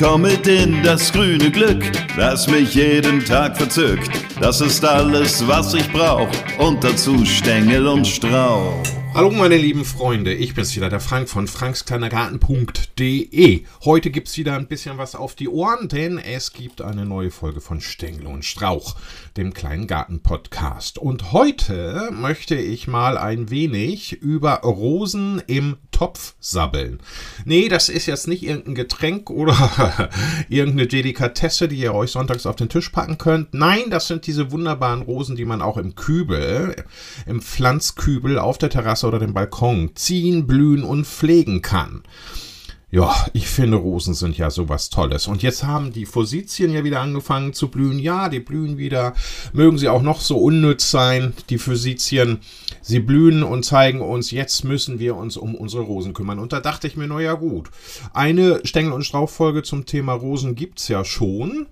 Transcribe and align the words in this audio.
komm 0.00 0.22
mit 0.22 0.46
in 0.46 0.82
das 0.82 1.12
grüne 1.12 1.50
Glück, 1.50 1.84
das 2.16 2.48
mich 2.48 2.74
jeden 2.74 3.22
Tag 3.24 3.56
verzückt. 3.56 4.10
Das 4.40 4.60
ist 4.62 4.82
alles, 4.84 5.46
was 5.46 5.74
ich 5.74 5.92
brauch 5.92 6.30
und 6.58 6.82
dazu 6.82 7.24
Stängel 7.26 7.86
und 7.86 8.06
Strauch. 8.06 8.99
Hallo 9.12 9.32
meine 9.32 9.56
lieben 9.56 9.84
Freunde, 9.84 10.32
ich 10.32 10.54
bin's 10.54 10.76
wieder, 10.76 10.88
der 10.88 11.00
Frank 11.00 11.28
von 11.28 11.48
frankskleinergarten.de. 11.48 13.64
Heute 13.84 14.10
gibt's 14.10 14.38
wieder 14.38 14.54
ein 14.54 14.68
bisschen 14.68 14.98
was 14.98 15.16
auf 15.16 15.34
die 15.34 15.48
Ohren, 15.48 15.88
denn 15.88 16.18
es 16.18 16.52
gibt 16.52 16.80
eine 16.80 17.04
neue 17.04 17.32
Folge 17.32 17.60
von 17.60 17.80
Stängel 17.80 18.26
und 18.26 18.44
Strauch, 18.44 18.94
dem 19.36 19.52
kleinen 19.52 19.88
Garten-Podcast. 19.88 20.96
Und 20.96 21.32
heute 21.32 22.10
möchte 22.12 22.54
ich 22.54 22.86
mal 22.86 23.18
ein 23.18 23.50
wenig 23.50 24.12
über 24.12 24.60
Rosen 24.60 25.42
im 25.48 25.78
Topf 25.90 26.36
sabbeln. 26.40 27.00
Nee, 27.44 27.68
das 27.68 27.90
ist 27.90 28.06
jetzt 28.06 28.26
nicht 28.26 28.42
irgendein 28.42 28.74
Getränk 28.74 29.28
oder 29.28 30.08
irgendeine 30.48 30.86
Delikatesse, 30.86 31.68
die 31.68 31.76
ihr 31.76 31.94
euch 31.94 32.12
sonntags 32.12 32.46
auf 32.46 32.56
den 32.56 32.70
Tisch 32.70 32.88
packen 32.88 33.18
könnt. 33.18 33.52
Nein, 33.52 33.90
das 33.90 34.06
sind 34.06 34.26
diese 34.26 34.50
wunderbaren 34.50 35.02
Rosen, 35.02 35.36
die 35.36 35.44
man 35.44 35.60
auch 35.60 35.76
im 35.76 35.96
Kübel, 35.96 36.74
im 37.26 37.42
Pflanzkübel 37.42 38.38
auf 38.38 38.56
der 38.56 38.70
Terrasse 38.70 38.99
Terrasse 39.00 39.06
oder 39.06 39.18
dem 39.18 39.34
Balkon 39.34 39.90
ziehen, 39.94 40.46
blühen 40.46 40.84
und 40.84 41.06
pflegen 41.06 41.62
kann. 41.62 42.02
Ja, 42.92 43.14
ich 43.34 43.46
finde 43.46 43.76
Rosen 43.76 44.14
sind 44.14 44.36
ja 44.36 44.50
sowas 44.50 44.90
Tolles. 44.90 45.28
Und 45.28 45.44
jetzt 45.44 45.62
haben 45.62 45.92
die 45.92 46.06
Physizien 46.06 46.72
ja 46.72 46.82
wieder 46.82 47.00
angefangen 47.00 47.52
zu 47.52 47.68
blühen. 47.68 48.00
Ja, 48.00 48.28
die 48.28 48.40
blühen 48.40 48.78
wieder. 48.78 49.14
Mögen 49.52 49.78
sie 49.78 49.88
auch 49.88 50.02
noch 50.02 50.20
so 50.20 50.36
unnütz 50.38 50.90
sein, 50.90 51.32
die 51.50 51.58
Physizien. 51.58 52.40
Sie 52.82 52.98
blühen 52.98 53.44
und 53.44 53.64
zeigen 53.64 54.00
uns, 54.00 54.32
jetzt 54.32 54.64
müssen 54.64 54.98
wir 54.98 55.14
uns 55.14 55.36
um 55.36 55.54
unsere 55.54 55.84
Rosen 55.84 56.14
kümmern. 56.14 56.40
Und 56.40 56.52
da 56.52 56.58
dachte 56.58 56.88
ich 56.88 56.96
mir, 56.96 57.06
naja 57.06 57.34
gut. 57.34 57.70
Eine 58.12 58.60
Stängel- 58.64 58.92
und 58.92 59.04
Strauchfolge 59.04 59.62
zum 59.62 59.86
Thema 59.86 60.14
Rosen 60.14 60.56
gibt's 60.56 60.88
ja 60.88 61.04
schon. 61.04 61.66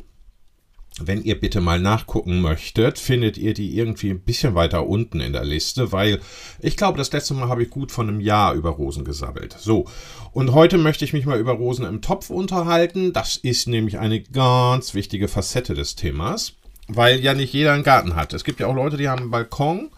Wenn 1.01 1.23
ihr 1.23 1.39
bitte 1.39 1.61
mal 1.61 1.79
nachgucken 1.79 2.41
möchtet, 2.41 2.99
findet 2.99 3.39
ihr 3.39 3.55
die 3.55 3.77
irgendwie 3.77 4.11
ein 4.11 4.21
bisschen 4.21 4.55
weiter 4.55 4.87
unten 4.87 5.21
in 5.21 5.33
der 5.33 5.45
Liste, 5.45 5.93
weil 5.93 6.21
ich 6.61 6.77
glaube, 6.77 6.99
das 6.99 7.13
letzte 7.13 7.35
Mal 7.35 7.49
habe 7.49 7.63
ich 7.63 7.71
gut 7.71 7.93
von 7.93 8.09
einem 8.09 8.21
Jahr 8.21 8.55
über 8.55 8.71
Rosen 8.71 9.05
gesammelt. 9.05 9.57
So, 9.59 9.87
und 10.33 10.53
heute 10.53 10.79
möchte 10.79 11.05
ich 11.05 11.13
mich 11.13 11.27
mal 11.27 11.39
über 11.39 11.53
Rosen 11.53 11.85
im 11.85 12.03
Topf 12.03 12.31
unterhalten. 12.31 13.13
Das 13.13 13.37
ist 13.37 13.69
nämlich 13.69 13.99
eine 13.99 14.21
ganz 14.21 14.95
wichtige 14.95 15.29
Facette 15.29 15.75
des 15.75 15.97
Themas, 15.97 16.55
weil 16.89 17.21
ja 17.21 17.35
nicht 17.35 17.53
jeder 17.53 17.73
einen 17.73 17.85
Garten 17.85 18.17
hat. 18.17 18.33
Es 18.33 18.45
gibt 18.45 18.61
ja 18.61 18.67
auch 18.67 18.75
Leute, 18.75 18.97
die 18.97 19.09
haben 19.09 19.23
einen 19.23 19.31
Balkon 19.31 19.91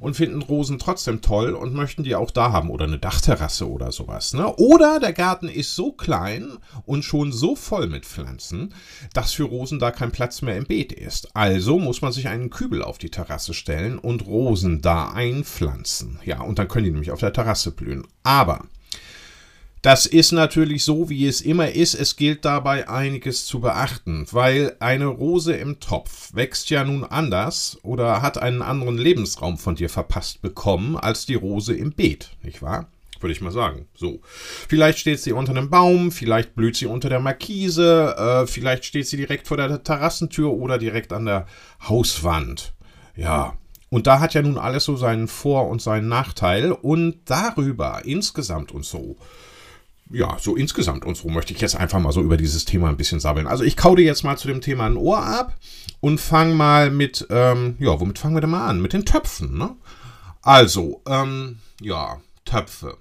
und 0.00 0.14
finden 0.14 0.42
Rosen 0.42 0.78
trotzdem 0.78 1.20
toll 1.20 1.54
und 1.54 1.74
möchten 1.74 2.04
die 2.04 2.14
auch 2.14 2.30
da 2.30 2.52
haben 2.52 2.70
oder 2.70 2.84
eine 2.84 2.98
Dachterrasse 2.98 3.68
oder 3.68 3.92
sowas. 3.92 4.34
Ne? 4.34 4.54
Oder 4.56 5.00
der 5.00 5.12
Garten 5.12 5.48
ist 5.48 5.74
so 5.74 5.92
klein 5.92 6.58
und 6.84 7.04
schon 7.04 7.32
so 7.32 7.56
voll 7.56 7.86
mit 7.88 8.06
Pflanzen, 8.06 8.74
dass 9.12 9.32
für 9.32 9.44
Rosen 9.44 9.78
da 9.78 9.90
kein 9.90 10.12
Platz 10.12 10.42
mehr 10.42 10.56
im 10.56 10.66
Beet 10.66 10.92
ist. 10.92 11.34
Also 11.34 11.78
muss 11.78 12.02
man 12.02 12.12
sich 12.12 12.28
einen 12.28 12.50
Kübel 12.50 12.82
auf 12.82 12.98
die 12.98 13.10
Terrasse 13.10 13.54
stellen 13.54 13.98
und 13.98 14.26
Rosen 14.26 14.80
da 14.80 15.10
einpflanzen. 15.10 16.18
Ja, 16.24 16.40
und 16.42 16.58
dann 16.58 16.68
können 16.68 16.84
die 16.84 16.90
nämlich 16.90 17.12
auf 17.12 17.20
der 17.20 17.32
Terrasse 17.32 17.70
blühen. 17.70 18.06
Aber 18.22 18.64
das 19.86 20.04
ist 20.04 20.32
natürlich 20.32 20.82
so, 20.82 21.10
wie 21.10 21.28
es 21.28 21.40
immer 21.40 21.70
ist. 21.70 21.94
Es 21.94 22.16
gilt 22.16 22.44
dabei 22.44 22.88
einiges 22.88 23.46
zu 23.46 23.60
beachten, 23.60 24.26
weil 24.32 24.74
eine 24.80 25.06
Rose 25.06 25.54
im 25.54 25.78
Topf 25.78 26.34
wächst 26.34 26.70
ja 26.70 26.82
nun 26.82 27.04
anders 27.04 27.78
oder 27.84 28.20
hat 28.20 28.36
einen 28.36 28.62
anderen 28.62 28.98
Lebensraum 28.98 29.58
von 29.58 29.76
dir 29.76 29.88
verpasst 29.88 30.42
bekommen 30.42 30.96
als 30.96 31.24
die 31.24 31.36
Rose 31.36 31.72
im 31.72 31.92
Beet, 31.92 32.30
nicht 32.42 32.62
wahr? 32.62 32.88
Würde 33.20 33.32
ich 33.32 33.40
mal 33.40 33.52
sagen. 33.52 33.86
So. 33.94 34.18
Vielleicht 34.68 34.98
steht 34.98 35.20
sie 35.20 35.30
unter 35.30 35.52
einem 35.52 35.70
Baum, 35.70 36.10
vielleicht 36.10 36.56
blüht 36.56 36.74
sie 36.74 36.86
unter 36.86 37.08
der 37.08 37.20
Markise, 37.20 38.16
äh, 38.18 38.46
vielleicht 38.48 38.86
steht 38.86 39.06
sie 39.06 39.16
direkt 39.16 39.46
vor 39.46 39.56
der 39.56 39.84
Terrassentür 39.84 40.50
oder 40.50 40.78
direkt 40.78 41.12
an 41.12 41.26
der 41.26 41.46
Hauswand. 41.88 42.74
Ja, 43.14 43.56
und 43.88 44.08
da 44.08 44.18
hat 44.18 44.34
ja 44.34 44.42
nun 44.42 44.58
alles 44.58 44.82
so 44.82 44.96
seinen 44.96 45.28
Vor- 45.28 45.68
und 45.68 45.80
seinen 45.80 46.08
Nachteil. 46.08 46.72
Und 46.72 47.18
darüber 47.26 48.02
insgesamt 48.04 48.72
und 48.72 48.84
so 48.84 49.16
ja, 50.10 50.36
so 50.38 50.54
insgesamt 50.54 51.04
und 51.04 51.16
so 51.16 51.28
möchte 51.28 51.52
ich 51.52 51.60
jetzt 51.60 51.76
einfach 51.76 51.98
mal 51.98 52.12
so 52.12 52.22
über 52.22 52.36
dieses 52.36 52.64
Thema 52.64 52.88
ein 52.88 52.96
bisschen 52.96 53.20
sabbeln. 53.20 53.46
Also 53.46 53.64
ich 53.64 53.76
kaude 53.76 54.02
jetzt 54.02 54.22
mal 54.22 54.36
zu 54.36 54.48
dem 54.48 54.60
Thema 54.60 54.86
ein 54.86 54.96
Ohr 54.96 55.22
ab 55.22 55.56
und 56.00 56.20
fange 56.20 56.54
mal 56.54 56.90
mit, 56.90 57.26
ähm, 57.30 57.76
ja, 57.78 57.98
womit 57.98 58.18
fangen 58.18 58.36
wir 58.36 58.40
denn 58.40 58.50
mal 58.50 58.66
an? 58.66 58.80
Mit 58.80 58.92
den 58.92 59.04
Töpfen, 59.04 59.58
ne? 59.58 59.74
Also, 60.42 61.02
ähm, 61.08 61.58
ja, 61.80 62.20
Töpfe. 62.44 62.98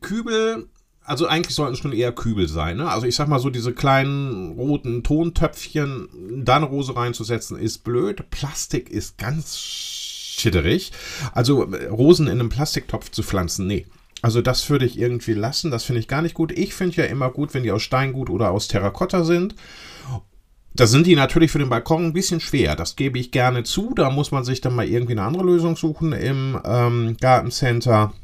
Kübel, 0.00 0.68
also 1.04 1.26
eigentlich 1.26 1.56
sollten 1.56 1.74
es 1.74 1.80
schon 1.80 1.92
eher 1.92 2.12
Kübel 2.12 2.46
sein, 2.46 2.76
ne? 2.76 2.88
Also 2.88 3.06
ich 3.06 3.16
sag 3.16 3.26
mal 3.26 3.40
so, 3.40 3.50
diese 3.50 3.72
kleinen 3.72 4.52
roten 4.52 5.02
Tontöpfchen, 5.02 6.44
da 6.44 6.56
eine 6.56 6.66
Rose 6.66 6.94
reinzusetzen, 6.94 7.58
ist 7.58 7.78
blöd. 7.78 8.30
Plastik 8.30 8.88
ist 8.88 9.18
ganz 9.18 9.58
schitterig. 9.58 10.92
Also 11.32 11.62
Rosen 11.62 12.28
in 12.28 12.38
einem 12.38 12.50
Plastiktopf 12.50 13.10
zu 13.10 13.24
pflanzen, 13.24 13.66
nee 13.66 13.86
also 14.22 14.40
das 14.40 14.70
würde 14.70 14.86
ich 14.86 14.98
irgendwie 14.98 15.34
lassen. 15.34 15.70
Das 15.72 15.84
finde 15.84 16.00
ich 16.00 16.08
gar 16.08 16.22
nicht 16.22 16.34
gut. 16.34 16.52
Ich 16.52 16.74
finde 16.74 16.96
ja 16.96 17.04
immer 17.04 17.30
gut, 17.30 17.52
wenn 17.52 17.64
die 17.64 17.72
aus 17.72 17.82
Steingut 17.82 18.30
oder 18.30 18.52
aus 18.52 18.68
Terrakotta 18.68 19.24
sind. 19.24 19.56
Da 20.74 20.86
sind 20.86 21.06
die 21.06 21.16
natürlich 21.16 21.50
für 21.50 21.58
den 21.58 21.68
Balkon 21.68 22.06
ein 22.06 22.12
bisschen 22.14 22.40
schwer. 22.40 22.76
Das 22.76 22.96
gebe 22.96 23.18
ich 23.18 23.30
gerne 23.30 23.64
zu. 23.64 23.92
Da 23.94 24.10
muss 24.10 24.30
man 24.30 24.44
sich 24.44 24.62
dann 24.62 24.74
mal 24.74 24.86
irgendwie 24.86 25.12
eine 25.12 25.24
andere 25.24 25.44
Lösung 25.44 25.76
suchen 25.76 26.12
im 26.12 26.58
ähm, 26.64 27.16
Gartencenter. 27.20 28.14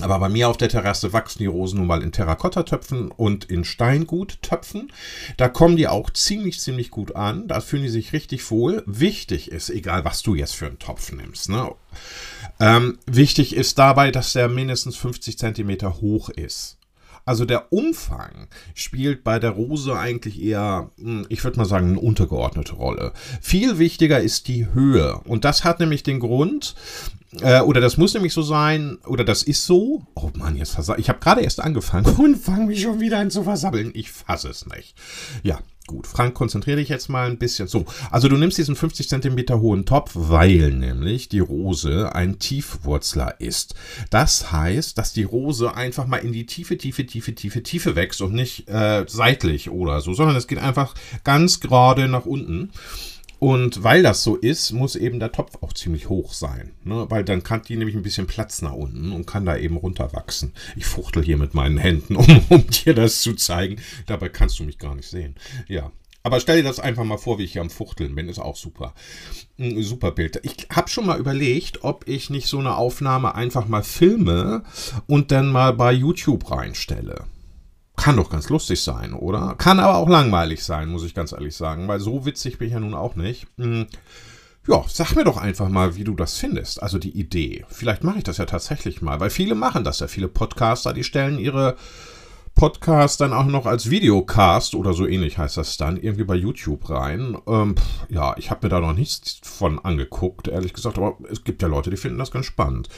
Aber 0.00 0.18
bei 0.18 0.28
mir 0.28 0.48
auf 0.48 0.56
der 0.56 0.68
Terrasse 0.68 1.12
wachsen 1.12 1.40
die 1.40 1.46
Rosen 1.46 1.78
nun 1.78 1.86
mal 1.86 2.02
in 2.02 2.12
Terrakotta-Töpfen 2.12 3.10
und 3.10 3.44
in 3.44 3.64
Steingut-Töpfen. 3.64 4.92
Da 5.36 5.48
kommen 5.48 5.76
die 5.76 5.88
auch 5.88 6.10
ziemlich, 6.10 6.60
ziemlich 6.60 6.90
gut 6.90 7.16
an. 7.16 7.48
Da 7.48 7.60
fühlen 7.60 7.82
die 7.82 7.88
sich 7.88 8.12
richtig 8.12 8.48
wohl. 8.50 8.82
Wichtig 8.86 9.50
ist, 9.50 9.68
egal 9.68 10.04
was 10.04 10.22
du 10.22 10.34
jetzt 10.34 10.54
für 10.54 10.66
einen 10.66 10.78
Topf 10.78 11.12
nimmst, 11.12 11.48
ne? 11.48 11.72
ähm, 12.60 12.98
wichtig 13.06 13.54
ist 13.54 13.78
dabei, 13.78 14.10
dass 14.10 14.32
der 14.32 14.48
mindestens 14.48 14.96
50 14.96 15.38
cm 15.38 16.00
hoch 16.00 16.28
ist. 16.30 16.79
Also 17.24 17.44
der 17.44 17.72
Umfang 17.72 18.48
spielt 18.74 19.24
bei 19.24 19.38
der 19.38 19.50
Rose 19.50 19.96
eigentlich 19.96 20.42
eher, 20.42 20.90
hm, 20.98 21.26
ich 21.28 21.44
würde 21.44 21.58
mal 21.58 21.64
sagen, 21.64 21.90
eine 21.90 22.00
untergeordnete 22.00 22.74
Rolle. 22.74 23.12
Viel 23.40 23.78
wichtiger 23.78 24.20
ist 24.20 24.48
die 24.48 24.72
Höhe. 24.72 25.18
Und 25.24 25.44
das 25.44 25.64
hat 25.64 25.80
nämlich 25.80 26.02
den 26.02 26.20
Grund, 26.20 26.74
äh, 27.40 27.60
oder 27.60 27.80
das 27.80 27.96
muss 27.96 28.14
nämlich 28.14 28.32
so 28.32 28.42
sein, 28.42 28.98
oder 29.06 29.24
das 29.24 29.42
ist 29.42 29.64
so. 29.64 30.04
Oh 30.14 30.30
Mann, 30.34 30.56
jetzt 30.56 30.72
versa 30.74 30.96
Ich 30.98 31.08
habe 31.08 31.20
gerade 31.20 31.42
erst 31.42 31.60
angefangen 31.60 32.06
und 32.18 32.36
fange 32.36 32.66
mich 32.66 32.82
schon 32.82 33.00
wieder 33.00 33.18
an 33.18 33.30
zu 33.30 33.44
versabbeln. 33.44 33.92
Ich 33.94 34.10
fasse 34.10 34.48
es 34.48 34.66
nicht. 34.66 34.94
Ja, 35.42 35.60
gut. 35.90 36.06
Frank, 36.06 36.34
konzentriere 36.34 36.76
dich 36.76 36.88
jetzt 36.88 37.08
mal 37.08 37.28
ein 37.28 37.36
bisschen. 37.36 37.66
So, 37.66 37.84
also 38.12 38.28
du 38.28 38.36
nimmst 38.36 38.56
diesen 38.58 38.76
50 38.76 39.08
cm 39.08 39.60
hohen 39.60 39.84
Topf, 39.84 40.12
weil 40.14 40.70
nämlich 40.70 41.28
die 41.28 41.40
Rose 41.40 42.14
ein 42.14 42.38
Tiefwurzler 42.38 43.40
ist. 43.40 43.74
Das 44.08 44.52
heißt, 44.52 44.96
dass 44.96 45.12
die 45.12 45.24
Rose 45.24 45.74
einfach 45.74 46.06
mal 46.06 46.18
in 46.18 46.30
die 46.30 46.46
tiefe, 46.46 46.78
tiefe, 46.78 47.06
tiefe, 47.06 47.34
tiefe, 47.34 47.64
tiefe 47.64 47.96
wächst 47.96 48.22
und 48.22 48.32
nicht 48.32 48.68
äh, 48.68 49.04
seitlich 49.08 49.68
oder 49.68 50.00
so, 50.00 50.14
sondern 50.14 50.36
es 50.36 50.46
geht 50.46 50.58
einfach 50.58 50.94
ganz 51.24 51.58
gerade 51.58 52.06
nach 52.06 52.24
unten. 52.24 52.70
Und 53.40 53.82
weil 53.82 54.02
das 54.02 54.22
so 54.22 54.36
ist, 54.36 54.70
muss 54.72 54.96
eben 54.96 55.18
der 55.18 55.32
Topf 55.32 55.56
auch 55.62 55.72
ziemlich 55.72 56.10
hoch 56.10 56.34
sein. 56.34 56.72
Ne? 56.84 57.06
Weil 57.08 57.24
dann 57.24 57.42
kann 57.42 57.62
die 57.66 57.76
nämlich 57.76 57.96
ein 57.96 58.02
bisschen 58.02 58.26
Platz 58.26 58.60
nach 58.60 58.74
unten 58.74 59.12
und 59.12 59.26
kann 59.26 59.46
da 59.46 59.56
eben 59.56 59.78
runterwachsen. 59.78 60.52
Ich 60.76 60.84
fuchtel 60.84 61.24
hier 61.24 61.38
mit 61.38 61.54
meinen 61.54 61.78
Händen, 61.78 62.16
um, 62.16 62.44
um 62.50 62.66
dir 62.66 62.92
das 62.92 63.22
zu 63.22 63.32
zeigen. 63.34 63.80
Dabei 64.06 64.28
kannst 64.28 64.58
du 64.58 64.64
mich 64.64 64.78
gar 64.78 64.94
nicht 64.94 65.08
sehen. 65.08 65.36
Ja. 65.68 65.90
Aber 66.22 66.38
stell 66.38 66.58
dir 66.58 66.68
das 66.68 66.80
einfach 66.80 67.04
mal 67.04 67.16
vor, 67.16 67.38
wie 67.38 67.44
ich 67.44 67.52
hier 67.52 67.62
am 67.62 67.70
Fuchteln 67.70 68.14
bin. 68.14 68.28
Ist 68.28 68.38
auch 68.38 68.56
super. 68.56 68.92
Ein 69.58 69.82
super 69.82 70.10
Bild. 70.10 70.38
Ich 70.42 70.68
habe 70.70 70.90
schon 70.90 71.06
mal 71.06 71.18
überlegt, 71.18 71.82
ob 71.82 72.06
ich 72.06 72.28
nicht 72.28 72.46
so 72.46 72.58
eine 72.58 72.76
Aufnahme 72.76 73.34
einfach 73.34 73.66
mal 73.68 73.82
filme 73.82 74.64
und 75.06 75.30
dann 75.30 75.50
mal 75.50 75.72
bei 75.72 75.92
YouTube 75.92 76.50
reinstelle. 76.50 77.24
Kann 78.00 78.16
doch 78.16 78.30
ganz 78.30 78.48
lustig 78.48 78.82
sein, 78.82 79.12
oder? 79.12 79.54
Kann 79.58 79.78
aber 79.78 79.98
auch 79.98 80.08
langweilig 80.08 80.64
sein, 80.64 80.88
muss 80.88 81.04
ich 81.04 81.14
ganz 81.14 81.32
ehrlich 81.32 81.54
sagen, 81.54 81.86
weil 81.86 82.00
so 82.00 82.24
witzig 82.24 82.56
bin 82.56 82.68
ich 82.68 82.72
ja 82.72 82.80
nun 82.80 82.94
auch 82.94 83.14
nicht. 83.14 83.46
Hm. 83.58 83.88
Ja, 84.66 84.82
sag 84.88 85.14
mir 85.16 85.24
doch 85.24 85.36
einfach 85.36 85.68
mal, 85.68 85.96
wie 85.96 86.04
du 86.04 86.14
das 86.14 86.38
findest. 86.38 86.82
Also 86.82 86.98
die 86.98 87.10
Idee. 87.10 87.66
Vielleicht 87.68 88.02
mache 88.02 88.16
ich 88.16 88.24
das 88.24 88.38
ja 88.38 88.46
tatsächlich 88.46 89.02
mal, 89.02 89.20
weil 89.20 89.28
viele 89.28 89.54
machen 89.54 89.84
das 89.84 90.00
ja. 90.00 90.08
Viele 90.08 90.28
Podcaster, 90.28 90.94
die 90.94 91.04
stellen 91.04 91.38
ihre 91.38 91.76
Podcasts 92.54 93.18
dann 93.18 93.34
auch 93.34 93.44
noch 93.44 93.66
als 93.66 93.90
Videocast 93.90 94.74
oder 94.74 94.94
so 94.94 95.06
ähnlich 95.06 95.36
heißt 95.36 95.58
das 95.58 95.76
dann, 95.76 95.98
irgendwie 95.98 96.24
bei 96.24 96.36
YouTube 96.36 96.88
rein. 96.88 97.36
Ähm, 97.46 97.74
ja, 98.08 98.34
ich 98.38 98.50
habe 98.50 98.66
mir 98.66 98.70
da 98.70 98.80
noch 98.80 98.94
nichts 98.94 99.40
von 99.42 99.78
angeguckt, 99.78 100.48
ehrlich 100.48 100.72
gesagt, 100.72 100.96
aber 100.96 101.18
es 101.30 101.44
gibt 101.44 101.60
ja 101.60 101.68
Leute, 101.68 101.90
die 101.90 101.98
finden 101.98 102.18
das 102.18 102.30
ganz 102.30 102.46
spannend. 102.46 102.88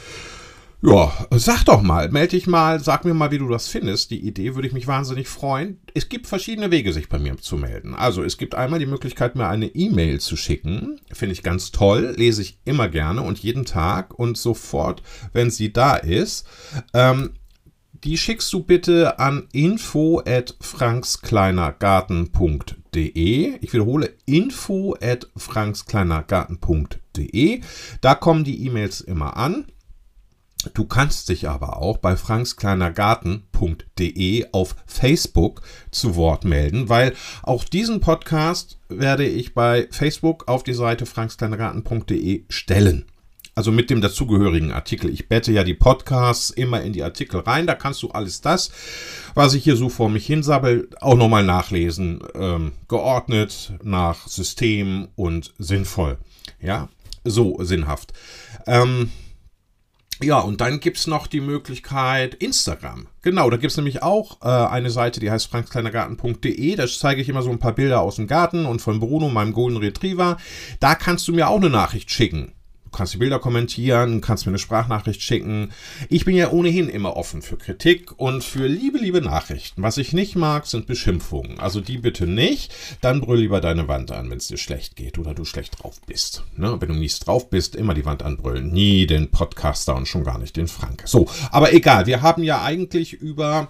Ja, 0.84 1.12
sag 1.30 1.62
doch 1.64 1.80
mal, 1.80 2.08
melde 2.08 2.30
dich 2.30 2.48
mal, 2.48 2.80
sag 2.80 3.04
mir 3.04 3.14
mal, 3.14 3.30
wie 3.30 3.38
du 3.38 3.48
das 3.48 3.68
findest. 3.68 4.10
Die 4.10 4.18
Idee 4.18 4.56
würde 4.56 4.66
ich 4.66 4.74
mich 4.74 4.88
wahnsinnig 4.88 5.28
freuen. 5.28 5.78
Es 5.94 6.08
gibt 6.08 6.26
verschiedene 6.26 6.72
Wege, 6.72 6.92
sich 6.92 7.08
bei 7.08 7.20
mir 7.20 7.36
zu 7.36 7.56
melden. 7.56 7.94
Also 7.94 8.24
es 8.24 8.36
gibt 8.36 8.56
einmal 8.56 8.80
die 8.80 8.86
Möglichkeit, 8.86 9.36
mir 9.36 9.46
eine 9.46 9.66
E-Mail 9.66 10.18
zu 10.18 10.36
schicken. 10.36 11.00
Finde 11.12 11.34
ich 11.34 11.44
ganz 11.44 11.70
toll, 11.70 12.14
lese 12.16 12.42
ich 12.42 12.58
immer 12.64 12.88
gerne 12.88 13.22
und 13.22 13.38
jeden 13.38 13.64
Tag 13.64 14.18
und 14.18 14.36
sofort, 14.36 15.04
wenn 15.32 15.52
sie 15.52 15.72
da 15.72 15.94
ist. 15.94 16.48
Ähm, 16.94 17.34
die 18.02 18.18
schickst 18.18 18.52
du 18.52 18.64
bitte 18.64 19.20
an 19.20 19.46
info 19.52 20.20
at 20.26 20.56
frankskleinergarten.de. 20.60 23.58
Ich 23.60 23.72
wiederhole 23.72 24.14
info 24.26 24.96
at 25.00 25.28
frankskleinergarten.de. 25.36 27.60
Da 28.00 28.16
kommen 28.16 28.42
die 28.42 28.66
E-Mails 28.66 29.00
immer 29.00 29.36
an. 29.36 29.66
Du 30.74 30.84
kannst 30.84 31.28
dich 31.28 31.48
aber 31.48 31.78
auch 31.78 31.96
bei 31.98 32.16
frankskleinergarten.de 32.16 34.46
auf 34.52 34.76
Facebook 34.86 35.62
zu 35.90 36.14
Wort 36.16 36.44
melden, 36.44 36.88
weil 36.88 37.14
auch 37.42 37.64
diesen 37.64 38.00
Podcast 38.00 38.78
werde 38.88 39.26
ich 39.26 39.54
bei 39.54 39.88
Facebook 39.90 40.48
auf 40.48 40.62
die 40.62 40.74
Seite 40.74 41.06
frankskleinergarten.de 41.06 42.44
stellen. 42.48 43.06
Also 43.54 43.70
mit 43.70 43.90
dem 43.90 44.00
dazugehörigen 44.00 44.72
Artikel. 44.72 45.10
Ich 45.10 45.28
bette 45.28 45.52
ja 45.52 45.62
die 45.62 45.74
Podcasts 45.74 46.48
immer 46.48 46.80
in 46.80 46.94
die 46.94 47.02
Artikel 47.02 47.40
rein. 47.40 47.66
Da 47.66 47.74
kannst 47.74 48.02
du 48.02 48.08
alles 48.08 48.40
das, 48.40 48.70
was 49.34 49.52
ich 49.52 49.64
hier 49.64 49.76
so 49.76 49.90
vor 49.90 50.08
mich 50.08 50.24
hinsabbel, 50.24 50.88
auch 51.02 51.16
nochmal 51.16 51.44
nachlesen. 51.44 52.20
Ähm, 52.34 52.72
geordnet, 52.88 53.74
nach 53.82 54.26
System 54.26 55.08
und 55.16 55.52
sinnvoll. 55.58 56.16
Ja, 56.62 56.88
so 57.24 57.62
sinnhaft. 57.62 58.14
Ähm, 58.66 59.10
ja, 60.22 60.38
und 60.38 60.60
dann 60.60 60.80
gibt 60.80 60.98
es 60.98 61.06
noch 61.06 61.26
die 61.26 61.40
Möglichkeit 61.40 62.34
Instagram. 62.34 63.08
Genau, 63.22 63.50
da 63.50 63.56
gibt 63.56 63.70
es 63.70 63.76
nämlich 63.76 64.02
auch 64.02 64.40
äh, 64.42 64.48
eine 64.48 64.90
Seite, 64.90 65.20
die 65.20 65.30
heißt 65.30 65.48
frankskleinergarten.de. 65.48 66.76
Da 66.76 66.86
zeige 66.86 67.20
ich 67.20 67.28
immer 67.28 67.42
so 67.42 67.50
ein 67.50 67.58
paar 67.58 67.74
Bilder 67.74 68.00
aus 68.00 68.16
dem 68.16 68.26
Garten 68.26 68.66
und 68.66 68.80
von 68.80 69.00
Bruno, 69.00 69.28
meinem 69.28 69.52
Golden 69.52 69.78
Retriever. 69.78 70.36
Da 70.80 70.94
kannst 70.94 71.28
du 71.28 71.32
mir 71.32 71.48
auch 71.48 71.56
eine 71.56 71.70
Nachricht 71.70 72.10
schicken 72.10 72.52
kannst 72.92 73.14
die 73.14 73.18
Bilder 73.18 73.38
kommentieren, 73.38 74.20
kannst 74.20 74.46
mir 74.46 74.50
eine 74.50 74.58
Sprachnachricht 74.58 75.22
schicken. 75.22 75.72
Ich 76.08 76.24
bin 76.24 76.36
ja 76.36 76.50
ohnehin 76.50 76.88
immer 76.88 77.16
offen 77.16 77.42
für 77.42 77.56
Kritik 77.56 78.18
und 78.18 78.44
für 78.44 78.66
liebe, 78.66 78.98
liebe 78.98 79.20
Nachrichten. 79.20 79.82
Was 79.82 79.98
ich 79.98 80.12
nicht 80.12 80.36
mag, 80.36 80.66
sind 80.66 80.86
Beschimpfungen. 80.86 81.58
Also 81.58 81.80
die 81.80 81.98
bitte 81.98 82.26
nicht. 82.26 82.74
Dann 83.00 83.20
brüll 83.20 83.40
lieber 83.40 83.60
deine 83.60 83.88
Wand 83.88 84.10
an, 84.10 84.30
wenn 84.30 84.38
es 84.38 84.48
dir 84.48 84.58
schlecht 84.58 84.96
geht 84.96 85.18
oder 85.18 85.34
du 85.34 85.44
schlecht 85.44 85.82
drauf 85.82 86.00
bist. 86.06 86.44
Ne? 86.56 86.76
Wenn 86.80 86.88
du 86.88 86.94
mies 86.94 87.18
drauf 87.20 87.50
bist, 87.50 87.74
immer 87.74 87.94
die 87.94 88.04
Wand 88.04 88.22
anbrüllen. 88.22 88.72
Nie 88.72 89.06
den 89.06 89.30
Podcaster 89.30 89.96
und 89.96 90.06
schon 90.06 90.24
gar 90.24 90.38
nicht 90.38 90.56
den 90.56 90.68
Frank. 90.68 91.02
So, 91.06 91.28
aber 91.50 91.72
egal. 91.72 92.06
Wir 92.06 92.22
haben 92.22 92.42
ja 92.42 92.62
eigentlich 92.62 93.14
über 93.14 93.68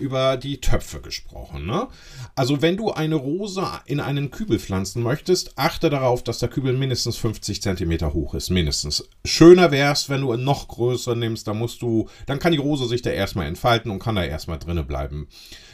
über 0.00 0.36
die 0.36 0.60
Töpfe 0.60 1.00
gesprochen. 1.00 1.66
Ne? 1.66 1.88
Also 2.34 2.62
wenn 2.62 2.76
du 2.76 2.92
eine 2.92 3.14
Rose 3.14 3.62
in 3.86 4.00
einen 4.00 4.30
Kübel 4.30 4.58
pflanzen 4.58 5.02
möchtest, 5.02 5.58
achte 5.58 5.90
darauf, 5.90 6.22
dass 6.22 6.38
der 6.38 6.48
Kübel 6.48 6.72
mindestens 6.72 7.16
50 7.16 7.62
cm 7.62 8.12
hoch 8.12 8.34
ist. 8.34 8.50
Mindestens. 8.50 9.08
Schöner 9.24 9.70
wäre 9.70 9.92
es, 9.92 10.08
wenn 10.08 10.20
du 10.20 10.32
einen 10.32 10.44
noch 10.44 10.68
größer 10.68 11.14
nimmst, 11.14 11.46
dann 11.48 11.58
musst 11.58 11.82
du, 11.82 12.08
dann 12.26 12.38
kann 12.38 12.52
die 12.52 12.58
Rose 12.58 12.86
sich 12.86 13.02
da 13.02 13.10
erstmal 13.10 13.46
entfalten 13.46 13.90
und 13.90 13.98
kann 13.98 14.16
da 14.16 14.24
erstmal 14.24 14.58
drinnen 14.58 14.86
bleiben, 14.86 15.28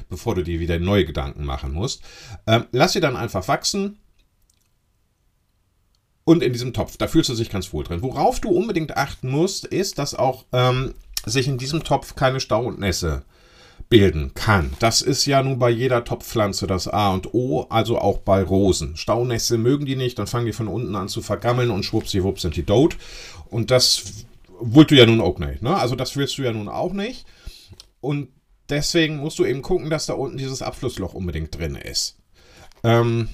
bevor 0.09 0.35
du 0.35 0.43
dir 0.43 0.61
wieder 0.61 0.79
neue 0.79 1.05
Gedanken 1.05 1.45
machen 1.45 1.73
musst. 1.73 2.03
Ähm, 2.47 2.67
lass 2.73 2.93
sie 2.93 3.01
dann 3.01 3.17
einfach 3.17 3.49
wachsen. 3.49 3.99
Und 6.25 6.43
in 6.43 6.53
diesem 6.53 6.73
Topf, 6.73 6.97
da 6.97 7.09
fühlst 7.09 7.31
du 7.31 7.35
dich 7.35 7.51
ganz 7.51 7.73
wohl 7.73 7.83
drin. 7.83 8.03
Worauf 8.03 8.41
du 8.41 8.51
unbedingt 8.51 8.97
achten 8.97 9.29
musst, 9.29 9.67
ist, 9.67 9.99
dass 9.99 10.15
auch 10.15 10.45
ähm, 10.53 10.95
sich 11.27 11.49
in 11.49 11.59
diesem 11.59 11.83
Topf 11.83 12.15
keine 12.15 12.41
Stau 12.41 12.65
und 12.65 12.79
Nässe 12.79 13.25
bilden 13.93 14.33
kann. 14.33 14.73
Das 14.79 15.03
ist 15.03 15.27
ja 15.27 15.43
nun 15.43 15.59
bei 15.59 15.69
jeder 15.69 16.03
Topfpflanze 16.03 16.67
das 16.67 16.89
A 16.89 17.13
und 17.13 17.35
O, 17.35 17.67
also 17.69 17.99
auch 17.99 18.21
bei 18.21 18.43
Rosen. 18.43 18.97
Staunässe 18.97 19.59
mögen 19.59 19.85
die 19.85 19.97
nicht, 19.97 20.19
dann 20.19 20.27
fangen 20.27 20.47
die 20.47 20.55
von 20.55 20.67
unten 20.67 20.97
an 20.97 21.09
zu 21.09 21.21
vergammeln 21.21 21.71
und 21.71 21.85
schwuppsiwupp 21.85 22.41
sind 22.41 22.57
die 22.57 22.63
tot. 22.63 22.97
Und 23.51 23.71
das 23.71 24.25
willst 24.63 24.93
du 24.93 24.95
ja 24.95 25.05
nun 25.05 25.21
auch 25.21 25.39
nicht. 25.39 25.61
Ne? 25.61 25.77
Also 25.77 25.95
das 25.95 26.17
willst 26.17 26.39
du 26.39 26.43
ja 26.43 26.53
nun 26.53 26.71
auch 26.71 26.95
nicht. 26.95 27.27
Und 28.01 28.29
deswegen 28.71 29.19
musst 29.19 29.39
du 29.39 29.45
eben 29.45 29.61
gucken, 29.61 29.91
dass 29.91 30.07
da 30.07 30.15
unten 30.15 30.39
dieses 30.39 30.63
Abflussloch 30.63 31.13
unbedingt 31.13 31.55
drin 31.59 31.77
ist. 31.77 32.17
Ähm, 32.85 33.29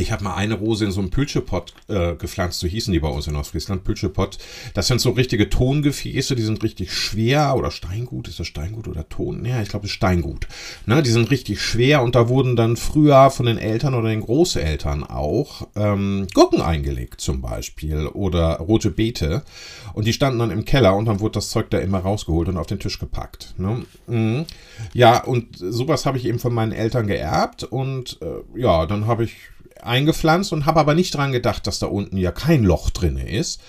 ich 0.00 0.12
habe 0.12 0.24
mal 0.24 0.34
eine 0.34 0.54
Rose 0.54 0.84
in 0.84 0.90
so 0.90 1.00
einem 1.00 1.10
Pülschepott 1.10 1.74
äh, 1.88 2.14
gepflanzt, 2.14 2.60
so 2.60 2.66
hießen 2.66 2.92
die 2.92 3.00
bei 3.00 3.08
uns 3.08 3.26
in 3.26 3.36
Ostfriesland, 3.36 3.84
Pülschepott. 3.84 4.38
Das 4.74 4.86
sind 4.86 5.00
so 5.00 5.10
richtige 5.10 5.48
Tongefäße, 5.48 6.36
die 6.36 6.42
sind 6.42 6.62
richtig 6.62 6.92
schwer 6.92 7.54
oder 7.56 7.70
Steingut, 7.70 8.28
ist 8.28 8.40
das 8.40 8.46
Steingut 8.46 8.88
oder 8.88 9.08
Ton? 9.08 9.44
Ja, 9.44 9.60
ich 9.62 9.68
glaube, 9.68 9.86
es 9.86 9.92
ist 9.92 9.96
Steingut. 9.96 10.46
Ne, 10.86 11.02
die 11.02 11.10
sind 11.10 11.30
richtig 11.30 11.60
schwer 11.60 12.02
und 12.02 12.14
da 12.14 12.28
wurden 12.28 12.56
dann 12.56 12.76
früher 12.76 13.30
von 13.30 13.46
den 13.46 13.58
Eltern 13.58 13.94
oder 13.94 14.08
den 14.08 14.20
Großeltern 14.20 15.04
auch 15.04 15.68
ähm, 15.76 16.26
Gurken 16.34 16.60
eingelegt 16.60 17.20
zum 17.20 17.40
Beispiel 17.40 18.06
oder 18.06 18.56
rote 18.58 18.90
Beete 18.90 19.42
und 19.94 20.06
die 20.06 20.12
standen 20.12 20.38
dann 20.38 20.50
im 20.50 20.64
Keller 20.64 20.96
und 20.96 21.06
dann 21.06 21.20
wurde 21.20 21.32
das 21.32 21.50
Zeug 21.50 21.70
da 21.70 21.78
immer 21.78 21.98
rausgeholt 21.98 22.48
und 22.48 22.56
auf 22.56 22.66
den 22.66 22.78
Tisch 22.78 22.98
gepackt. 22.98 23.54
Ne? 23.58 23.84
Mhm. 24.06 24.46
Ja, 24.92 25.24
und 25.24 25.56
sowas 25.56 26.06
habe 26.06 26.18
ich 26.18 26.24
eben 26.24 26.38
von 26.38 26.54
meinen 26.54 26.72
Eltern 26.72 27.06
geerbt 27.06 27.64
und 27.64 28.18
äh, 28.22 28.60
ja, 28.60 28.86
dann 28.86 29.06
habe 29.06 29.24
ich 29.24 29.36
eingepflanzt 29.82 30.52
und 30.52 30.66
habe 30.66 30.80
aber 30.80 30.94
nicht 30.94 31.14
dran 31.14 31.32
gedacht, 31.32 31.66
dass 31.66 31.78
da 31.78 31.86
unten 31.86 32.16
ja 32.16 32.32
kein 32.32 32.64
Loch 32.64 32.90
drin 32.90 33.16
ist. 33.16 33.60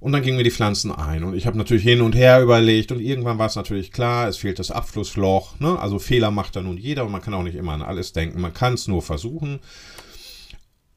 Und 0.00 0.12
dann 0.12 0.22
gingen 0.22 0.36
mir 0.36 0.44
die 0.44 0.52
Pflanzen 0.52 0.92
ein 0.92 1.24
und 1.24 1.34
ich 1.34 1.46
habe 1.46 1.58
natürlich 1.58 1.82
hin 1.82 2.02
und 2.02 2.14
her 2.14 2.40
überlegt 2.40 2.92
und 2.92 3.00
irgendwann 3.00 3.38
war 3.38 3.46
es 3.46 3.56
natürlich 3.56 3.90
klar, 3.90 4.28
es 4.28 4.36
fehlt 4.36 4.60
das 4.60 4.70
Abflussloch. 4.70 5.58
Ne? 5.58 5.76
Also 5.78 5.98
Fehler 5.98 6.30
macht 6.30 6.54
da 6.54 6.62
nun 6.62 6.76
jeder 6.76 7.04
und 7.04 7.10
man 7.10 7.20
kann 7.20 7.34
auch 7.34 7.42
nicht 7.42 7.56
immer 7.56 7.72
an 7.72 7.82
alles 7.82 8.12
denken. 8.12 8.40
Man 8.40 8.54
kann 8.54 8.74
es 8.74 8.86
nur 8.86 9.02
versuchen. 9.02 9.58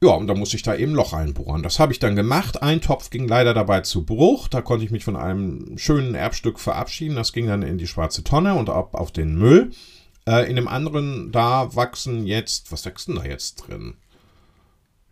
Ja, 0.04 0.12
und 0.12 0.28
da 0.28 0.34
musste 0.34 0.56
ich 0.56 0.64
da 0.64 0.76
eben 0.76 0.94
Loch 0.94 1.14
einbohren. 1.14 1.62
Das 1.62 1.80
habe 1.80 1.94
ich 1.94 2.00
dann 2.00 2.16
gemacht. 2.16 2.62
Ein 2.62 2.82
Topf 2.82 3.12
ging 3.12 3.28
leider 3.28 3.54
dabei 3.54 3.82
zu 3.82 4.04
Bruch. 4.04 4.48
Da 4.48 4.62
konnte 4.62 4.84
ich 4.84 4.90
mich 4.92 5.04
von 5.04 5.16
einem 5.16 5.78
schönen 5.78 6.16
Erbstück 6.16 6.60
verabschieden. 6.60 7.16
Das 7.16 7.34
ging 7.34 7.48
dann 7.48 7.62
in 7.62 7.78
die 7.78 7.86
schwarze 7.86 8.24
Tonne 8.24 8.56
und 8.56 8.70
ab 8.70 8.96
auf 8.96 9.12
den 9.12 9.36
Müll. 9.36 9.72
Äh, 10.28 10.50
in 10.50 10.56
dem 10.56 10.68
anderen, 10.68 11.32
da 11.32 11.76
wachsen 11.76 12.26
jetzt, 12.26 12.72
was 12.72 12.86
wächst 12.86 13.08
denn 13.08 13.16
da 13.16 13.26
jetzt 13.26 13.56
drin? 13.56 13.96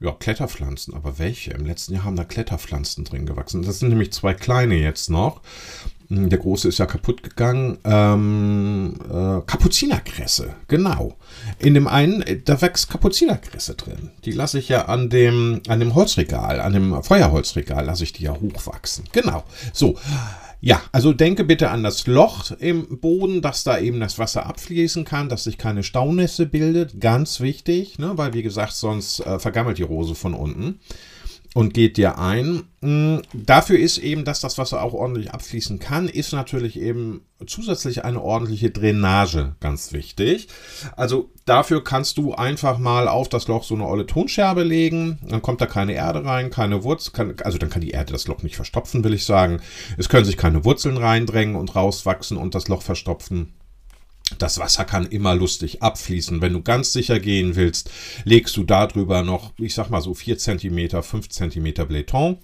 Ja, 0.02 0.12
Kletterpflanzen, 0.12 0.94
aber 0.94 1.20
welche? 1.20 1.52
Im 1.52 1.66
letzten 1.66 1.94
Jahr 1.94 2.06
haben 2.06 2.16
da 2.16 2.24
Kletterpflanzen 2.24 3.04
drin 3.04 3.26
gewachsen. 3.26 3.64
Das 3.64 3.80
sind 3.80 3.90
nämlich 3.90 4.14
zwei 4.14 4.34
kleine 4.34 4.76
jetzt 4.76 5.10
noch. 5.10 5.42
Hm, 6.08 6.30
der 6.30 6.40
große 6.40 6.70
ist 6.70 6.78
ja 6.78 6.86
kaputt 6.86 7.22
gegangen. 7.22 7.80
Ähm, 7.84 8.96
äh, 9.10 9.42
Kapuzinerkresse, 9.46 10.56
genau. 10.70 11.18
In 11.60 11.74
dem 11.74 11.88
einen, 11.88 12.22
äh, 12.22 12.40
da 12.40 12.62
wächst 12.62 12.90
Kapuzinerkresse 12.90 13.76
drin. 13.76 14.12
Die 14.24 14.32
lasse 14.32 14.60
ich 14.60 14.70
ja 14.70 14.86
an 14.86 15.10
dem, 15.10 15.62
an 15.68 15.82
dem 15.82 15.94
Holzregal, 15.96 16.62
an 16.62 16.72
dem 16.74 17.04
Feuerholzregal 17.04 17.86
lasse 17.86 18.06
ich 18.06 18.14
die 18.14 18.24
ja 18.24 18.34
hochwachsen. 18.40 19.04
Genau. 19.12 19.44
So. 19.74 19.98
Ja, 20.62 20.82
also 20.92 21.14
denke 21.14 21.46
bitte 21.46 21.70
an 21.70 21.84
das 21.84 22.06
Loch 22.06 22.52
im 22.60 23.00
Boden, 23.00 23.42
dass 23.42 23.64
da 23.64 23.80
eben 23.80 24.02
das 24.02 24.20
Wasser 24.20 24.46
abfließen 24.46 25.06
kann, 25.06 25.30
dass 25.30 25.46
sich 25.46 25.58
keine 25.58 25.84
Staunässe 25.84 26.46
bildet. 26.46 27.00
Ganz 27.00 27.40
wichtig, 27.40 27.98
ne? 27.98 28.18
weil 28.18 28.34
wie 28.34 28.44
gesagt, 28.44 28.74
sonst 28.74 29.22
äh, 29.22 29.40
vergammelt 29.40 29.78
die 29.78 29.84
Rose 29.84 30.16
von 30.16 30.34
unten 30.34 30.80
und 31.56 31.74
geht 31.74 31.98
dir 31.98 32.20
ein. 32.20 32.64
Mm, 32.82 33.18
dafür 33.34 33.80
ist 33.80 33.98
eben, 33.98 34.24
dass 34.24 34.40
das 34.40 34.58
Wasser 34.58 34.82
auch 34.82 34.94
ordentlich 34.94 35.32
abfließen 35.32 35.80
kann, 35.80 36.08
ist 36.08 36.32
natürlich 36.32 36.80
eben 36.80 37.22
zusätzlich 37.46 38.06
eine 38.06 38.22
ordentliche 38.22 38.70
Drainage 38.70 39.56
ganz 39.60 39.92
wichtig. 39.92 40.48
Also 40.96 41.32
dafür 41.46 41.84
kannst 41.84 42.18
du 42.18 42.34
einfach 42.34 42.78
mal 42.78 43.08
auf 43.08 43.30
das 43.30 43.48
Loch 43.48 43.64
so 43.64 43.76
eine 43.76 43.88
olle 43.88 44.06
Tonscherbe 44.06 44.64
legen, 44.64 45.20
dann 45.28 45.42
kommt 45.42 45.62
da 45.62 45.66
keine 45.66 45.94
Erde 45.94 46.24
rein, 46.24 46.50
keine 46.50 46.84
Wurzel, 46.84 47.36
also 47.44 47.58
dann 47.58 47.70
kann 47.70 47.82
die 47.82 47.92
Erde 47.92 48.14
das 48.14 48.28
Loch 48.28 48.44
nicht 48.44 48.56
verstopfen, 48.56 49.04
will 49.04 49.14
ich 49.14 49.26
sagen. 49.26 49.62
Es 49.98 50.10
können 50.10 50.26
sich 50.26 50.38
keine 50.38 50.66
Wurzeln 50.66 50.98
reindrängen 50.98 51.56
und 51.56 51.76
rauswachsen 51.76 52.38
und 52.38 52.56
das 52.56 52.68
Loch 52.68 52.82
verstopfen. 52.82 53.54
Das 54.38 54.60
Wasser 54.60 54.86
kann 54.86 55.08
immer 55.08 55.36
lustig 55.36 55.82
abfließen. 55.82 56.42
Wenn 56.42 56.54
du 56.54 56.62
ganz 56.62 56.94
sicher 56.94 57.20
gehen 57.20 57.56
willst, 57.56 57.90
legst 58.24 58.56
du 58.58 58.64
darüber 58.64 59.24
noch, 59.24 59.54
ich 59.58 59.74
sag 59.74 59.90
mal 59.90 60.02
so 60.02 60.14
4 60.14 60.38
cm, 60.38 61.02
5 61.02 61.30
cm 61.30 61.74
Bläton. 61.88 62.38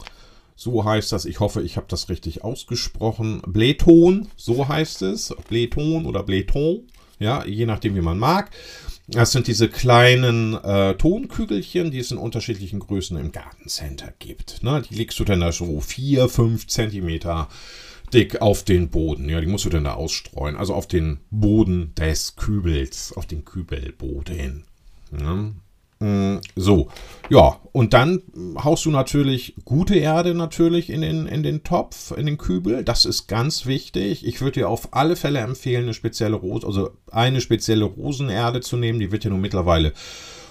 So 0.56 0.86
heißt 0.86 1.12
das, 1.12 1.26
ich 1.26 1.42
hoffe, 1.42 1.62
ich 1.62 1.76
habe 1.76 1.88
das 1.90 2.10
richtig 2.10 2.44
ausgesprochen. 2.44 3.42
Bläton, 3.46 4.30
so 4.38 4.68
heißt 4.68 5.02
es. 5.04 5.34
Bläton 5.50 6.06
oder 6.06 6.24
Bläton, 6.24 6.88
ja, 7.20 7.46
je 7.46 7.66
nachdem, 7.66 7.96
wie 7.96 8.02
man 8.02 8.18
mag. 8.18 8.52
Das 9.08 9.32
sind 9.32 9.48
diese 9.48 9.70
kleinen 9.70 10.56
äh, 10.56 10.96
Tonkügelchen, 10.96 11.92
die 11.92 12.00
es 12.00 12.12
in 12.12 12.18
unterschiedlichen 12.18 12.80
Größen 12.80 13.18
im 13.18 13.32
Gartencenter 13.32 14.14
gibt. 14.18 14.64
Ne? 14.64 14.82
Die 14.90 14.96
legst 14.96 15.20
du 15.20 15.26
dann 15.26 15.42
da 15.42 15.52
so 15.52 15.80
4, 15.80 16.28
5 16.28 16.68
Zentimeter 16.68 17.48
dick 18.16 18.42
auf 18.42 18.64
den 18.64 18.90
Boden. 18.90 19.30
Ja, 19.30 19.42
die 19.42 19.48
musst 19.48 19.66
du 19.66 19.70
dann 19.70 19.84
da 19.84 19.94
ausstreuen. 19.94 20.56
Also 20.56 20.74
auf 20.74 20.88
den 20.88 21.20
Boden 21.30 21.94
des 21.96 22.36
Kübels, 22.36 23.14
auf 23.16 23.26
den 23.26 23.46
Kübelboden. 23.46 24.64
Ja. 25.20 25.52
Mm, 26.00 26.42
so, 26.56 26.90
ja, 27.30 27.60
und 27.72 27.94
dann 27.94 28.22
haust 28.64 28.86
du 28.86 28.92
natürlich 28.92 29.56
gute 29.64 29.96
Erde 29.96 30.34
natürlich 30.34 30.90
in 30.90 31.02
den, 31.02 31.26
in 31.28 31.44
den 31.44 31.64
Topf, 31.64 32.12
in 32.12 32.26
den 32.26 32.38
Kübel. 32.38 32.84
Das 32.84 33.06
ist 33.06 33.28
ganz 33.28 33.66
wichtig. 33.66 34.26
Ich 34.26 34.42
würde 34.42 34.60
dir 34.60 34.70
auf 34.70 34.94
alle 34.94 35.16
Fälle 35.16 35.40
empfehlen, 35.40 35.84
eine 35.84 35.94
spezielle 35.94 36.36
Rose, 36.36 36.66
also 36.66 36.92
eine 37.12 37.42
spezielle 37.42 37.86
Rosenerde 37.86 38.62
zu 38.62 38.78
nehmen. 38.78 39.00
Die 39.00 39.12
wird 39.12 39.24
ja 39.24 39.30
nun 39.30 39.42
mittlerweile 39.42 39.94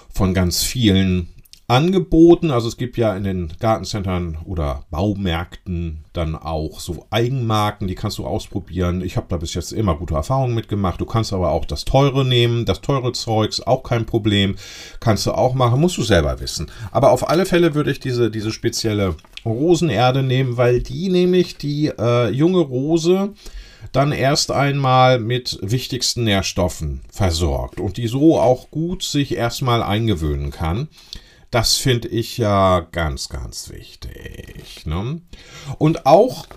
von 0.09 0.33
ganz 0.33 0.63
vielen 0.63 1.34
angeboten. 1.67 2.51
Also 2.51 2.67
es 2.67 2.77
gibt 2.77 2.97
ja 2.97 3.15
in 3.15 3.23
den 3.23 3.53
Gartencentern 3.59 4.37
oder 4.45 4.83
Baumärkten 4.91 6.03
dann 6.13 6.35
auch 6.35 6.79
so 6.79 7.07
Eigenmarken, 7.09 7.87
die 7.87 7.95
kannst 7.95 8.17
du 8.19 8.25
ausprobieren. 8.25 9.01
Ich 9.01 9.17
habe 9.17 9.27
da 9.29 9.37
bis 9.37 9.53
jetzt 9.53 9.71
immer 9.71 9.95
gute 9.95 10.13
Erfahrungen 10.13 10.53
mitgemacht. 10.53 11.01
Du 11.01 11.05
kannst 11.05 11.33
aber 11.33 11.51
auch 11.51 11.65
das 11.65 11.85
teure 11.85 12.23
nehmen, 12.23 12.65
das 12.65 12.81
teure 12.81 13.13
Zeugs, 13.13 13.61
auch 13.61 13.83
kein 13.83 14.05
Problem. 14.05 14.55
Kannst 14.99 15.25
du 15.25 15.31
auch 15.31 15.55
machen, 15.55 15.81
musst 15.81 15.97
du 15.97 16.03
selber 16.03 16.39
wissen. 16.39 16.71
Aber 16.91 17.11
auf 17.11 17.29
alle 17.29 17.45
Fälle 17.45 17.73
würde 17.73 17.91
ich 17.91 17.99
diese, 17.99 18.29
diese 18.29 18.51
spezielle 18.51 19.15
Rosenerde 19.43 20.23
nehmen, 20.23 20.57
weil 20.57 20.81
die 20.81 21.09
nämlich 21.09 21.57
die 21.57 21.87
äh, 21.87 22.29
junge 22.29 22.59
Rose 22.59 23.33
dann 23.91 24.11
erst 24.11 24.51
einmal 24.51 25.19
mit 25.19 25.59
wichtigsten 25.61 26.23
Nährstoffen 26.23 27.01
versorgt 27.11 27.79
und 27.79 27.97
die 27.97 28.07
so 28.07 28.39
auch 28.39 28.71
gut 28.71 29.03
sich 29.03 29.35
erstmal 29.35 29.83
eingewöhnen 29.83 30.51
kann. 30.51 30.89
Das 31.55 31.77
finde 31.77 32.09
ich 32.09 32.37
ja 32.37 32.81
ganz, 32.81 33.29
ganz 33.29 33.69
wichtig. 33.69 34.85
Ne? 34.85 35.21
Und 35.77 36.05
auch 36.05 36.47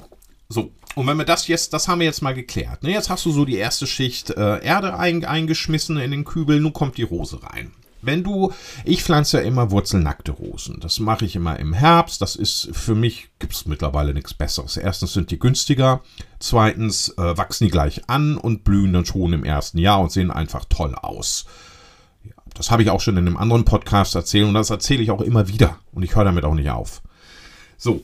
so, 0.48 0.72
und 0.96 1.06
wenn 1.06 1.16
wir 1.16 1.24
das 1.24 1.46
jetzt, 1.46 1.72
das 1.72 1.86
haben 1.86 2.00
wir 2.00 2.06
jetzt 2.06 2.20
mal 2.20 2.34
geklärt. 2.34 2.82
Ne? 2.82 2.90
Jetzt 2.90 3.08
hast 3.08 3.24
du 3.24 3.30
so 3.30 3.44
die 3.44 3.54
erste 3.54 3.86
Schicht 3.86 4.30
äh, 4.30 4.58
Erde 4.60 4.98
ein, 4.98 5.24
eingeschmissen 5.24 5.98
in 5.98 6.10
den 6.10 6.24
Kübel, 6.24 6.58
nun 6.58 6.72
kommt 6.72 6.96
die 6.96 7.04
Rose 7.04 7.40
rein. 7.44 7.70
Wenn 8.02 8.24
du, 8.24 8.52
ich 8.84 9.04
pflanze 9.04 9.38
ja 9.38 9.44
immer 9.44 9.70
wurzelnackte 9.70 10.32
Rosen. 10.32 10.80
Das 10.80 10.98
mache 10.98 11.26
ich 11.26 11.36
immer 11.36 11.60
im 11.60 11.74
Herbst. 11.74 12.20
Das 12.20 12.34
ist 12.34 12.70
für 12.72 12.96
mich, 12.96 13.28
gibt 13.38 13.52
es 13.52 13.66
mittlerweile 13.66 14.12
nichts 14.14 14.34
Besseres. 14.34 14.76
Erstens 14.76 15.12
sind 15.12 15.30
die 15.30 15.38
günstiger. 15.38 16.02
Zweitens 16.40 17.10
äh, 17.10 17.36
wachsen 17.36 17.66
die 17.66 17.70
gleich 17.70 18.10
an 18.10 18.36
und 18.36 18.64
blühen 18.64 18.94
dann 18.94 19.06
schon 19.06 19.32
im 19.32 19.44
ersten 19.44 19.78
Jahr 19.78 20.00
und 20.00 20.10
sehen 20.10 20.32
einfach 20.32 20.64
toll 20.68 20.96
aus. 20.96 21.46
Das 22.58 22.72
habe 22.72 22.82
ich 22.82 22.90
auch 22.90 23.00
schon 23.00 23.16
in 23.16 23.26
einem 23.26 23.36
anderen 23.36 23.64
Podcast 23.64 24.16
erzählt 24.16 24.44
und 24.44 24.54
das 24.54 24.70
erzähle 24.70 25.00
ich 25.00 25.12
auch 25.12 25.20
immer 25.20 25.46
wieder. 25.46 25.78
Und 25.92 26.02
ich 26.02 26.16
höre 26.16 26.24
damit 26.24 26.44
auch 26.44 26.54
nicht 26.54 26.68
auf. 26.68 27.02
So, 27.76 28.02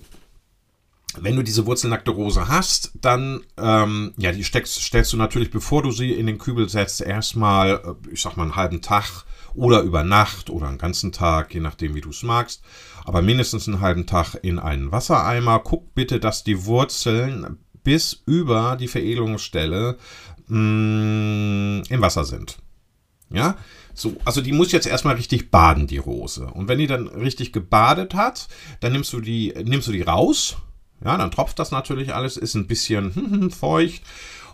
wenn 1.19 1.35
du 1.35 1.43
diese 1.43 1.67
wurzelnackte 1.67 2.13
Rose 2.13 2.47
hast, 2.47 2.93
dann, 2.95 3.41
ähm, 3.57 4.15
ja, 4.17 4.31
die 4.31 4.45
steckst, 4.45 4.81
stellst 4.81 5.13
du 5.13 5.17
natürlich, 5.17 5.51
bevor 5.51 5.83
du 5.83 5.91
sie 5.91 6.13
in 6.13 6.27
den 6.27 6.39
Kübel 6.39 6.69
setzt, 6.69 7.01
erstmal, 7.01 7.83
äh, 7.85 8.13
ich 8.13 8.23
sag 8.23 8.37
mal, 8.37 8.45
einen 8.45 8.57
halben 8.57 8.81
Tag 8.81 9.25
oder 9.55 9.81
über 9.83 10.05
Nacht 10.05 10.51
oder 10.51 10.69
einen 10.69 10.79
ganzen 10.79 11.11
Tag, 11.11 11.53
je 11.53 11.61
nachdem, 11.61 11.97
wie 11.97 12.01
du 12.01 12.11
es 12.11 12.23
magst, 12.23 12.63
aber 13.05 13.23
mindestens 13.23 13.67
einen 13.67 13.81
halben 13.81 14.07
Tag 14.07 14.37
in 14.43 14.61
einen 14.61 14.93
Wassereimer. 14.93 15.59
Guck 15.59 15.97
bitte, 15.97 16.21
dass 16.21 16.45
die 16.45 16.65
Wurzeln 16.65 17.59
bis 17.83 18.23
über 18.25 18.77
die 18.77 18.89
Veredelungsstelle 18.89 19.99
mh, 20.47 20.59
mm, 20.59 21.83
im 21.89 22.01
Wasser 22.01 22.25
sind. 22.25 22.59
Ja, 23.31 23.57
so, 23.95 24.17
also 24.25 24.41
die 24.41 24.53
muss 24.53 24.73
jetzt 24.73 24.87
erstmal 24.87 25.15
richtig 25.15 25.51
baden, 25.51 25.87
die 25.87 25.99
Rose. 25.99 26.47
Und 26.47 26.69
wenn 26.69 26.79
die 26.79 26.87
dann 26.87 27.09
richtig 27.09 27.53
gebadet 27.53 28.15
hat, 28.15 28.49
dann 28.81 28.93
nimmst 28.93 29.13
du 29.13 29.21
die, 29.21 29.55
nimmst 29.65 29.89
du 29.89 29.93
die 29.93 30.03
raus 30.03 30.57
ja, 31.05 31.19
dann 31.19 31.31
tropft 31.31 31.59
das 31.59 31.71
natürlich 31.71 32.15
alles, 32.15 32.37
ist 32.37 32.55
ein 32.55 32.67
bisschen 32.67 33.51
feucht. 33.51 34.03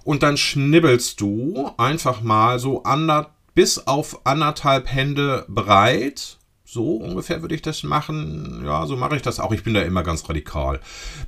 Und 0.02 0.23
dann 0.23 0.37
schnibbelst 0.37 1.20
du 1.20 1.70
einfach 1.76 2.23
mal 2.23 2.59
so 2.59 2.82
ander, 2.82 3.30
bis 3.54 3.87
auf 3.87 4.26
anderthalb 4.26 4.90
Hände 4.90 5.44
breit 5.49 6.38
so 6.73 6.95
ungefähr 6.95 7.43
würde 7.43 7.57
ich 7.57 7.62
das 7.62 7.83
machen. 7.83 8.62
Ja, 8.65 8.87
so 8.87 8.97
mache 8.97 9.17
ich 9.17 9.23
das 9.23 9.41
auch. 9.41 9.50
Ich 9.50 9.65
bin 9.65 9.75
da 9.75 9.83
immer 9.83 10.05
ganz 10.05 10.29
radikal. 10.29 10.79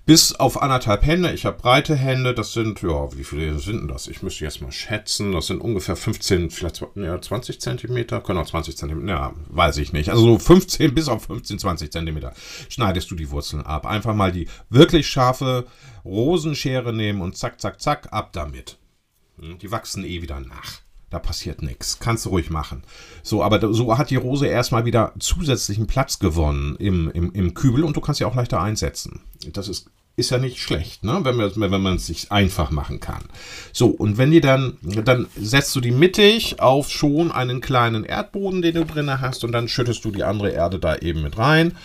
Bis 0.07 0.33
auf 0.35 0.63
anderthalb 0.63 1.05
Hände. 1.05 1.33
Ich 1.33 1.45
habe 1.45 1.59
breite 1.59 1.97
Hände. 1.97 2.33
Das 2.33 2.53
sind, 2.53 2.81
ja, 2.83 3.13
wie 3.17 3.25
viele 3.25 3.59
sind 3.59 3.81
denn 3.81 3.89
das? 3.89 4.07
Ich 4.07 4.23
müsste 4.23 4.45
jetzt 4.45 4.63
mal 4.63 4.71
schätzen. 4.71 5.33
Das 5.33 5.49
sind 5.49 5.61
ungefähr 5.61 5.97
15, 5.97 6.51
vielleicht 6.51 6.87
ja, 6.95 7.21
20 7.21 7.61
Zentimeter. 7.61 8.21
Können 8.21 8.39
auch 8.39 8.47
20 8.47 8.77
Zentimeter. 8.77 9.09
Ja, 9.09 9.33
weiß 9.49 9.79
ich 9.79 9.93
nicht. 9.93 10.11
Also 10.11 10.23
so 10.23 10.39
15 10.39 10.95
bis 10.95 11.09
auf 11.09 11.25
15, 11.25 11.59
20 11.59 11.91
Zentimeter 11.91 12.35
schneidest 12.69 13.11
du 13.11 13.17
die 13.17 13.31
Wurzeln 13.31 13.67
ab. 13.67 13.85
Einfach 13.85 14.15
mal 14.15 14.31
die 14.31 14.47
wirklich 14.71 15.09
scharfe 15.09 15.67
Rosenschere 16.05 16.93
nehmen 16.93 17.21
und 17.21 17.37
zack, 17.37 17.61
zack, 17.61 17.81
zack, 17.81 18.13
ab 18.13 18.33
damit. 18.33 18.79
Hm, 19.41 19.59
die 19.59 19.73
wachsen 19.73 20.05
eh 20.05 20.23
wieder 20.23 20.39
nach. 20.39 20.82
Da 21.13 21.19
passiert 21.19 21.61
nichts. 21.61 21.99
Kannst 21.99 22.25
du 22.25 22.31
ruhig 22.31 22.49
machen. 22.49 22.85
So, 23.23 23.45
aber 23.45 23.75
so 23.75 23.99
hat 23.99 24.09
die 24.09 24.17
Rose 24.17 24.47
erstmal 24.47 24.87
wieder 24.87 25.13
zusätzlichen 25.19 25.87
Platz 25.87 26.19
gewonnen 26.19 26.75
im, 26.77 27.11
im, 27.11 27.33
im 27.33 27.53
Kübel 27.53 27.85
und 27.85 27.95
du 27.95 28.01
kannst 28.01 28.19
sie 28.21 28.25
auch 28.25 28.35
leichter 28.35 28.63
einsetzen. 28.63 29.21
Das 29.53 29.69
ist, 29.69 29.91
ist 30.17 30.31
ja 30.31 30.39
nicht 30.39 30.59
schlecht, 30.59 31.05
ne? 31.05 31.21
wenn, 31.23 31.37
man, 31.37 31.53
wenn 31.55 31.83
man 31.83 31.97
es 31.97 32.07
sich 32.07 32.33
einfach 32.33 32.71
machen 32.71 32.99
kann. 33.01 33.25
So, 33.75 33.89
und 33.89 34.17
wenn 34.17 34.31
die 34.31 34.41
dann, 34.41 34.79
dann 34.81 35.27
setzt 35.37 35.77
du 35.77 35.83
die 35.83 35.91
mittig 35.91 36.61
auf 36.61 36.89
schon 36.89 37.31
einen 37.31 37.61
kleinen 37.61 38.05
Erdboden, 38.05 38.63
den 38.63 38.77
du 38.77 38.87
drin 38.87 39.21
hast, 39.21 39.45
und 39.45 39.53
dann 39.53 39.69
schüttest 39.69 40.07
du 40.07 40.13
die 40.13 40.25
andere 40.25 40.49
Erde 40.49 40.79
da 40.79 40.97
eben 40.97 41.21
mit 41.21 41.37
rein 41.37 41.77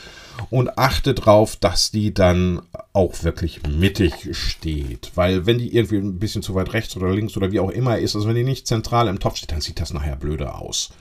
und 0.49 0.77
achte 0.77 1.13
darauf, 1.13 1.55
dass 1.55 1.91
die 1.91 2.13
dann 2.13 2.61
auch 2.93 3.23
wirklich 3.23 3.61
mittig 3.67 4.29
steht. 4.31 5.11
Weil 5.15 5.45
wenn 5.45 5.57
die 5.57 5.75
irgendwie 5.75 5.97
ein 5.97 6.19
bisschen 6.19 6.41
zu 6.41 6.55
weit 6.55 6.73
rechts 6.73 6.95
oder 6.95 7.09
links 7.11 7.37
oder 7.37 7.51
wie 7.51 7.59
auch 7.59 7.69
immer 7.69 7.97
ist, 7.97 8.15
also 8.15 8.27
wenn 8.27 8.35
die 8.35 8.43
nicht 8.43 8.67
zentral 8.67 9.07
im 9.07 9.19
Topf 9.19 9.37
steht, 9.37 9.51
dann 9.51 9.61
sieht 9.61 9.79
das 9.79 9.93
nachher 9.93 10.15
blöde 10.15 10.55
aus. 10.55 10.91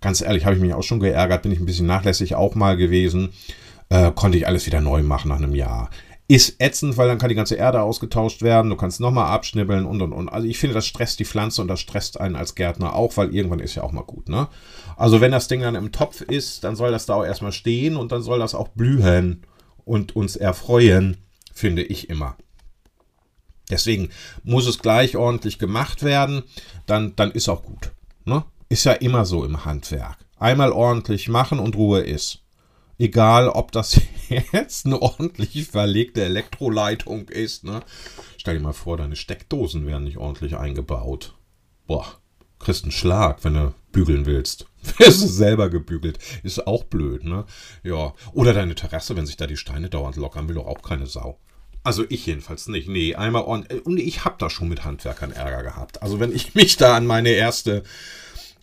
Ganz 0.00 0.20
ehrlich, 0.20 0.44
habe 0.44 0.56
ich 0.56 0.62
mich 0.62 0.74
auch 0.74 0.82
schon 0.82 1.00
geärgert, 1.00 1.42
bin 1.42 1.52
ich 1.52 1.60
ein 1.60 1.66
bisschen 1.66 1.86
nachlässig 1.86 2.34
auch 2.34 2.54
mal 2.54 2.76
gewesen. 2.76 3.30
Äh, 3.88 4.12
konnte 4.14 4.38
ich 4.38 4.46
alles 4.46 4.66
wieder 4.66 4.80
neu 4.80 5.02
machen 5.02 5.28
nach 5.28 5.36
einem 5.36 5.54
Jahr. 5.54 5.90
Ist 6.26 6.58
ätzend, 6.58 6.96
weil 6.96 7.06
dann 7.06 7.18
kann 7.18 7.28
die 7.28 7.34
ganze 7.34 7.54
Erde 7.54 7.82
ausgetauscht 7.82 8.40
werden, 8.40 8.70
du 8.70 8.76
kannst 8.76 8.98
nochmal 8.98 9.30
abschnibbeln 9.30 9.84
und 9.84 10.00
und 10.00 10.12
und. 10.12 10.30
Also 10.30 10.46
ich 10.48 10.58
finde, 10.58 10.72
das 10.72 10.86
stresst 10.86 11.18
die 11.18 11.26
Pflanze 11.26 11.60
und 11.60 11.68
das 11.68 11.80
stresst 11.80 12.18
einen 12.18 12.34
als 12.34 12.54
Gärtner 12.54 12.94
auch, 12.94 13.16
weil 13.18 13.34
irgendwann 13.34 13.58
ist 13.58 13.74
ja 13.74 13.82
auch 13.82 13.92
mal 13.92 14.04
gut, 14.04 14.30
ne? 14.30 14.48
Also 14.96 15.20
wenn 15.20 15.32
das 15.32 15.48
Ding 15.48 15.60
dann 15.60 15.74
im 15.74 15.92
Topf 15.92 16.22
ist, 16.22 16.64
dann 16.64 16.76
soll 16.76 16.92
das 16.92 17.04
da 17.04 17.14
auch 17.14 17.24
erstmal 17.24 17.52
stehen 17.52 17.96
und 17.96 18.10
dann 18.10 18.22
soll 18.22 18.38
das 18.38 18.54
auch 18.54 18.68
blühen 18.68 19.42
und 19.84 20.16
uns 20.16 20.36
erfreuen, 20.36 21.18
finde 21.52 21.82
ich 21.82 22.08
immer. 22.08 22.36
Deswegen 23.70 24.10
muss 24.42 24.66
es 24.66 24.78
gleich 24.78 25.16
ordentlich 25.16 25.58
gemacht 25.58 26.02
werden, 26.02 26.42
dann, 26.86 27.16
dann 27.16 27.30
ist 27.32 27.48
auch 27.48 27.62
gut. 27.62 27.92
Ne? 28.24 28.44
Ist 28.68 28.84
ja 28.84 28.92
immer 28.92 29.24
so 29.24 29.44
im 29.44 29.64
Handwerk. 29.64 30.18
Einmal 30.38 30.72
ordentlich 30.72 31.28
machen 31.28 31.58
und 31.58 31.76
Ruhe 31.76 32.00
ist. 32.00 32.43
Egal, 32.98 33.48
ob 33.48 33.72
das 33.72 34.00
jetzt 34.52 34.86
eine 34.86 35.02
ordentlich 35.02 35.66
verlegte 35.66 36.24
Elektroleitung 36.24 37.28
ist. 37.28 37.64
Ne? 37.64 37.82
Stell 38.36 38.56
dir 38.56 38.62
mal 38.62 38.72
vor, 38.72 38.96
deine 38.96 39.16
Steckdosen 39.16 39.86
werden 39.86 40.04
nicht 40.04 40.18
ordentlich 40.18 40.56
eingebaut. 40.56 41.34
Boah, 41.86 42.06
kriegst 42.58 42.84
einen 42.84 42.92
Schlag, 42.92 43.44
wenn 43.44 43.54
du 43.54 43.74
bügeln 43.92 44.26
willst. 44.26 44.66
Wirst 44.98 45.22
du 45.22 45.26
selber 45.26 45.70
gebügelt. 45.70 46.18
Ist 46.42 46.66
auch 46.66 46.84
blöd, 46.84 47.24
ne? 47.24 47.44
Ja. 47.82 48.14
Oder 48.32 48.52
deine 48.52 48.74
Terrasse, 48.74 49.16
wenn 49.16 49.26
sich 49.26 49.36
da 49.36 49.46
die 49.46 49.56
Steine 49.56 49.88
dauernd 49.88 50.16
lockern, 50.16 50.48
will 50.48 50.56
doch 50.56 50.66
auch 50.66 50.82
keine 50.82 51.06
Sau. 51.06 51.38
Also 51.82 52.04
ich 52.08 52.26
jedenfalls 52.26 52.66
nicht. 52.68 52.88
Nee, 52.88 53.14
einmal 53.14 53.42
ordentlich. 53.42 53.84
Und 53.84 53.98
ich 53.98 54.24
habe 54.24 54.36
da 54.38 54.48
schon 54.48 54.68
mit 54.68 54.84
Handwerkern 54.84 55.32
Ärger 55.32 55.62
gehabt. 55.62 56.02
Also 56.02 56.20
wenn 56.20 56.34
ich 56.34 56.54
mich 56.54 56.76
da 56.76 56.96
an 56.96 57.06
meine 57.06 57.30
erste 57.30 57.82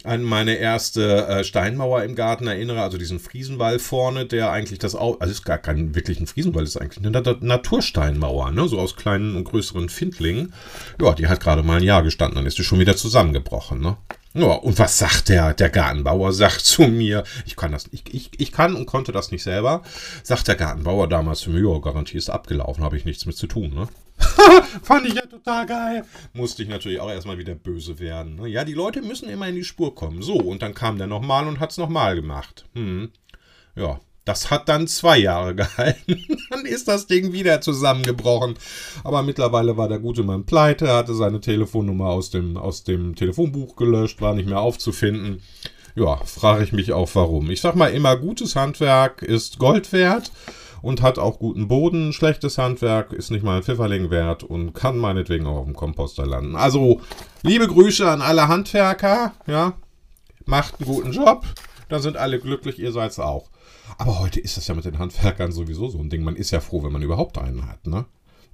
an 0.05 0.23
meine 0.23 0.55
erste 0.55 1.27
äh, 1.27 1.43
Steinmauer 1.43 2.03
im 2.03 2.15
Garten 2.15 2.47
erinnere, 2.47 2.81
also 2.81 2.97
diesen 2.97 3.19
Friesenwall 3.19 3.79
vorne, 3.79 4.25
der 4.25 4.51
eigentlich 4.51 4.79
das 4.79 4.95
auch, 4.95 5.19
also 5.19 5.31
ist 5.31 5.43
gar 5.43 5.57
kein 5.57 5.95
wirklichen 5.95 6.27
Friesenwall, 6.27 6.63
ist 6.63 6.77
eigentlich 6.77 7.05
eine 7.05 7.37
Natursteinmauer, 7.41 8.51
ne, 8.51 8.67
so 8.67 8.79
aus 8.79 8.95
kleinen 8.95 9.35
und 9.35 9.43
größeren 9.45 9.89
Findlingen. 9.89 10.53
Ja, 11.01 11.13
die 11.13 11.27
hat 11.27 11.39
gerade 11.39 11.63
mal 11.63 11.77
ein 11.77 11.83
Jahr 11.83 12.03
gestanden, 12.03 12.35
dann 12.35 12.45
ist 12.45 12.57
die 12.57 12.63
schon 12.63 12.79
wieder 12.79 12.95
zusammengebrochen, 12.95 13.79
ne. 13.79 13.97
Ja, 14.33 14.53
und 14.53 14.79
was 14.79 14.97
sagt 14.97 15.27
der, 15.27 15.53
der 15.53 15.69
Gartenbauer? 15.69 16.31
Sagt 16.31 16.61
zu 16.61 16.83
mir, 16.83 17.23
ich 17.45 17.57
kann 17.57 17.73
das, 17.73 17.85
ich, 17.91 18.03
ich, 18.13 18.31
ich 18.37 18.51
kann 18.51 18.75
und 18.75 18.85
konnte 18.85 19.11
das 19.11 19.31
nicht 19.31 19.43
selber. 19.43 19.83
Sagt 20.23 20.47
der 20.47 20.55
Gartenbauer 20.55 21.09
damals 21.09 21.41
zu 21.41 21.49
mir, 21.49 21.69
ja, 21.69 21.79
Garantie 21.79 22.17
ist 22.17 22.29
abgelaufen, 22.29 22.83
habe 22.83 22.95
ich 22.95 23.03
nichts 23.03 23.25
mit 23.25 23.35
zu 23.35 23.47
tun, 23.47 23.73
ne? 23.73 23.87
Fand 24.83 25.05
ich 25.07 25.15
ja 25.15 25.25
total 25.25 25.65
geil. 25.65 26.05
Musste 26.33 26.63
ich 26.63 26.69
natürlich 26.69 26.99
auch 26.99 27.09
erstmal 27.09 27.39
wieder 27.39 27.55
böse 27.55 27.99
werden. 27.99 28.35
Ne? 28.35 28.47
Ja, 28.47 28.63
die 28.63 28.73
Leute 28.73 29.01
müssen 29.01 29.29
immer 29.29 29.47
in 29.47 29.55
die 29.55 29.63
Spur 29.63 29.95
kommen. 29.95 30.21
So, 30.21 30.35
und 30.35 30.61
dann 30.61 30.75
kam 30.75 30.97
der 30.97 31.07
nochmal 31.07 31.47
und 31.47 31.59
hat 31.59 31.71
es 31.71 31.77
nochmal 31.77 32.15
gemacht. 32.15 32.65
Hm. 32.73 33.11
Ja, 33.75 33.99
das 34.25 34.51
hat 34.51 34.69
dann 34.69 34.87
zwei 34.87 35.17
Jahre 35.17 35.55
gehalten. 35.55 36.23
dann 36.49 36.65
ist 36.65 36.87
das 36.87 37.07
Ding 37.07 37.33
wieder 37.33 37.61
zusammengebrochen. 37.61 38.55
Aber 39.03 39.23
mittlerweile 39.23 39.77
war 39.77 39.87
der 39.87 39.99
gute 39.99 40.23
Mann 40.23 40.45
pleite, 40.45 40.93
hatte 40.93 41.13
seine 41.13 41.41
Telefonnummer 41.41 42.07
aus 42.07 42.29
dem, 42.29 42.57
aus 42.57 42.83
dem 42.83 43.15
Telefonbuch 43.15 43.75
gelöscht, 43.75 44.21
war 44.21 44.33
nicht 44.33 44.47
mehr 44.47 44.59
aufzufinden. 44.59 45.41
Ja, 45.95 46.17
frage 46.17 46.63
ich 46.63 46.71
mich 46.71 46.93
auch 46.93 47.09
warum. 47.13 47.49
Ich 47.51 47.61
sag 47.61 47.75
mal 47.75 47.87
immer, 47.87 48.15
gutes 48.15 48.55
Handwerk 48.55 49.21
ist 49.21 49.59
Gold 49.59 49.91
wert 49.91 50.31
und 50.81 51.01
hat 51.01 51.19
auch 51.19 51.39
guten 51.39 51.67
Boden. 51.67 52.13
Schlechtes 52.13 52.57
Handwerk 52.57 53.11
ist 53.13 53.29
nicht 53.29 53.43
mal 53.43 53.57
ein 53.57 53.63
Pfifferling 53.63 54.09
wert 54.09 54.43
und 54.43 54.73
kann 54.73 54.97
meinetwegen 54.97 55.45
auch 55.45 55.57
auf 55.57 55.65
dem 55.65 55.75
Komposter 55.75 56.25
landen. 56.25 56.55
Also, 56.55 57.01
liebe 57.43 57.67
Grüße 57.67 58.09
an 58.09 58.21
alle 58.21 58.47
Handwerker, 58.47 59.33
ja, 59.47 59.73
macht 60.45 60.79
einen 60.79 60.89
guten 60.89 61.11
Job, 61.11 61.45
dann 61.89 62.01
sind 62.01 62.15
alle 62.15 62.39
glücklich, 62.39 62.79
ihr 62.79 62.93
seid's 62.93 63.19
auch. 63.19 63.50
Aber 64.01 64.19
heute 64.19 64.39
ist 64.39 64.57
das 64.57 64.67
ja 64.67 64.73
mit 64.73 64.85
den 64.85 64.97
Handwerkern 64.97 65.51
sowieso 65.51 65.87
so 65.87 65.99
ein 65.99 66.09
Ding. 66.09 66.23
Man 66.23 66.35
ist 66.35 66.49
ja 66.49 66.59
froh, 66.59 66.83
wenn 66.83 66.91
man 66.91 67.03
überhaupt 67.03 67.37
einen 67.37 67.67
hat, 67.67 67.85
ne? 67.85 68.05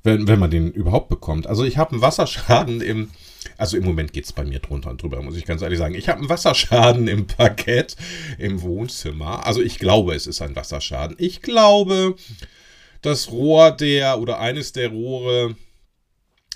Wenn, 0.04 0.27
wenn 0.27 0.39
man 0.39 0.51
den 0.51 0.72
überhaupt 0.72 1.08
bekommt. 1.08 1.48
Also 1.48 1.63
ich 1.63 1.77
habe 1.77 1.92
einen 1.92 2.01
Wasserschaden 2.01 2.82
im, 2.82 3.10
Also 3.58 3.77
im 3.77 3.86
Moment 3.86 4.12
geht 4.12 4.25
es 4.25 4.34
bei 4.34 4.44
mir 4.44 4.60
drunter 4.60 4.89
und 4.89 5.01
drüber, 5.01 5.22
muss 5.22 5.38
ich 5.38 5.46
ganz 5.46 5.62
ehrlich 5.62 5.80
sagen. 5.80 5.96
Ich 5.96 6.10
habe 6.10 6.20
einen 6.20 6.30
Wasserschaden 6.30 7.08
im 7.08 7.27
Parkett 7.27 7.96
im 8.38 8.62
Wohnzimmer. 8.62 9.46
Also 9.46 9.62
ich 9.62 9.80
glaube, 9.80 10.13
es 10.16 10.27
ist 10.27 10.42
ein 10.42 10.56
Wasserschaden. 10.56 11.16
Ich 11.20 11.42
glaube, 11.42 12.16
das 13.01 13.32
Rohr 13.32 13.72
der 13.72 14.20
oder 14.20 14.39
eines 14.39 14.74
der 14.74 14.89
Rohre 14.89 15.56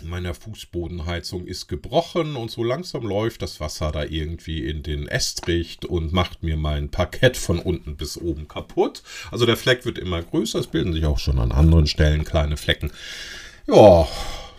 meiner 0.04 0.34
Fußbodenheizung 0.34 1.46
ist 1.46 1.68
gebrochen 1.68 2.36
und 2.36 2.52
so 2.52 2.64
langsam 2.64 3.04
läuft 3.04 3.42
das 3.42 3.60
Wasser 3.60 3.92
da 3.92 4.04
irgendwie 4.04 4.66
in 4.66 4.84
den 4.84 5.08
Estricht 5.08 5.86
und 5.86 6.14
macht 6.14 6.44
mir 6.44 6.58
mein 6.58 6.90
Parkett 6.90 7.38
von 7.38 7.60
unten 7.60 7.96
bis 7.96 8.18
oben 8.18 8.48
kaputt. 8.48 9.04
Also 9.32 9.46
der 9.46 9.58
Fleck 9.58 9.86
wird 9.86 9.98
immer 9.98 10.22
größer, 10.22 10.60
es 10.60 10.68
bilden 10.68 10.94
sich 10.94 11.06
auch 11.06 11.20
schon 11.20 11.40
an 11.40 11.52
anderen 11.52 11.88
Stellen 11.88 12.24
kleine 12.24 12.58
Flecken. 12.58 12.92
Ja, 13.68 14.08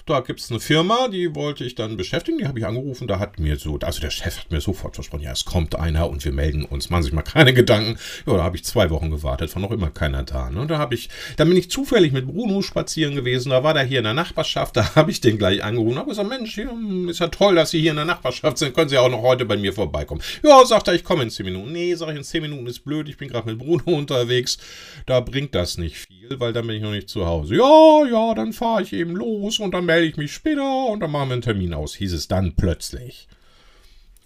da 0.06 0.20
gibt 0.20 0.40
es 0.40 0.50
eine 0.50 0.58
Firma, 0.58 1.08
die 1.08 1.34
wollte 1.34 1.64
ich 1.64 1.74
dann 1.74 1.96
beschäftigen, 1.96 2.38
die 2.38 2.46
habe 2.46 2.58
ich 2.58 2.66
angerufen, 2.66 3.06
da 3.06 3.18
hat 3.18 3.38
mir 3.38 3.56
so, 3.56 3.78
also 3.78 4.00
der 4.00 4.10
Chef 4.10 4.38
hat 4.38 4.50
mir 4.50 4.60
sofort 4.60 4.96
versprochen, 4.96 5.22
ja, 5.22 5.32
es 5.32 5.44
kommt 5.44 5.76
einer 5.76 6.10
und 6.10 6.24
wir 6.24 6.32
melden 6.32 6.64
uns, 6.64 6.90
machen 6.90 7.04
sich 7.04 7.12
mal 7.12 7.22
keine 7.22 7.54
Gedanken. 7.54 7.98
Ja, 8.26 8.36
da 8.36 8.42
habe 8.42 8.56
ich 8.56 8.64
zwei 8.64 8.90
Wochen 8.90 9.10
gewartet, 9.10 9.54
war 9.54 9.62
noch 9.62 9.70
immer 9.70 9.90
keiner 9.90 10.24
da. 10.24 10.50
Ne? 10.50 10.66
Da 10.66 10.78
habe 10.78 10.94
ich, 10.94 11.08
dann 11.36 11.48
bin 11.48 11.56
ich 11.56 11.70
zufällig 11.70 12.12
mit 12.12 12.26
Bruno 12.26 12.62
spazieren 12.62 13.14
gewesen, 13.14 13.50
da 13.50 13.62
war 13.62 13.74
der 13.74 13.84
hier 13.84 13.98
in 13.98 14.04
der 14.04 14.14
Nachbarschaft, 14.14 14.76
da 14.76 14.94
habe 14.96 15.10
ich 15.10 15.20
den 15.20 15.38
gleich 15.38 15.62
angerufen, 15.62 15.98
habe 15.98 16.10
gesagt, 16.10 16.28
Mensch, 16.28 16.58
ist 16.58 17.20
ja 17.20 17.28
toll, 17.28 17.54
dass 17.54 17.70
Sie 17.70 17.80
hier 17.80 17.90
in 17.90 17.96
der 17.96 18.04
Nachbarschaft 18.04 18.58
sind, 18.58 18.74
können 18.74 18.88
Sie 18.88 18.98
auch 18.98 19.10
noch 19.10 19.22
heute 19.22 19.44
bei 19.44 19.56
mir 19.56 19.72
vorbeikommen. 19.72 20.22
Ja, 20.42 20.64
sagt 20.64 20.88
er, 20.88 20.94
ich 20.94 21.04
komme 21.04 21.22
in 21.22 21.30
zehn 21.30 21.46
Minuten. 21.46 21.72
Nee, 21.72 21.94
sage 21.94 22.12
ich, 22.12 22.18
in 22.18 22.24
zehn 22.24 22.42
Minuten 22.42 22.66
ist 22.66 22.80
blöd, 22.80 23.08
ich 23.08 23.16
bin 23.16 23.28
gerade 23.28 23.48
mit 23.48 23.58
Bruno 23.58 23.82
unterwegs, 23.86 24.58
da 25.06 25.20
bringt 25.20 25.54
das 25.54 25.78
nicht 25.78 25.96
viel, 25.96 26.40
weil 26.40 26.52
dann 26.52 26.66
bin 26.66 26.76
ich 26.76 26.82
noch 26.82 26.90
nicht 26.90 27.08
zu 27.08 27.26
Hause. 27.26 27.56
Ja, 27.56 28.04
ja, 28.10 28.34
dann 28.34 28.52
fahre 28.52 28.82
ich 28.82 28.92
eben 28.92 29.14
los 29.14 29.60
und 29.60 29.72
dann 29.72 29.86
melde 29.92 30.06
ich 30.06 30.16
mich 30.16 30.32
später 30.32 30.86
und 30.86 31.00
dann 31.00 31.10
machen 31.10 31.28
wir 31.28 31.34
einen 31.34 31.42
Termin 31.42 31.74
aus, 31.74 31.94
hieß 31.94 32.14
es 32.14 32.26
dann 32.26 32.54
plötzlich. 32.56 33.28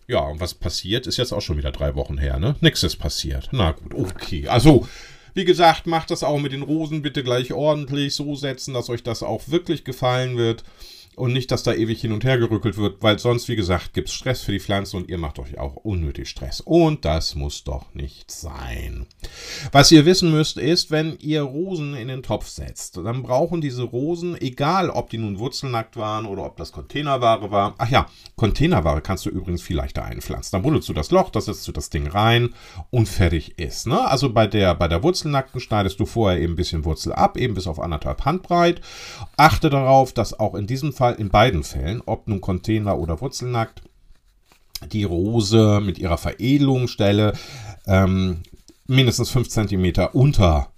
Ja, 0.06 0.20
und 0.20 0.38
was 0.38 0.54
passiert, 0.54 1.08
ist 1.08 1.16
jetzt 1.16 1.32
auch 1.32 1.40
schon 1.40 1.58
wieder 1.58 1.72
drei 1.72 1.96
Wochen 1.96 2.18
her, 2.18 2.38
ne? 2.38 2.54
Nix 2.60 2.84
ist 2.84 2.96
passiert. 2.96 3.48
Na 3.50 3.72
gut, 3.72 3.92
okay. 3.92 4.46
Also, 4.46 4.86
wie 5.34 5.44
gesagt, 5.44 5.88
macht 5.88 6.12
das 6.12 6.22
auch 6.22 6.38
mit 6.38 6.52
den 6.52 6.62
Rosen 6.62 7.02
bitte 7.02 7.24
gleich 7.24 7.52
ordentlich 7.52 8.14
so 8.14 8.36
setzen, 8.36 8.74
dass 8.74 8.88
euch 8.90 9.02
das 9.02 9.24
auch 9.24 9.48
wirklich 9.48 9.82
gefallen 9.82 10.36
wird 10.36 10.62
und 11.16 11.32
nicht, 11.32 11.50
dass 11.50 11.64
da 11.64 11.72
ewig 11.72 12.00
hin 12.00 12.12
und 12.12 12.24
her 12.24 12.38
gerückelt 12.38 12.76
wird, 12.76 13.02
weil 13.02 13.18
sonst, 13.18 13.48
wie 13.48 13.56
gesagt, 13.56 13.94
gibt 13.94 14.08
es 14.08 14.14
Stress 14.14 14.42
für 14.42 14.52
die 14.52 14.60
Pflanze 14.60 14.96
und 14.96 15.08
ihr 15.08 15.18
macht 15.18 15.40
euch 15.40 15.58
auch 15.58 15.74
unnötig 15.74 16.28
Stress. 16.28 16.60
Und 16.60 17.04
das 17.04 17.34
muss 17.34 17.64
doch 17.64 17.92
nicht 17.94 18.30
sein. 18.30 19.06
Was 19.76 19.92
ihr 19.92 20.06
wissen 20.06 20.30
müsst, 20.30 20.56
ist, 20.56 20.90
wenn 20.90 21.18
ihr 21.20 21.42
Rosen 21.42 21.92
in 21.92 22.08
den 22.08 22.22
Topf 22.22 22.48
setzt, 22.48 22.96
dann 22.96 23.22
brauchen 23.22 23.60
diese 23.60 23.82
Rosen, 23.82 24.34
egal 24.40 24.88
ob 24.88 25.10
die 25.10 25.18
nun 25.18 25.38
wurzelnackt 25.38 25.98
waren 25.98 26.24
oder 26.24 26.46
ob 26.46 26.56
das 26.56 26.72
Containerware 26.72 27.50
war. 27.50 27.74
Ach 27.76 27.90
ja, 27.90 28.06
Containerware 28.36 29.02
kannst 29.02 29.26
du 29.26 29.28
übrigens 29.28 29.60
viel 29.60 29.76
leichter 29.76 30.02
einpflanzen. 30.02 30.52
Dann 30.52 30.62
buddelst 30.62 30.88
du 30.88 30.94
das 30.94 31.10
Loch, 31.10 31.28
da 31.28 31.42
setzt 31.42 31.68
du 31.68 31.72
das 31.72 31.90
Ding 31.90 32.06
rein 32.06 32.54
und 32.88 33.06
fertig 33.06 33.58
ist. 33.58 33.86
Ne? 33.86 34.00
Also 34.00 34.32
bei 34.32 34.46
der, 34.46 34.74
bei 34.74 34.88
der 34.88 35.02
Wurzelnackten 35.02 35.60
schneidest 35.60 36.00
du 36.00 36.06
vorher 36.06 36.40
eben 36.40 36.54
ein 36.54 36.56
bisschen 36.56 36.86
Wurzel 36.86 37.12
ab, 37.12 37.36
eben 37.36 37.52
bis 37.52 37.66
auf 37.66 37.78
anderthalb 37.78 38.24
Handbreit. 38.24 38.80
Achte 39.36 39.68
darauf, 39.68 40.14
dass 40.14 40.40
auch 40.40 40.54
in 40.54 40.66
diesem 40.66 40.94
Fall 40.94 41.16
in 41.16 41.28
beiden 41.28 41.64
Fällen, 41.64 42.00
ob 42.06 42.28
nun 42.28 42.40
Container 42.40 42.96
oder 42.96 43.20
Wurzelnackt, 43.20 43.82
die 44.90 45.04
Rose 45.04 45.82
mit 45.82 45.98
ihrer 45.98 46.16
Veredelungsstelle 46.16 47.34
ähm, 47.86 48.40
mindestens 48.86 49.30
5 49.30 49.48
cm 49.48 50.08
unter 50.12 50.70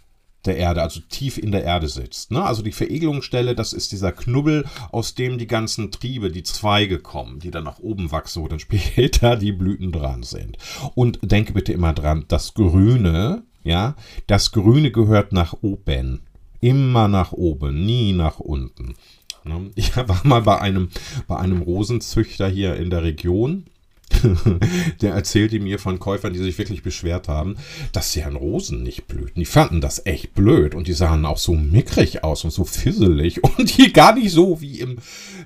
der 0.44 0.56
Erde, 0.56 0.82
also 0.82 1.00
tief 1.08 1.36
in 1.36 1.52
der 1.52 1.64
Erde 1.64 1.88
sitzt. 1.88 2.30
Ne? 2.30 2.42
Also 2.42 2.62
die 2.62 2.72
Veregelungsstelle, 2.72 3.54
das 3.54 3.72
ist 3.72 3.92
dieser 3.92 4.12
Knubbel, 4.12 4.64
aus 4.90 5.14
dem 5.14 5.38
die 5.38 5.46
ganzen 5.46 5.90
Triebe, 5.90 6.30
die 6.30 6.42
Zweige 6.42 6.98
kommen, 6.98 7.40
die 7.40 7.50
dann 7.50 7.64
nach 7.64 7.80
oben 7.80 8.10
wachsen, 8.12 8.42
wo 8.42 8.48
dann 8.48 8.58
später 8.60 9.36
die 9.36 9.52
Blüten 9.52 9.92
dran 9.92 10.22
sind. 10.22 10.56
Und 10.94 11.18
denke 11.22 11.52
bitte 11.52 11.72
immer 11.72 11.92
dran, 11.92 12.24
das 12.28 12.54
Grüne, 12.54 13.42
ja, 13.64 13.96
das 14.26 14.52
Grüne 14.52 14.90
gehört 14.90 15.32
nach 15.32 15.54
oben. 15.60 16.22
Immer 16.60 17.06
nach 17.06 17.32
oben, 17.32 17.84
nie 17.84 18.12
nach 18.12 18.40
unten. 18.40 18.94
Ne? 19.44 19.70
Ich 19.74 19.96
war 19.96 20.20
mal 20.24 20.42
bei 20.42 20.60
einem, 20.60 20.88
bei 21.26 21.36
einem 21.36 21.62
Rosenzüchter 21.62 22.48
hier 22.48 22.76
in 22.76 22.90
der 22.90 23.02
Region. 23.02 23.64
der 25.00 25.14
erzählte 25.14 25.60
mir 25.60 25.78
von 25.78 25.98
Käufern, 25.98 26.32
die 26.32 26.38
sich 26.38 26.58
wirklich 26.58 26.82
beschwert 26.82 27.28
haben, 27.28 27.56
dass 27.92 28.12
sie 28.12 28.22
an 28.22 28.36
Rosen 28.36 28.82
nicht 28.82 29.06
blühten. 29.06 29.40
Die 29.40 29.44
fanden 29.44 29.80
das 29.80 30.04
echt 30.06 30.34
blöd 30.34 30.74
und 30.74 30.86
die 30.86 30.92
sahen 30.92 31.24
auch 31.26 31.38
so 31.38 31.54
mickrig 31.54 32.24
aus 32.24 32.44
und 32.44 32.50
so 32.50 32.64
fisselig 32.64 33.42
und 33.58 33.76
die 33.78 33.92
gar 33.92 34.14
nicht 34.14 34.30
so 34.30 34.60
wie, 34.60 34.80
im, 34.80 34.98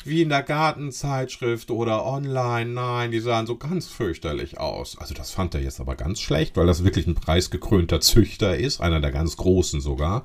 wie 0.04 0.22
in 0.22 0.28
der 0.28 0.42
Gartenzeitschrift 0.42 1.70
oder 1.70 2.04
online. 2.04 2.70
Nein, 2.70 3.10
die 3.10 3.20
sahen 3.20 3.46
so 3.46 3.56
ganz 3.56 3.86
fürchterlich 3.86 4.58
aus. 4.58 4.96
Also 4.98 5.14
das 5.14 5.30
fand 5.30 5.54
er 5.54 5.62
jetzt 5.62 5.80
aber 5.80 5.96
ganz 5.96 6.20
schlecht, 6.20 6.56
weil 6.56 6.66
das 6.66 6.84
wirklich 6.84 7.06
ein 7.06 7.14
preisgekrönter 7.14 8.00
Züchter 8.00 8.56
ist, 8.56 8.80
einer 8.80 9.00
der 9.00 9.12
ganz 9.12 9.36
großen 9.36 9.80
sogar. 9.80 10.24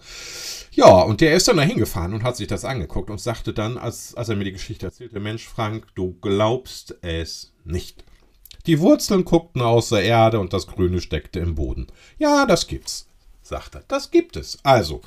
Ja, 0.71 1.01
und 1.01 1.21
der 1.21 1.35
ist 1.35 1.47
dann 1.47 1.57
da 1.57 1.63
hingefahren 1.63 2.13
und 2.13 2.23
hat 2.23 2.37
sich 2.37 2.47
das 2.47 2.63
angeguckt 2.63 3.09
und 3.09 3.19
sagte 3.19 3.51
dann, 3.51 3.77
als, 3.77 4.13
als 4.15 4.29
er 4.29 4.35
mir 4.35 4.43
die 4.43 4.51
Geschichte 4.51 4.85
erzählte, 4.85 5.19
Mensch, 5.19 5.47
Frank, 5.47 5.87
du 5.95 6.15
glaubst 6.21 6.95
es 7.01 7.53
nicht. 7.65 8.03
Die 8.67 8.81
Wurzeln 8.81 9.23
guckten 9.23 9.61
aus 9.61 9.89
der 9.89 10.03
Erde 10.03 10.41
und 10.41 10.51
das 10.51 10.67
Grüne 10.67 10.99
steckte 10.99 11.39
im 11.39 11.55
Boden. 11.55 11.87
Ja, 12.19 12.45
das 12.45 12.67
gibt's, 12.67 13.07
sagt 13.41 13.75
er. 13.75 13.83
Das 13.87 14.11
gibt 14.11 14.35
es. 14.35 14.59
Also, 14.63 15.01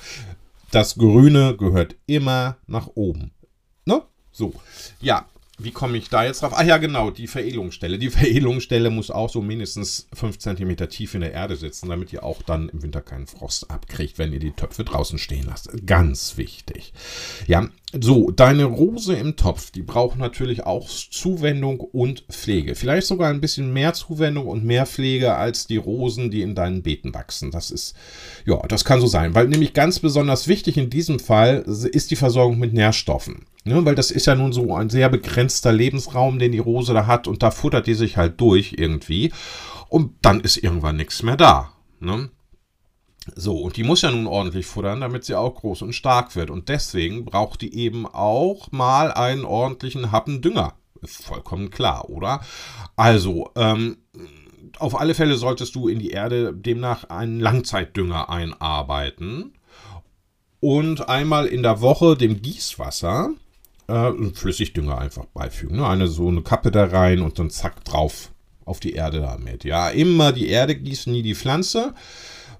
das 0.70 0.96
Grüne 0.96 1.56
gehört 1.58 1.94
immer 2.06 2.56
nach 2.66 2.88
oben. 2.94 3.32
Ne? 3.84 4.02
So. 4.32 4.54
Ja, 5.00 5.28
wie 5.62 5.70
komme 5.70 5.98
ich 5.98 6.08
da 6.08 6.24
jetzt 6.24 6.42
drauf? 6.42 6.52
Ah 6.54 6.64
ja, 6.64 6.78
genau, 6.78 7.10
die 7.10 7.26
Veredelungsstelle. 7.26 7.98
Die 7.98 8.10
Veredelungsstelle 8.10 8.90
muss 8.90 9.10
auch 9.10 9.30
so 9.30 9.40
mindestens 9.40 10.08
5 10.14 10.38
cm 10.38 10.76
tief 10.88 11.14
in 11.14 11.20
der 11.20 11.32
Erde 11.32 11.56
sitzen, 11.56 11.88
damit 11.88 12.12
ihr 12.12 12.24
auch 12.24 12.42
dann 12.42 12.68
im 12.68 12.82
Winter 12.82 13.00
keinen 13.00 13.26
Frost 13.26 13.70
abkriegt, 13.70 14.18
wenn 14.18 14.32
ihr 14.32 14.38
die 14.38 14.52
Töpfe 14.52 14.84
draußen 14.84 15.18
stehen 15.18 15.46
lasst. 15.46 15.70
Ganz 15.86 16.36
wichtig. 16.36 16.92
Ja, 17.46 17.68
so, 17.98 18.30
deine 18.30 18.64
Rose 18.64 19.14
im 19.14 19.34
Topf, 19.34 19.72
die 19.72 19.82
braucht 19.82 20.16
natürlich 20.16 20.64
auch 20.64 20.88
Zuwendung 20.88 21.80
und 21.80 22.20
Pflege. 22.30 22.76
Vielleicht 22.76 23.08
sogar 23.08 23.30
ein 23.30 23.40
bisschen 23.40 23.72
mehr 23.72 23.94
Zuwendung 23.94 24.46
und 24.46 24.64
mehr 24.64 24.86
Pflege 24.86 25.34
als 25.34 25.66
die 25.66 25.76
Rosen, 25.76 26.30
die 26.30 26.42
in 26.42 26.54
deinen 26.54 26.82
Beeten 26.82 27.12
wachsen. 27.14 27.50
Das 27.50 27.72
ist, 27.72 27.96
ja, 28.46 28.58
das 28.68 28.84
kann 28.84 29.00
so 29.00 29.08
sein, 29.08 29.34
weil 29.34 29.48
nämlich 29.48 29.72
ganz 29.72 29.98
besonders 29.98 30.46
wichtig 30.46 30.76
in 30.76 30.88
diesem 30.88 31.18
Fall 31.18 31.64
ist 31.66 32.12
die 32.12 32.16
Versorgung 32.16 32.58
mit 32.60 32.72
Nährstoffen. 32.72 33.46
Ne, 33.64 33.84
weil 33.84 33.94
das 33.94 34.10
ist 34.10 34.26
ja 34.26 34.34
nun 34.34 34.54
so 34.54 34.74
ein 34.74 34.88
sehr 34.88 35.10
begrenzter 35.10 35.70
Lebensraum, 35.70 36.38
den 36.38 36.52
die 36.52 36.58
Rose 36.58 36.94
da 36.94 37.06
hat 37.06 37.28
und 37.28 37.42
da 37.42 37.50
futtert 37.50 37.86
die 37.86 37.94
sich 37.94 38.16
halt 38.16 38.40
durch 38.40 38.74
irgendwie 38.78 39.32
und 39.90 40.14
dann 40.22 40.40
ist 40.40 40.56
irgendwann 40.56 40.96
nichts 40.96 41.22
mehr 41.22 41.36
da. 41.36 41.72
Ne? 41.98 42.30
So, 43.34 43.58
und 43.58 43.76
die 43.76 43.82
muss 43.82 44.00
ja 44.00 44.10
nun 44.10 44.26
ordentlich 44.26 44.66
futtern, 44.66 45.02
damit 45.02 45.24
sie 45.24 45.34
auch 45.34 45.56
groß 45.56 45.82
und 45.82 45.92
stark 45.92 46.34
wird. 46.36 46.50
Und 46.50 46.68
deswegen 46.68 47.24
braucht 47.26 47.60
die 47.60 47.74
eben 47.74 48.06
auch 48.06 48.72
mal 48.72 49.12
einen 49.12 49.44
ordentlichen 49.44 50.10
Happen 50.10 50.40
Dünger. 50.40 50.74
Vollkommen 51.04 51.70
klar, 51.70 52.08
oder? 52.08 52.40
Also, 52.96 53.50
ähm, 53.56 53.98
auf 54.78 54.98
alle 54.98 55.14
Fälle 55.14 55.36
solltest 55.36 55.74
du 55.74 55.88
in 55.88 55.98
die 55.98 56.10
Erde 56.10 56.54
demnach 56.54 57.04
einen 57.04 57.40
Langzeitdünger 57.40 58.30
einarbeiten 58.30 59.52
und 60.60 61.08
einmal 61.08 61.46
in 61.46 61.62
der 61.62 61.80
Woche 61.80 62.16
dem 62.16 62.40
Gießwasser 62.42 63.30
äh, 63.90 64.34
Flüssigdünger 64.34 64.98
einfach 64.98 65.26
beifügen. 65.26 65.76
Ne? 65.76 65.86
Eine 65.86 66.08
so 66.08 66.28
eine 66.28 66.42
Kappe 66.42 66.70
da 66.70 66.84
rein 66.84 67.20
und 67.20 67.38
dann 67.38 67.50
zack 67.50 67.84
drauf 67.84 68.30
auf 68.64 68.80
die 68.80 68.92
Erde 68.92 69.20
damit. 69.20 69.64
Ja, 69.64 69.90
immer 69.90 70.32
die 70.32 70.48
Erde 70.48 70.76
gießen, 70.76 71.12
nie 71.12 71.22
die 71.22 71.34
Pflanze, 71.34 71.94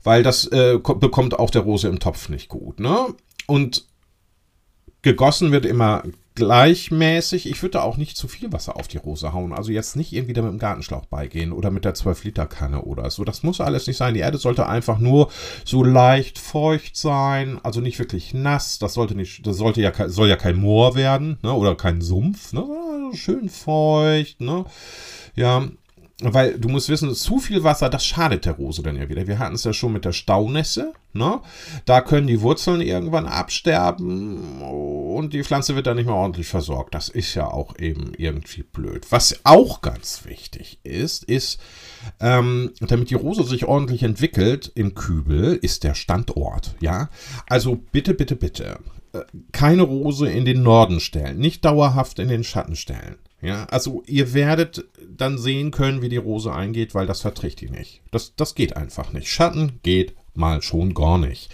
weil 0.02 0.22
das 0.22 0.46
äh, 0.46 0.78
bekommt 0.78 1.38
auch 1.38 1.50
der 1.50 1.62
Rose 1.62 1.88
im 1.88 2.00
Topf 2.00 2.28
nicht 2.28 2.48
gut. 2.48 2.80
Ne? 2.80 3.14
Und 3.46 3.86
gegossen 5.02 5.52
wird 5.52 5.66
immer 5.66 6.02
gleichmäßig. 6.40 7.48
Ich 7.48 7.62
würde 7.62 7.72
da 7.72 7.83
auch 7.83 7.98
nicht 7.98 8.16
zu 8.16 8.26
viel 8.26 8.50
Wasser 8.50 8.76
auf 8.76 8.88
die 8.88 8.96
Rose 8.96 9.35
hauen. 9.35 9.53
Also 9.53 9.72
jetzt 9.72 9.94
nicht 9.94 10.14
irgendwie 10.14 10.33
da 10.33 10.40
mit 10.40 10.50
dem 10.50 10.59
Gartenschlauch 10.59 11.05
beigehen 11.05 11.53
oder 11.53 11.70
mit 11.70 11.85
der 11.85 11.94
12-Liter-Kanne 11.94 12.83
oder 12.83 13.11
so. 13.11 13.24
Das 13.24 13.42
muss 13.42 13.61
alles 13.61 13.87
nicht 13.87 13.98
sein. 13.98 14.14
Die 14.14 14.20
Erde 14.20 14.38
sollte 14.38 14.66
einfach 14.66 14.98
nur 14.98 15.31
so 15.66 15.85
leicht 15.85 16.38
feucht 16.38 16.96
sein, 16.96 17.61
also 17.62 17.83
nicht 17.83 17.98
wirklich 17.98 18.33
nass. 18.33 18.79
Das 18.79 18.94
sollte 18.94 19.14
nicht, 19.14 19.46
das 19.46 19.59
sollte 19.59 19.83
ja, 19.83 19.92
soll 20.09 20.29
ja 20.29 20.37
kein 20.37 20.57
Moor 20.57 20.94
werden, 20.94 21.38
ne? 21.42 21.53
Oder 21.53 21.74
kein 21.74 22.00
Sumpf, 22.00 22.55
ne? 22.55 22.64
Schön 23.12 23.50
feucht, 23.50 24.40
ne? 24.40 24.64
Ja, 25.35 25.68
weil 26.22 26.59
du 26.59 26.68
musst 26.68 26.88
wissen, 26.88 27.14
zu 27.14 27.38
viel 27.38 27.64
Wasser, 27.64 27.88
das 27.88 28.04
schadet 28.04 28.44
der 28.44 28.54
Rose 28.54 28.83
dann 28.83 28.96
ja 28.96 29.09
wieder. 29.09 29.26
Wir 29.26 29.38
hatten 29.38 29.54
es 29.54 29.64
ja 29.64 29.72
schon 29.72 29.92
mit 29.92 30.04
der 30.04 30.12
Staunässe. 30.12 30.92
Ne? 31.12 31.40
Da 31.87 32.00
können 32.02 32.26
die 32.26 32.40
Wurzeln 32.40 32.80
irgendwann 32.80 33.26
absterben 33.26 34.62
und 34.62 35.33
die 35.33 35.42
Pflanze 35.42 35.74
wird 35.74 35.87
dann 35.87 35.96
nicht 35.96 36.06
mehr 36.06 36.14
ordentlich 36.14 36.46
versorgt. 36.46 36.94
Das 36.94 37.09
ist 37.09 37.35
ja 37.35 37.46
auch 37.48 37.78
eben 37.78 38.12
irgendwie 38.16 38.62
blöd. 38.62 39.06
Was 39.11 39.40
auch 39.44 39.80
ganz 39.80 40.24
wichtig 40.24 40.78
ist, 40.85 41.24
ist, 41.24 41.61
ähm, 42.20 42.72
damit 42.80 43.11
die 43.11 43.14
Rose 43.14 43.42
sich 43.44 43.64
ordentlich 43.64 44.02
entwickelt 44.02 44.70
im 44.74 44.94
Kübel, 44.94 45.59
ist 45.61 45.83
der 45.85 45.94
Standort. 45.94 46.76
Ja, 46.80 47.09
also 47.48 47.76
bitte, 47.90 48.14
bitte, 48.14 48.37
bitte, 48.37 48.78
äh, 49.12 49.22
keine 49.52 49.83
Rose 49.83 50.30
in 50.30 50.44
den 50.44 50.62
Norden 50.62 51.00
stellen, 51.00 51.38
nicht 51.38 51.64
dauerhaft 51.64 52.18
in 52.18 52.28
den 52.28 52.44
Schatten 52.44 52.76
stellen. 52.76 53.16
Ja, 53.42 53.64
also 53.66 54.03
ihr 54.07 54.35
werdet 54.35 54.85
dann 55.09 55.38
sehen 55.38 55.70
können, 55.70 56.03
wie 56.03 56.11
die 56.11 56.18
Rose 56.18 56.53
eingeht, 56.53 56.94
weil 56.94 57.07
das 57.07 57.22
verträgt 57.22 57.61
die 57.61 57.70
nicht. 57.70 58.03
Das, 58.11 58.35
das 58.37 58.55
geht 58.55 58.76
einfach 58.76 59.12
nicht. 59.12 59.29
Schatten 59.29 59.81
geht 59.83 60.14
mal 60.35 60.62
schon 60.62 60.94
gar 60.94 61.18
nicht. 61.18 61.50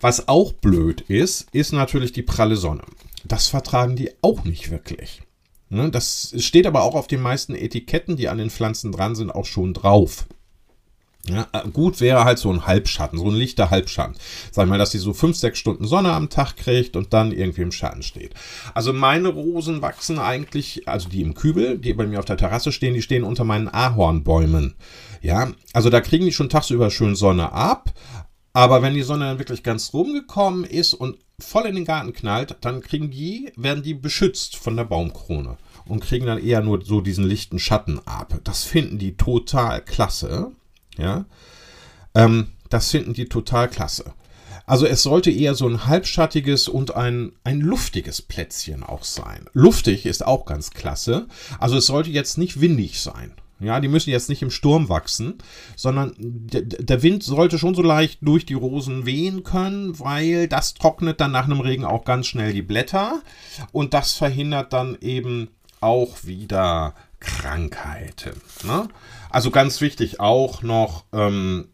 Was 0.00 0.28
auch 0.28 0.52
blöd 0.52 1.00
ist, 1.02 1.48
ist 1.52 1.72
natürlich 1.72 2.12
die 2.12 2.22
pralle 2.22 2.56
Sonne. 2.56 2.84
Das 3.24 3.48
vertragen 3.48 3.96
die 3.96 4.10
auch 4.22 4.44
nicht 4.44 4.70
wirklich. 4.70 5.22
Ne, 5.70 5.90
das 5.90 6.34
steht 6.38 6.66
aber 6.66 6.82
auch 6.82 6.94
auf 6.94 7.06
den 7.06 7.20
meisten 7.20 7.54
Etiketten, 7.54 8.16
die 8.16 8.28
an 8.28 8.38
den 8.38 8.50
Pflanzen 8.50 8.92
dran 8.92 9.16
sind, 9.16 9.30
auch 9.30 9.46
schon 9.46 9.74
drauf. 9.74 10.26
Ja, 11.26 11.46
äh, 11.52 11.68
gut 11.70 12.00
wäre 12.00 12.24
halt 12.24 12.38
so 12.38 12.52
ein 12.52 12.66
Halbschatten, 12.66 13.18
so 13.18 13.26
ein 13.26 13.34
lichter 13.34 13.70
Halbschatten. 13.70 14.16
Sag 14.50 14.68
mal, 14.68 14.78
dass 14.78 14.90
sie 14.90 14.98
so 14.98 15.14
fünf, 15.14 15.36
sechs 15.36 15.58
Stunden 15.58 15.86
Sonne 15.86 16.12
am 16.12 16.28
Tag 16.28 16.56
kriegt 16.56 16.96
und 16.96 17.14
dann 17.14 17.32
irgendwie 17.32 17.62
im 17.62 17.72
Schatten 17.72 18.02
steht. 18.02 18.34
Also 18.74 18.92
meine 18.92 19.28
Rosen 19.28 19.80
wachsen 19.80 20.18
eigentlich, 20.18 20.86
also 20.86 21.08
die 21.08 21.22
im 21.22 21.34
Kübel, 21.34 21.78
die 21.78 21.94
bei 21.94 22.06
mir 22.06 22.18
auf 22.18 22.26
der 22.26 22.36
Terrasse 22.36 22.72
stehen, 22.72 22.92
die 22.92 23.02
stehen 23.02 23.24
unter 23.24 23.44
meinen 23.44 23.68
Ahornbäumen. 23.68 24.74
Ja, 25.22 25.52
also 25.72 25.88
da 25.88 26.02
kriegen 26.02 26.26
die 26.26 26.32
schon 26.32 26.50
tagsüber 26.50 26.90
schön 26.90 27.14
Sonne 27.14 27.52
ab. 27.52 27.94
Aber 28.52 28.82
wenn 28.82 28.94
die 28.94 29.02
Sonne 29.02 29.24
dann 29.24 29.38
wirklich 29.38 29.62
ganz 29.62 29.92
rumgekommen 29.94 30.64
ist 30.64 30.94
und 30.94 31.18
voll 31.40 31.66
in 31.66 31.74
den 31.74 31.84
Garten 31.84 32.12
knallt, 32.12 32.56
dann 32.60 32.82
kriegen 32.82 33.10
die, 33.10 33.50
werden 33.56 33.82
die 33.82 33.94
beschützt 33.94 34.56
von 34.56 34.76
der 34.76 34.84
Baumkrone 34.84 35.56
und 35.86 36.00
kriegen 36.00 36.26
dann 36.26 36.38
eher 36.38 36.62
nur 36.62 36.84
so 36.84 37.00
diesen 37.00 37.24
lichten 37.24 37.58
Schatten 37.58 38.00
ab. 38.04 38.38
Das 38.44 38.62
finden 38.62 38.98
die 38.98 39.16
total 39.16 39.80
klasse. 39.80 40.52
Ja, 40.96 41.24
ähm, 42.14 42.48
das 42.70 42.90
finden 42.90 43.14
die 43.14 43.26
total 43.26 43.68
klasse. 43.68 44.12
Also 44.66 44.86
es 44.86 45.02
sollte 45.02 45.30
eher 45.30 45.54
so 45.54 45.68
ein 45.68 45.86
halbschattiges 45.86 46.68
und 46.68 46.96
ein, 46.96 47.32
ein 47.44 47.60
luftiges 47.60 48.22
Plätzchen 48.22 48.82
auch 48.82 49.04
sein. 49.04 49.46
Luftig 49.52 50.06
ist 50.06 50.26
auch 50.26 50.46
ganz 50.46 50.70
klasse. 50.70 51.26
Also 51.58 51.76
es 51.76 51.86
sollte 51.86 52.10
jetzt 52.10 52.38
nicht 52.38 52.60
windig 52.60 53.00
sein. 53.00 53.34
Ja, 53.60 53.78
die 53.78 53.88
müssen 53.88 54.10
jetzt 54.10 54.28
nicht 54.28 54.42
im 54.42 54.50
Sturm 54.50 54.88
wachsen, 54.88 55.38
sondern 55.76 56.14
der 56.18 57.02
Wind 57.02 57.22
sollte 57.22 57.58
schon 57.58 57.74
so 57.74 57.82
leicht 57.82 58.18
durch 58.22 58.44
die 58.46 58.54
Rosen 58.54 59.06
wehen 59.06 59.44
können, 59.44 59.98
weil 60.00 60.48
das 60.48 60.74
trocknet 60.74 61.20
dann 61.20 61.30
nach 61.30 61.44
einem 61.44 61.60
Regen 61.60 61.84
auch 61.84 62.04
ganz 62.04 62.26
schnell 62.26 62.52
die 62.52 62.62
Blätter 62.62 63.22
und 63.70 63.94
das 63.94 64.12
verhindert 64.12 64.72
dann 64.72 64.98
eben 65.00 65.48
auch 65.80 66.24
wieder 66.24 66.94
Krankheiten. 67.20 68.40
Ne? 68.64 68.88
Also 69.34 69.50
ganz 69.50 69.80
wichtig 69.80 70.20
auch 70.20 70.62
noch, 70.62 71.06
ähm, 71.12 71.66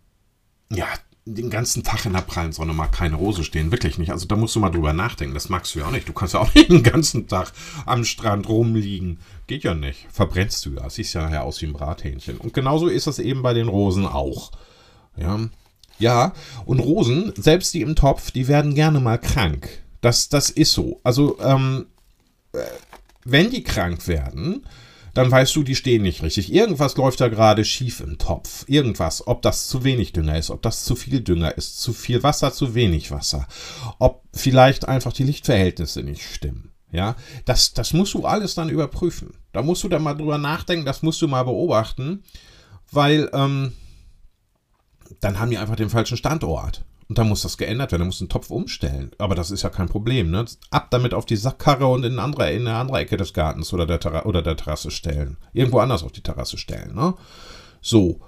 ja, 0.72 0.86
den 1.26 1.50
ganzen 1.50 1.84
Tag 1.84 2.06
in 2.06 2.14
der 2.14 2.22
prallen 2.22 2.52
Sonne 2.52 2.72
mal 2.72 2.88
keine 2.88 3.16
Rose 3.16 3.44
stehen. 3.44 3.70
Wirklich 3.70 3.98
nicht. 3.98 4.12
Also 4.12 4.26
da 4.26 4.34
musst 4.34 4.56
du 4.56 4.60
mal 4.60 4.70
drüber 4.70 4.94
nachdenken. 4.94 5.34
Das 5.34 5.50
magst 5.50 5.74
du 5.74 5.80
ja 5.80 5.86
auch 5.86 5.90
nicht. 5.90 6.08
Du 6.08 6.14
kannst 6.14 6.32
ja 6.32 6.40
auch 6.40 6.54
nicht 6.54 6.70
den 6.70 6.82
ganzen 6.82 7.28
Tag 7.28 7.52
am 7.84 8.04
Strand 8.04 8.48
rumliegen. 8.48 9.18
Geht 9.46 9.64
ja 9.64 9.74
nicht. 9.74 10.06
Verbrennst 10.10 10.64
du 10.64 10.70
ja. 10.70 10.88
Siehst 10.88 11.12
ja 11.12 11.20
nachher 11.20 11.44
aus 11.44 11.60
wie 11.60 11.66
ein 11.66 11.74
Brathähnchen. 11.74 12.38
Und 12.38 12.54
genauso 12.54 12.88
ist 12.88 13.06
das 13.06 13.18
eben 13.18 13.42
bei 13.42 13.52
den 13.52 13.68
Rosen 13.68 14.06
auch. 14.06 14.52
Ja. 15.18 15.38
Ja, 15.98 16.32
und 16.64 16.80
Rosen, 16.80 17.34
selbst 17.36 17.74
die 17.74 17.82
im 17.82 17.94
Topf, 17.94 18.30
die 18.30 18.48
werden 18.48 18.74
gerne 18.74 19.00
mal 19.00 19.18
krank. 19.18 19.82
Das, 20.00 20.30
das 20.30 20.48
ist 20.48 20.72
so. 20.72 20.98
Also, 21.02 21.38
ähm, 21.40 21.88
äh, 22.54 22.60
wenn 23.26 23.50
die 23.50 23.62
krank 23.62 24.08
werden, 24.08 24.64
dann 25.14 25.30
weißt 25.30 25.54
du, 25.56 25.62
die 25.62 25.74
stehen 25.74 26.02
nicht 26.02 26.22
richtig. 26.22 26.52
Irgendwas 26.52 26.96
läuft 26.96 27.20
da 27.20 27.28
gerade 27.28 27.64
schief 27.64 28.00
im 28.00 28.18
Topf. 28.18 28.64
Irgendwas. 28.68 29.26
Ob 29.26 29.42
das 29.42 29.68
zu 29.68 29.84
wenig 29.84 30.12
Dünger 30.12 30.38
ist, 30.38 30.50
ob 30.50 30.62
das 30.62 30.84
zu 30.84 30.96
viel 30.96 31.20
Dünger 31.20 31.56
ist, 31.56 31.80
zu 31.80 31.92
viel 31.92 32.22
Wasser, 32.22 32.52
zu 32.52 32.74
wenig 32.74 33.10
Wasser. 33.10 33.46
Ob 33.98 34.22
vielleicht 34.32 34.88
einfach 34.88 35.12
die 35.12 35.24
Lichtverhältnisse 35.24 36.02
nicht 36.02 36.22
stimmen. 36.22 36.72
Ja, 36.92 37.14
das, 37.44 37.72
das 37.72 37.92
musst 37.92 38.14
du 38.14 38.24
alles 38.24 38.54
dann 38.54 38.68
überprüfen. 38.68 39.34
Da 39.52 39.62
musst 39.62 39.84
du 39.84 39.88
dann 39.88 40.02
mal 40.02 40.14
drüber 40.14 40.38
nachdenken, 40.38 40.84
das 40.84 41.02
musst 41.02 41.22
du 41.22 41.28
mal 41.28 41.44
beobachten, 41.44 42.24
weil 42.90 43.30
ähm, 43.32 43.72
dann 45.20 45.38
haben 45.38 45.50
die 45.50 45.58
einfach 45.58 45.76
den 45.76 45.90
falschen 45.90 46.16
Standort. 46.16 46.84
Und 47.10 47.18
dann 47.18 47.28
muss 47.28 47.42
das 47.42 47.58
geändert 47.58 47.90
werden, 47.90 48.02
dann 48.02 48.06
muss 48.06 48.20
ein 48.20 48.28
Topf 48.28 48.50
umstellen. 48.50 49.10
Aber 49.18 49.34
das 49.34 49.50
ist 49.50 49.62
ja 49.62 49.68
kein 49.68 49.88
Problem. 49.88 50.30
Ne? 50.30 50.44
Ab 50.70 50.92
damit 50.92 51.12
auf 51.12 51.26
die 51.26 51.34
Sackkarre 51.34 51.88
und 51.88 52.04
in 52.04 52.12
eine 52.12 52.22
andere, 52.22 52.52
in 52.52 52.68
eine 52.68 52.76
andere 52.76 52.98
Ecke 53.00 53.16
des 53.16 53.34
Gartens 53.34 53.72
oder 53.72 53.84
der, 53.84 54.26
oder 54.26 54.42
der 54.42 54.56
Terrasse 54.56 54.92
stellen. 54.92 55.36
Irgendwo 55.52 55.80
anders 55.80 56.04
auf 56.04 56.12
die 56.12 56.22
Terrasse 56.22 56.56
stellen. 56.56 56.94
Ne? 56.94 57.14
So. 57.80 58.20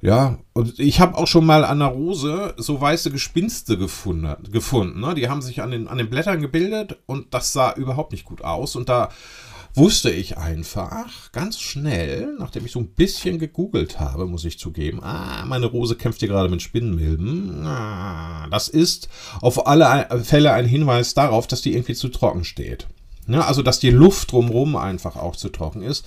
Ja, 0.00 0.38
und 0.54 0.76
ich 0.80 0.98
habe 0.98 1.16
auch 1.16 1.28
schon 1.28 1.46
mal 1.46 1.64
an 1.64 1.78
der 1.78 1.88
Rose 1.88 2.54
so 2.56 2.80
weiße 2.80 3.12
Gespinste 3.12 3.78
gefunden. 3.78 4.50
gefunden 4.50 5.00
ne? 5.00 5.14
Die 5.14 5.28
haben 5.28 5.40
sich 5.40 5.62
an 5.62 5.70
den, 5.70 5.86
an 5.86 5.98
den 5.98 6.10
Blättern 6.10 6.40
gebildet 6.40 6.98
und 7.06 7.32
das 7.32 7.52
sah 7.52 7.74
überhaupt 7.74 8.10
nicht 8.10 8.24
gut 8.24 8.42
aus. 8.42 8.74
Und 8.74 8.88
da 8.88 9.10
wusste 9.76 10.10
ich 10.10 10.38
einfach 10.38 11.30
ganz 11.32 11.60
schnell, 11.60 12.34
nachdem 12.38 12.64
ich 12.64 12.72
so 12.72 12.78
ein 12.80 12.88
bisschen 12.88 13.38
gegoogelt 13.38 14.00
habe, 14.00 14.26
muss 14.26 14.44
ich 14.44 14.58
zugeben, 14.58 15.00
ah, 15.02 15.44
meine 15.46 15.66
Rose 15.66 15.96
kämpft 15.96 16.20
hier 16.20 16.28
gerade 16.28 16.48
mit 16.48 16.62
Spinnenmilben. 16.62 17.66
Ah, 17.66 18.48
das 18.50 18.68
ist 18.68 19.08
auf 19.40 19.66
alle 19.66 20.08
Fälle 20.24 20.52
ein 20.52 20.66
Hinweis 20.66 21.14
darauf, 21.14 21.46
dass 21.46 21.60
die 21.60 21.74
irgendwie 21.74 21.94
zu 21.94 22.08
trocken 22.08 22.44
steht. 22.44 22.86
Ja, 23.28 23.42
also, 23.42 23.62
dass 23.62 23.80
die 23.80 23.90
Luft 23.90 24.32
drumherum 24.32 24.76
einfach 24.76 25.16
auch 25.16 25.36
zu 25.36 25.48
trocken 25.48 25.82
ist. 25.82 26.04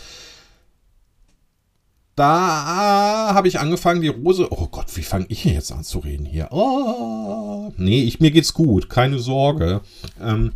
Da 2.15 3.31
habe 3.33 3.47
ich 3.47 3.59
angefangen, 3.59 4.01
die 4.01 4.09
Rose. 4.09 4.47
Oh 4.51 4.67
Gott, 4.67 4.87
wie 4.95 5.03
fange 5.03 5.25
ich 5.29 5.45
jetzt 5.45 5.71
an 5.71 5.83
zu 5.83 5.99
reden 5.99 6.25
hier? 6.25 6.49
Oh, 6.51 7.71
nee, 7.77 8.03
ich, 8.03 8.19
mir 8.19 8.31
geht's 8.31 8.53
gut, 8.53 8.89
keine 8.89 9.19
Sorge. 9.19 9.81
Ähm, 10.21 10.53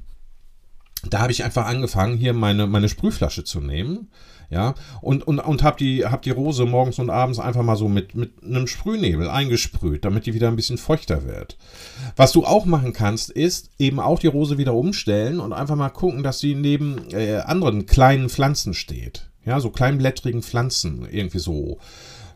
da 1.09 1.19
habe 1.19 1.31
ich 1.31 1.43
einfach 1.43 1.65
angefangen, 1.65 2.17
hier 2.17 2.33
meine, 2.33 2.67
meine 2.67 2.89
Sprühflasche 2.89 3.43
zu 3.43 3.59
nehmen. 3.59 4.09
Ja, 4.49 4.75
und, 5.01 5.25
und, 5.25 5.39
und 5.39 5.63
habe 5.63 5.77
die, 5.77 6.05
hab 6.05 6.21
die 6.21 6.29
Rose 6.29 6.65
morgens 6.65 6.99
und 6.99 7.09
abends 7.09 7.39
einfach 7.39 7.63
mal 7.63 7.75
so 7.75 7.87
mit, 7.87 8.13
mit 8.13 8.43
einem 8.43 8.67
Sprühnebel 8.67 9.27
eingesprüht, 9.27 10.05
damit 10.05 10.27
die 10.27 10.35
wieder 10.35 10.47
ein 10.47 10.55
bisschen 10.55 10.77
feuchter 10.77 11.25
wird. 11.25 11.57
Was 12.15 12.33
du 12.33 12.45
auch 12.45 12.65
machen 12.65 12.93
kannst, 12.93 13.31
ist 13.31 13.71
eben 13.79 13.99
auch 13.99 14.19
die 14.19 14.27
Rose 14.27 14.59
wieder 14.59 14.75
umstellen 14.75 15.39
und 15.39 15.53
einfach 15.53 15.75
mal 15.75 15.89
gucken, 15.89 16.21
dass 16.21 16.39
sie 16.39 16.53
neben 16.53 17.09
äh, 17.11 17.37
anderen 17.37 17.87
kleinen 17.87 18.29
Pflanzen 18.29 18.75
steht. 18.75 19.27
Ja, 19.43 19.59
so 19.59 19.71
kleinblättrigen 19.71 20.43
Pflanzen, 20.43 21.07
irgendwie 21.09 21.39
so. 21.39 21.79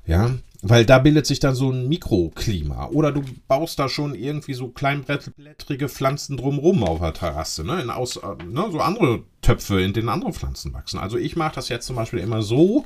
Ja, 0.07 0.31
weil 0.63 0.85
da 0.85 0.97
bildet 0.99 1.25
sich 1.25 1.39
dann 1.39 1.53
so 1.53 1.69
ein 1.69 1.87
Mikroklima. 1.87 2.87
Oder 2.87 3.11
du 3.11 3.21
baust 3.47 3.77
da 3.77 3.89
schon 3.89 4.15
irgendwie 4.15 4.53
so 4.53 4.69
kleinblättrige 4.69 5.87
Pflanzen 5.87 6.37
drumrum 6.37 6.83
auf 6.83 6.99
der 6.99 7.13
Terrasse. 7.13 7.63
Ne? 7.63 7.81
In 7.81 7.89
aus, 7.89 8.17
äh, 8.17 8.43
ne? 8.43 8.65
So 8.71 8.79
andere 8.79 9.23
Töpfe, 9.41 9.81
in 9.81 9.93
denen 9.93 10.09
andere 10.09 10.33
Pflanzen 10.33 10.73
wachsen. 10.73 10.97
Also 10.99 11.17
ich 11.17 11.35
mache 11.35 11.55
das 11.55 11.69
jetzt 11.69 11.85
zum 11.85 11.95
Beispiel 11.95 12.19
immer 12.19 12.41
so. 12.41 12.85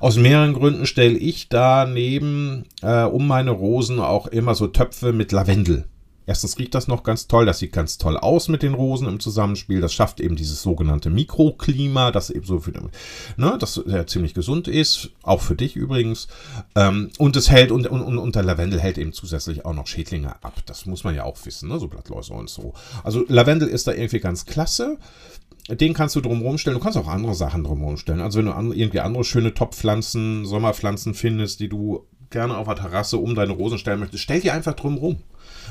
Aus 0.00 0.16
mehreren 0.16 0.52
Gründen 0.52 0.86
stelle 0.86 1.16
ich 1.16 1.48
da 1.48 1.86
neben 1.86 2.64
äh, 2.82 3.04
um 3.04 3.26
meine 3.26 3.52
Rosen 3.52 3.98
auch 3.98 4.26
immer 4.26 4.54
so 4.54 4.66
Töpfe 4.66 5.12
mit 5.12 5.32
Lavendel. 5.32 5.86
Erstens 6.26 6.58
riecht 6.58 6.74
das 6.74 6.88
noch 6.88 7.04
ganz 7.04 7.28
toll, 7.28 7.46
das 7.46 7.60
sieht 7.60 7.72
ganz 7.72 7.98
toll 7.98 8.16
aus 8.16 8.48
mit 8.48 8.62
den 8.62 8.74
Rosen 8.74 9.06
im 9.06 9.20
Zusammenspiel. 9.20 9.80
Das 9.80 9.94
schafft 9.94 10.20
eben 10.20 10.34
dieses 10.34 10.60
sogenannte 10.60 11.08
Mikroklima, 11.08 12.10
das 12.10 12.30
eben 12.30 12.44
so 12.44 12.58
für, 12.58 12.72
ne, 13.36 13.56
das 13.60 13.80
ja 13.86 14.06
ziemlich 14.06 14.34
gesund 14.34 14.66
ist, 14.66 15.10
auch 15.22 15.40
für 15.40 15.54
dich 15.54 15.76
übrigens. 15.76 16.26
Ähm, 16.74 17.10
und 17.18 17.36
es 17.36 17.50
hält, 17.50 17.70
und, 17.70 17.86
und, 17.86 18.18
und 18.18 18.34
der 18.34 18.42
Lavendel 18.42 18.80
hält 18.80 18.98
eben 18.98 19.12
zusätzlich 19.12 19.64
auch 19.64 19.74
noch 19.74 19.86
Schädlinge 19.86 20.34
ab. 20.42 20.54
Das 20.66 20.84
muss 20.84 21.04
man 21.04 21.14
ja 21.14 21.22
auch 21.22 21.36
wissen, 21.44 21.68
ne, 21.68 21.78
so 21.78 21.86
Blattläuse 21.86 22.32
und 22.32 22.50
so. 22.50 22.74
Also 23.04 23.24
Lavendel 23.28 23.68
ist 23.68 23.86
da 23.86 23.92
irgendwie 23.92 24.20
ganz 24.20 24.46
klasse. 24.46 24.98
Den 25.68 25.94
kannst 25.94 26.14
du 26.14 26.20
drumherum 26.20 26.58
stellen. 26.58 26.76
Du 26.76 26.82
kannst 26.82 26.98
auch 26.98 27.08
andere 27.08 27.34
Sachen 27.34 27.64
drumherum 27.64 27.96
stellen. 27.96 28.20
Also 28.20 28.38
wenn 28.38 28.46
du 28.46 28.72
irgendwie 28.72 29.00
andere 29.00 29.24
schöne 29.24 29.54
Topfpflanzen, 29.54 30.44
Sommerpflanzen 30.44 31.14
findest, 31.14 31.58
die 31.60 31.68
du 31.68 32.06
gerne 32.30 32.56
auf 32.56 32.66
der 32.66 32.76
Terrasse 32.76 33.18
um 33.18 33.34
deine 33.34 33.52
Rosen 33.52 33.78
stellen 33.78 34.00
möchtest, 34.00 34.22
stell 34.22 34.40
die 34.40 34.50
einfach 34.50 34.74
drumherum 34.74 35.18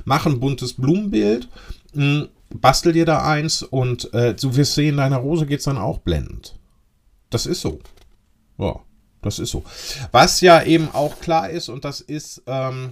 mach 0.03 0.25
ein 0.25 0.39
buntes 0.39 0.73
Blumenbild, 0.73 1.47
mh, 1.93 2.03
hm, 2.03 2.29
bastel 2.49 2.93
dir 2.93 3.05
da 3.05 3.23
eins 3.23 3.63
und 3.63 4.13
äh, 4.13 4.36
du 4.36 4.55
wirst 4.55 4.75
sehen, 4.75 4.97
deiner 4.97 5.17
Rose 5.17 5.45
geht 5.45 5.60
es 5.60 5.65
dann 5.65 5.77
auch 5.77 5.99
blendend. 5.99 6.55
Das 7.29 7.45
ist 7.45 7.62
so. 7.62 7.79
Ja, 8.58 8.79
das 9.21 9.39
ist 9.39 9.51
so. 9.51 9.63
Was 10.12 10.41
ja 10.41 10.62
eben 10.63 10.89
auch 10.93 11.19
klar 11.19 11.49
ist, 11.49 11.69
und 11.69 11.84
das 11.84 11.99
ist, 11.99 12.43
ähm, 12.47 12.91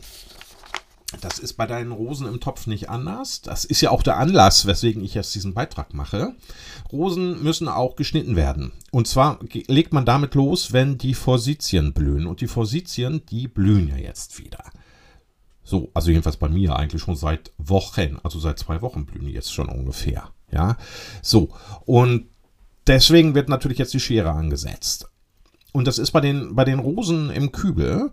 das 1.22 1.39
ist 1.39 1.54
bei 1.54 1.68
deinen 1.68 1.92
Rosen 1.92 2.28
im 2.28 2.39
Topf 2.39 2.68
nicht 2.68 2.89
anders. 2.89 3.42
Das 3.42 3.66
ist 3.66 3.82
ja 3.82 3.92
auch 3.92 4.04
der 4.04 4.18
Anlass, 4.18 4.66
weswegen 4.66 5.04
ich 5.04 5.13
jetzt 5.13 5.36
diesen 5.36 5.54
Beitrag 5.54 5.94
mache. 5.94 6.36
Rosen 6.92 7.44
müssen 7.44 7.68
auch 7.68 7.96
geschnitten 7.96 8.36
werden. 8.36 8.72
Und 8.92 9.08
zwar 9.08 9.39
legt 9.68 9.94
man 9.94 10.06
damit 10.06 10.34
los, 10.36 10.74
wenn 10.74 10.98
die 10.98 11.13
Forsythien 11.13 11.94
blühen. 11.94 12.26
Und 12.26 12.42
die 12.42 12.48
Forsythien, 12.48 13.26
die 13.28 13.48
blühen 13.48 13.88
ja 13.88 13.98
jetzt 13.98 14.39
wieder. 14.39 14.63
So, 15.63 15.89
also 15.93 16.10
jedenfalls 16.10 16.38
bei 16.38 16.49
mir 16.49 16.76
eigentlich 16.76 17.02
schon 17.02 17.15
seit 17.15 17.54
Wochen, 17.58 18.17
also 18.23 18.39
seit 18.39 18.60
zwei 18.60 18.82
Wochen 18.82 19.06
blühen 19.06 19.28
die 19.28 19.34
jetzt 19.34 19.54
schon 19.54 19.69
ungefähr. 19.69 20.30
Ja, 20.52 20.78
so. 21.21 21.49
Und 21.86 22.28
deswegen 22.86 23.34
wird 23.34 23.49
natürlich 23.49 23.78
jetzt 23.78 23.93
die 23.93 23.99
Schere 23.99 24.32
angesetzt. 24.32 25.10
Und 25.74 25.88
das 25.88 25.98
ist 25.98 26.12
bei 26.12 26.22
den, 26.22 26.56
bei 26.56 26.66
den 26.66 26.78
Rosen 26.78 27.32
im 27.32 27.52
Kübel, 27.52 28.12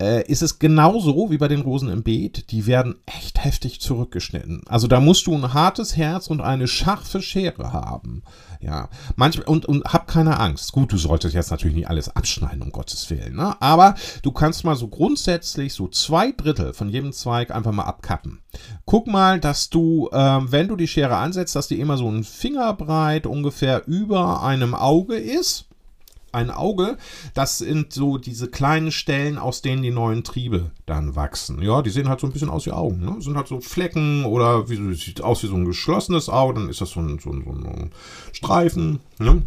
äh, 0.00 0.30
ist 0.30 0.42
es 0.42 0.58
genauso 0.58 1.30
wie 1.30 1.38
bei 1.38 1.48
den 1.48 1.62
Rosen 1.62 1.88
im 1.88 2.02
Beet. 2.02 2.50
Die 2.50 2.66
werden 2.66 2.96
echt 3.06 3.42
heftig 3.42 3.80
zurückgeschnitten. 3.80 4.60
Also 4.68 4.88
da 4.88 5.00
musst 5.00 5.26
du 5.26 5.34
ein 5.34 5.54
hartes 5.54 5.96
Herz 5.96 6.28
und 6.28 6.42
eine 6.42 6.68
scharfe 6.68 7.22
Schere 7.22 7.72
haben. 7.72 8.22
Ja, 8.60 8.90
manchmal, 9.16 9.46
und, 9.46 9.64
und 9.64 9.84
hab 9.84 10.06
keine 10.06 10.38
Angst. 10.38 10.72
Gut, 10.72 10.92
du 10.92 10.98
solltest 10.98 11.34
jetzt 11.34 11.50
natürlich 11.50 11.76
nicht 11.76 11.88
alles 11.88 12.14
abschneiden, 12.14 12.60
um 12.60 12.72
Gottes 12.72 13.08
Willen, 13.08 13.36
ne? 13.36 13.56
Aber 13.62 13.94
du 14.22 14.30
kannst 14.30 14.64
mal 14.64 14.76
so 14.76 14.88
grundsätzlich 14.88 15.72
so 15.72 15.88
zwei 15.88 16.32
Drittel 16.32 16.74
von 16.74 16.90
jedem 16.90 17.12
Zweig 17.12 17.50
einfach 17.50 17.72
mal 17.72 17.84
abkappen. 17.84 18.42
Guck 18.84 19.06
mal, 19.06 19.40
dass 19.40 19.70
du, 19.70 20.10
ähm, 20.12 20.52
wenn 20.52 20.68
du 20.68 20.76
die 20.76 20.88
Schere 20.88 21.16
ansetzt, 21.16 21.56
dass 21.56 21.68
die 21.68 21.80
immer 21.80 21.96
so 21.96 22.10
ein 22.10 22.24
Fingerbreit 22.24 23.26
ungefähr 23.26 23.86
über 23.86 24.42
einem 24.42 24.74
Auge 24.74 25.14
ist 25.14 25.67
ein 26.32 26.50
Auge, 26.50 26.98
das 27.34 27.58
sind 27.58 27.92
so 27.92 28.18
diese 28.18 28.48
kleinen 28.48 28.92
Stellen, 28.92 29.38
aus 29.38 29.62
denen 29.62 29.82
die 29.82 29.90
neuen 29.90 30.24
Triebe 30.24 30.70
dann 30.86 31.16
wachsen. 31.16 31.62
Ja, 31.62 31.82
die 31.82 31.90
sehen 31.90 32.08
halt 32.08 32.20
so 32.20 32.26
ein 32.26 32.32
bisschen 32.32 32.50
aus 32.50 32.66
wie 32.66 32.72
Augen. 32.72 33.00
Ne? 33.00 33.16
Sind 33.20 33.36
halt 33.36 33.48
so 33.48 33.60
Flecken 33.60 34.24
oder 34.24 34.68
wie, 34.68 34.94
sieht 34.94 35.22
aus 35.22 35.42
wie 35.42 35.48
so 35.48 35.54
ein 35.54 35.64
geschlossenes 35.64 36.28
Auge, 36.28 36.54
dann 36.54 36.68
ist 36.68 36.80
das 36.80 36.90
so 36.90 37.00
ein, 37.00 37.18
so 37.18 37.30
ein, 37.30 37.44
so 37.44 37.50
ein 37.50 37.90
Streifen. 38.32 39.00
Ne? 39.18 39.42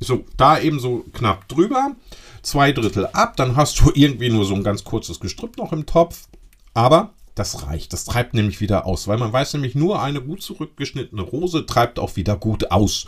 So, 0.00 0.24
da 0.36 0.58
eben 0.58 0.80
so 0.80 1.04
knapp 1.12 1.48
drüber. 1.48 1.94
Zwei 2.42 2.72
Drittel 2.72 3.06
ab, 3.06 3.36
dann 3.36 3.56
hast 3.56 3.80
du 3.80 3.90
irgendwie 3.94 4.30
nur 4.30 4.44
so 4.44 4.54
ein 4.54 4.64
ganz 4.64 4.84
kurzes 4.84 5.20
Gestrüpp 5.20 5.56
noch 5.56 5.72
im 5.72 5.86
Topf. 5.86 6.28
Aber 6.74 7.14
das 7.34 7.66
reicht. 7.66 7.92
Das 7.92 8.04
treibt 8.04 8.34
nämlich 8.34 8.60
wieder 8.60 8.86
aus, 8.86 9.08
weil 9.08 9.18
man 9.18 9.32
weiß 9.32 9.54
nämlich, 9.54 9.74
nur 9.74 10.00
eine 10.00 10.20
gut 10.20 10.42
zurückgeschnittene 10.42 11.22
Rose 11.22 11.66
treibt 11.66 11.98
auch 11.98 12.16
wieder 12.16 12.36
gut 12.36 12.70
aus. 12.70 13.06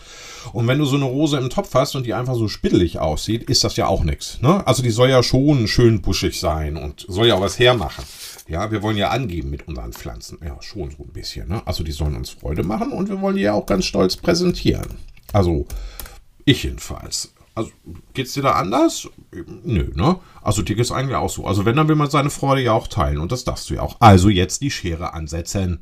Und 0.52 0.66
wenn 0.66 0.78
du 0.78 0.84
so 0.84 0.96
eine 0.96 1.04
Rose 1.04 1.38
im 1.38 1.50
Topf 1.50 1.72
hast 1.74 1.94
und 1.94 2.06
die 2.06 2.14
einfach 2.14 2.34
so 2.34 2.48
spittelig 2.48 2.98
aussieht, 2.98 3.44
ist 3.44 3.62
das 3.62 3.76
ja 3.76 3.86
auch 3.86 4.02
nichts. 4.02 4.40
Ne? 4.40 4.66
Also 4.66 4.82
die 4.82 4.90
soll 4.90 5.10
ja 5.10 5.22
schon 5.22 5.68
schön 5.68 6.02
buschig 6.02 6.40
sein 6.40 6.76
und 6.76 7.06
soll 7.08 7.28
ja 7.28 7.36
auch 7.36 7.40
was 7.40 7.58
hermachen. 7.58 8.04
Ja, 8.48 8.70
wir 8.70 8.82
wollen 8.82 8.96
ja 8.96 9.10
angeben 9.10 9.50
mit 9.50 9.66
unseren 9.68 9.92
Pflanzen. 9.92 10.38
Ja, 10.44 10.60
schon 10.60 10.90
so 10.90 11.04
ein 11.04 11.12
bisschen. 11.12 11.48
Ne? 11.48 11.62
Also 11.64 11.84
die 11.84 11.92
sollen 11.92 12.16
uns 12.16 12.30
Freude 12.30 12.62
machen 12.62 12.92
und 12.92 13.08
wir 13.08 13.20
wollen 13.20 13.36
die 13.36 13.42
ja 13.42 13.54
auch 13.54 13.66
ganz 13.66 13.84
stolz 13.84 14.16
präsentieren. 14.16 14.98
Also 15.32 15.66
ich 16.44 16.62
jedenfalls. 16.62 17.32
Also, 17.56 17.70
geht's 18.12 18.34
dir 18.34 18.42
da 18.42 18.52
anders? 18.52 19.08
Nö, 19.32 19.90
ne? 19.94 20.20
Also, 20.42 20.60
dir 20.60 20.76
geht's 20.76 20.92
eigentlich 20.92 21.16
auch 21.16 21.30
so. 21.30 21.46
Also, 21.46 21.64
wenn, 21.64 21.74
dann 21.74 21.88
will 21.88 21.96
man 21.96 22.10
seine 22.10 22.28
Freude 22.28 22.60
ja 22.60 22.72
auch 22.72 22.86
teilen. 22.86 23.18
Und 23.18 23.32
das 23.32 23.44
darfst 23.44 23.70
du 23.70 23.74
ja 23.74 23.80
auch. 23.80 23.96
Also, 23.98 24.28
jetzt 24.28 24.60
die 24.60 24.70
Schere 24.70 25.14
ansetzen. 25.14 25.80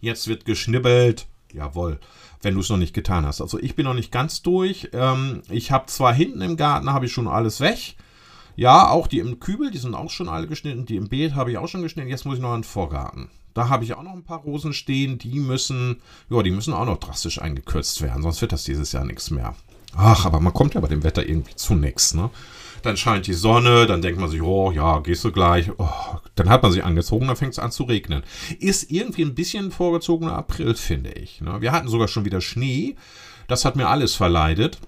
Jetzt 0.00 0.26
wird 0.26 0.44
geschnibbelt. 0.44 1.28
Jawohl. 1.52 2.00
Wenn 2.42 2.54
du 2.54 2.60
es 2.60 2.68
noch 2.70 2.76
nicht 2.76 2.92
getan 2.92 3.24
hast. 3.24 3.40
Also, 3.40 3.60
ich 3.60 3.76
bin 3.76 3.84
noch 3.84 3.94
nicht 3.94 4.10
ganz 4.10 4.42
durch. 4.42 4.90
Ähm, 4.92 5.42
ich 5.48 5.70
habe 5.70 5.86
zwar 5.86 6.12
hinten 6.12 6.40
im 6.42 6.56
Garten, 6.56 6.92
habe 6.92 7.06
ich 7.06 7.12
schon 7.12 7.28
alles 7.28 7.60
weg. 7.60 7.94
Ja, 8.56 8.88
auch 8.88 9.06
die 9.06 9.20
im 9.20 9.38
Kübel, 9.38 9.70
die 9.70 9.78
sind 9.78 9.94
auch 9.94 10.10
schon 10.10 10.28
alle 10.28 10.48
geschnitten. 10.48 10.86
Die 10.86 10.96
im 10.96 11.08
Beet 11.08 11.36
habe 11.36 11.52
ich 11.52 11.58
auch 11.58 11.68
schon 11.68 11.82
geschnitten. 11.82 12.10
Jetzt 12.10 12.26
muss 12.26 12.34
ich 12.34 12.42
noch 12.42 12.54
in 12.54 12.62
den 12.62 12.64
Vorgarten. 12.64 13.30
Da 13.54 13.68
habe 13.68 13.84
ich 13.84 13.94
auch 13.94 14.02
noch 14.02 14.12
ein 14.12 14.24
paar 14.24 14.40
Rosen 14.40 14.72
stehen. 14.72 15.18
Die 15.18 15.38
müssen, 15.38 16.02
ja, 16.30 16.42
die 16.42 16.50
müssen 16.50 16.74
auch 16.74 16.84
noch 16.84 16.98
drastisch 16.98 17.40
eingekürzt 17.40 18.02
werden. 18.02 18.24
Sonst 18.24 18.40
wird 18.40 18.50
das 18.50 18.64
dieses 18.64 18.90
Jahr 18.90 19.04
nichts 19.04 19.30
mehr. 19.30 19.54
Ach, 19.96 20.24
aber 20.24 20.40
man 20.40 20.52
kommt 20.52 20.74
ja 20.74 20.80
bei 20.80 20.88
dem 20.88 21.04
Wetter 21.04 21.26
irgendwie 21.26 21.54
zu 21.54 21.74
nichts, 21.74 22.14
ne? 22.14 22.30
Dann 22.82 22.96
scheint 22.96 23.28
die 23.28 23.32
Sonne, 23.32 23.86
dann 23.86 24.02
denkt 24.02 24.20
man 24.20 24.28
sich, 24.28 24.42
oh 24.42 24.72
ja, 24.72 24.98
gehst 24.98 25.22
du 25.24 25.30
gleich. 25.30 25.70
Oh, 25.78 25.88
dann 26.34 26.48
hat 26.48 26.62
man 26.64 26.72
sich 26.72 26.84
angezogen, 26.84 27.28
dann 27.28 27.36
fängt 27.36 27.52
es 27.52 27.60
an 27.60 27.70
zu 27.70 27.84
regnen. 27.84 28.24
Ist 28.58 28.90
irgendwie 28.90 29.22
ein 29.22 29.36
bisschen 29.36 29.70
vorgezogener 29.70 30.36
April, 30.36 30.74
finde 30.74 31.12
ich. 31.12 31.40
Ne? 31.40 31.60
Wir 31.60 31.70
hatten 31.70 31.88
sogar 31.88 32.08
schon 32.08 32.24
wieder 32.24 32.40
Schnee. 32.40 32.96
Das 33.46 33.64
hat 33.64 33.76
mir 33.76 33.88
alles 33.88 34.16
verleidet. 34.16 34.80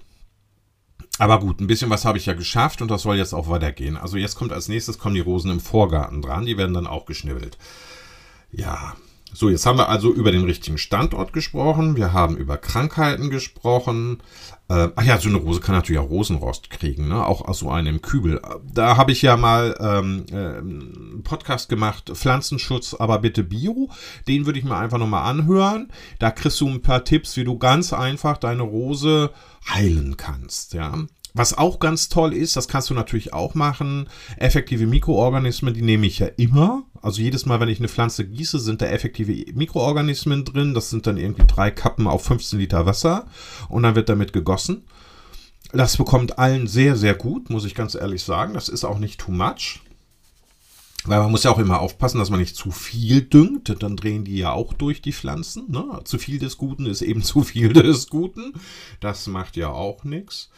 Aber 1.17 1.39
gut, 1.39 1.61
ein 1.61 1.67
bisschen 1.67 1.89
was 1.89 2.03
habe 2.03 2.17
ich 2.17 2.25
ja 2.25 2.33
geschafft 2.33 2.81
und 2.81 2.91
das 2.91 3.03
soll 3.03 3.15
jetzt 3.15 3.33
auch 3.33 3.47
weitergehen. 3.47 3.95
Also 3.95 4.17
jetzt 4.17 4.35
kommt 4.35 4.51
als 4.51 4.67
nächstes 4.67 4.97
kommen 4.97 5.15
die 5.15 5.21
Rosen 5.21 5.51
im 5.51 5.61
Vorgarten 5.61 6.21
dran, 6.21 6.45
die 6.45 6.57
werden 6.57 6.73
dann 6.73 6.87
auch 6.87 7.05
geschnibbelt. 7.05 7.57
Ja, 8.51 8.95
so, 9.35 9.49
jetzt 9.49 9.65
haben 9.65 9.77
wir 9.77 9.89
also 9.89 10.13
über 10.13 10.31
den 10.31 10.45
richtigen 10.45 10.77
Standort 10.77 11.33
gesprochen. 11.33 11.97
Wir 11.97 12.13
haben 12.13 12.37
über 12.37 12.57
Krankheiten 12.57 13.29
gesprochen. 13.29 14.23
Äh, 14.69 14.87
ach 14.95 15.03
ja, 15.03 15.19
so 15.19 15.27
eine 15.27 15.39
Rose 15.39 15.59
kann 15.59 15.75
natürlich 15.75 15.99
auch 15.99 16.09
Rosenrost 16.09 16.69
kriegen, 16.69 17.09
ne? 17.09 17.25
auch 17.25 17.41
aus 17.41 17.59
so 17.59 17.69
einem 17.69 18.01
Kübel. 18.01 18.41
Da 18.63 18.95
habe 18.95 19.11
ich 19.11 19.21
ja 19.21 19.35
mal 19.35 19.75
ähm, 19.81 20.25
äh, 20.31 20.35
einen 20.35 21.21
Podcast 21.25 21.67
gemacht, 21.67 22.11
Pflanzenschutz, 22.13 22.93
aber 22.93 23.19
bitte 23.19 23.43
Bio. 23.43 23.89
Den 24.25 24.45
würde 24.45 24.57
ich 24.57 24.63
mir 24.63 24.77
einfach 24.77 24.99
nochmal 24.99 25.29
anhören. 25.29 25.91
Da 26.19 26.31
kriegst 26.31 26.61
du 26.61 26.69
ein 26.69 26.81
paar 26.81 27.03
Tipps, 27.03 27.35
wie 27.35 27.43
du 27.43 27.57
ganz 27.57 27.91
einfach 27.91 28.37
deine 28.37 28.63
Rose 28.63 29.31
heilen 29.67 30.15
kannst. 30.15 30.73
Ja, 30.73 30.93
was 31.35 31.57
auch 31.57 31.79
ganz 31.79 32.07
toll 32.07 32.33
ist, 32.33 32.55
das 32.55 32.69
kannst 32.69 32.89
du 32.89 32.93
natürlich 32.93 33.33
auch 33.33 33.55
machen. 33.55 34.07
Effektive 34.37 34.87
Mikroorganismen, 34.87 35.73
die 35.73 35.81
nehme 35.81 36.07
ich 36.07 36.19
ja 36.19 36.27
immer. 36.37 36.83
Also 37.05 37.21
jedes 37.21 37.45
Mal, 37.45 37.59
wenn 37.59 37.69
ich 37.69 37.77
eine 37.77 37.87
Pflanze 37.87 38.25
gieße, 38.25 38.57
sind 38.57 38.81
da 38.81 38.87
effektive 38.87 39.53
Mikroorganismen 39.53 40.43
drin. 40.43 40.73
Das 40.73 40.89
sind 40.89 41.05
dann 41.05 41.17
irgendwie 41.17 41.45
drei 41.45 41.69
Kappen 41.69 42.07
auf 42.07 42.25
15 42.25 42.57
Liter 42.57 42.87
Wasser. 42.87 43.27
Und 43.69 43.83
dann 43.83 43.93
wird 43.93 44.09
damit 44.09 44.33
gegossen. 44.33 44.87
Das 45.71 45.97
bekommt 45.97 46.39
allen 46.39 46.65
sehr, 46.65 46.95
sehr 46.95 47.13
gut, 47.13 47.51
muss 47.51 47.63
ich 47.63 47.75
ganz 47.75 47.93
ehrlich 47.93 48.23
sagen. 48.23 48.55
Das 48.55 48.69
ist 48.69 48.85
auch 48.85 48.97
nicht 48.97 49.19
too 49.19 49.31
much. 49.31 49.81
Weil 51.03 51.19
man 51.19 51.29
muss 51.29 51.43
ja 51.43 51.51
auch 51.51 51.59
immer 51.59 51.79
aufpassen, 51.79 52.17
dass 52.17 52.31
man 52.31 52.39
nicht 52.39 52.55
zu 52.55 52.71
viel 52.71 53.21
düngt. 53.21 53.83
Dann 53.83 53.97
drehen 53.97 54.23
die 54.23 54.37
ja 54.37 54.53
auch 54.53 54.73
durch 54.73 55.03
die 55.03 55.13
Pflanzen. 55.13 55.69
Ne? 55.69 55.99
Zu 56.05 56.17
viel 56.17 56.39
des 56.39 56.57
Guten 56.57 56.87
ist 56.87 57.03
eben 57.03 57.21
zu 57.23 57.43
viel 57.43 57.71
des 57.71 58.09
Guten. 58.09 58.53
Das 58.99 59.27
macht 59.27 59.57
ja 59.57 59.69
auch 59.69 60.05
nichts. 60.05 60.49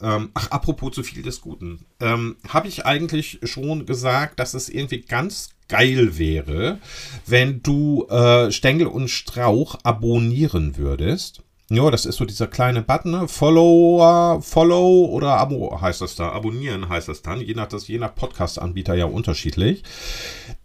Ähm, 0.00 0.30
ach, 0.34 0.50
apropos 0.50 0.96
zu 0.96 1.04
viel 1.04 1.22
des 1.22 1.40
Guten. 1.40 1.86
Ähm, 2.00 2.38
Habe 2.48 2.66
ich 2.66 2.86
eigentlich 2.86 3.38
schon 3.44 3.86
gesagt, 3.86 4.40
dass 4.40 4.54
es 4.54 4.68
irgendwie 4.68 5.02
ganz 5.02 5.50
geil 5.72 6.18
wäre, 6.18 6.78
wenn 7.26 7.62
du 7.62 8.06
äh, 8.10 8.52
Stängel 8.52 8.86
und 8.86 9.08
Strauch 9.08 9.78
abonnieren 9.84 10.76
würdest. 10.76 11.40
Ja, 11.70 11.90
das 11.90 12.04
ist 12.04 12.16
so 12.16 12.26
dieser 12.26 12.46
kleine 12.46 12.82
Button, 12.82 13.10
ne? 13.10 13.28
Follower, 13.28 14.42
Follow 14.42 15.06
oder 15.06 15.38
Abo 15.38 15.80
heißt 15.80 16.02
das 16.02 16.14
da. 16.14 16.30
Abonnieren 16.30 16.90
heißt 16.90 17.08
das 17.08 17.22
dann, 17.22 17.40
je 17.40 17.54
nach, 17.54 17.72
je 17.72 17.98
nach 17.98 18.14
Podcast-Anbieter 18.14 18.94
ja 18.94 19.06
unterschiedlich. 19.06 19.82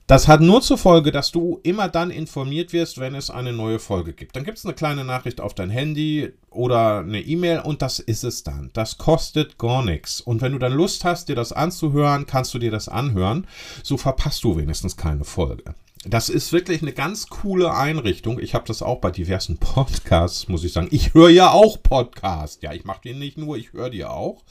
Das 0.07 0.29
hat 0.29 0.39
nur 0.39 0.61
zur 0.61 0.77
Folge, 0.77 1.11
dass 1.11 1.31
du 1.31 1.59
immer 1.63 1.89
dann 1.89 2.11
informiert 2.11 2.71
wirst, 2.71 2.97
wenn 2.97 3.13
es 3.13 3.29
eine 3.29 3.51
neue 3.51 3.77
Folge 3.77 4.13
gibt. 4.13 4.37
Dann 4.37 4.45
gibt 4.45 4.57
es 4.57 4.63
eine 4.63 4.73
kleine 4.73 5.03
Nachricht 5.03 5.41
auf 5.41 5.53
dein 5.53 5.69
Handy 5.69 6.31
oder 6.49 6.99
eine 6.99 7.19
E-Mail 7.19 7.59
und 7.59 7.81
das 7.81 7.99
ist 7.99 8.23
es 8.23 8.45
dann. 8.45 8.69
Das 8.71 8.97
kostet 8.97 9.57
gar 9.57 9.83
nichts. 9.83 10.21
Und 10.21 10.41
wenn 10.41 10.53
du 10.53 10.59
dann 10.59 10.71
Lust 10.71 11.03
hast, 11.03 11.27
dir 11.27 11.35
das 11.35 11.51
anzuhören, 11.51 12.25
kannst 12.25 12.53
du 12.53 12.59
dir 12.59 12.71
das 12.71 12.87
anhören. 12.87 13.47
So 13.83 13.97
verpasst 13.97 14.45
du 14.45 14.55
wenigstens 14.55 14.95
keine 14.95 15.25
Folge. 15.25 15.75
Das 16.05 16.29
ist 16.29 16.53
wirklich 16.53 16.81
eine 16.81 16.93
ganz 16.93 17.27
coole 17.27 17.73
Einrichtung. 17.73 18.39
Ich 18.39 18.53
habe 18.55 18.65
das 18.65 18.81
auch 18.81 19.01
bei 19.01 19.11
diversen 19.11 19.57
Podcasts, 19.57 20.47
muss 20.47 20.63
ich 20.63 20.71
sagen. 20.71 20.87
Ich 20.89 21.15
höre 21.15 21.31
ja 21.31 21.51
auch 21.51 21.83
Podcasts. 21.83 22.59
Ja, 22.61 22.71
ich 22.71 22.85
mache 22.85 23.01
die 23.03 23.13
nicht 23.13 23.37
nur, 23.37 23.57
ich 23.57 23.73
höre 23.73 23.89
die 23.89 24.05
auch. 24.05 24.45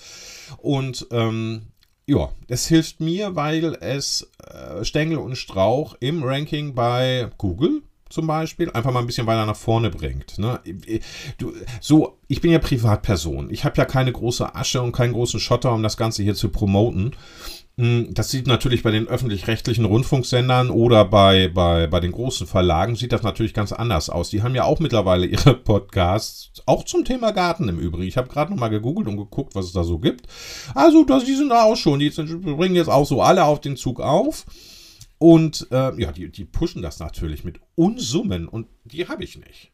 Und 0.58 1.06
ähm, 1.12 1.68
ja, 2.06 2.30
es 2.48 2.68
hilft 2.68 3.00
mir, 3.00 3.34
weil 3.34 3.76
es 3.80 4.30
äh, 4.44 4.84
Stängel 4.84 5.18
und 5.18 5.36
Strauch 5.36 5.96
im 6.00 6.22
Ranking 6.22 6.74
bei 6.74 7.30
Google 7.36 7.82
zum 8.08 8.28
Beispiel 8.28 8.70
einfach 8.70 8.92
mal 8.92 9.00
ein 9.00 9.06
bisschen 9.06 9.26
weiter 9.26 9.46
nach 9.46 9.56
vorne 9.56 9.90
bringt. 9.90 10.38
Ne? 10.38 10.60
Du, 11.38 11.52
so, 11.80 12.18
ich 12.28 12.40
bin 12.40 12.52
ja 12.52 12.60
Privatperson. 12.60 13.50
Ich 13.50 13.64
habe 13.64 13.76
ja 13.76 13.84
keine 13.84 14.12
große 14.12 14.54
Asche 14.54 14.80
und 14.80 14.92
keinen 14.92 15.12
großen 15.12 15.40
Schotter, 15.40 15.72
um 15.72 15.82
das 15.82 15.96
Ganze 15.96 16.22
hier 16.22 16.36
zu 16.36 16.50
promoten. 16.50 17.16
Hm, 17.78 18.14
das 18.14 18.30
sieht 18.30 18.46
natürlich 18.46 18.82
bei 18.82 18.90
den 18.90 19.06
öffentlich-rechtlichen 19.06 19.84
Rundfunksendern 19.84 20.70
oder 20.70 21.04
bei, 21.04 21.48
bei, 21.48 21.86
bei 21.86 22.00
den 22.00 22.12
großen 22.12 22.46
Verlagen 22.46 22.96
sieht 22.96 23.12
das 23.12 23.22
natürlich 23.22 23.52
ganz 23.52 23.70
anders 23.70 24.08
aus. 24.08 24.30
Die 24.30 24.42
haben 24.42 24.54
ja 24.54 24.64
auch 24.64 24.80
mittlerweile 24.80 25.26
ihre 25.26 25.54
Podcasts, 25.62 26.62
auch 26.64 26.84
zum 26.84 27.04
Thema 27.04 27.32
Garten 27.32 27.68
im 27.68 27.78
Übrigen. 27.78 28.08
Ich 28.08 28.16
habe 28.16 28.28
gerade 28.28 28.50
noch 28.50 28.58
mal 28.58 28.68
gegoogelt 28.68 29.08
und 29.08 29.18
geguckt, 29.18 29.54
was 29.54 29.66
es 29.66 29.72
da 29.72 29.84
so 29.84 29.98
gibt. 29.98 30.26
Also, 30.74 31.04
das, 31.04 31.26
die 31.26 31.34
sind 31.34 31.50
da 31.50 31.64
auch 31.64 31.76
schon. 31.76 31.98
Die 31.98 32.08
bringen 32.08 32.76
jetzt 32.76 32.88
auch 32.88 33.04
so 33.04 33.20
alle 33.20 33.44
auf 33.44 33.60
den 33.60 33.76
Zug 33.76 34.00
auf. 34.00 34.46
Und 35.18 35.68
äh, 35.70 36.00
ja, 36.00 36.12
die, 36.12 36.30
die 36.30 36.44
pushen 36.46 36.80
das 36.80 36.98
natürlich 36.98 37.44
mit 37.44 37.60
Unsummen 37.74 38.48
und 38.48 38.68
die 38.84 39.06
habe 39.06 39.24
ich 39.24 39.36
nicht. 39.38 39.72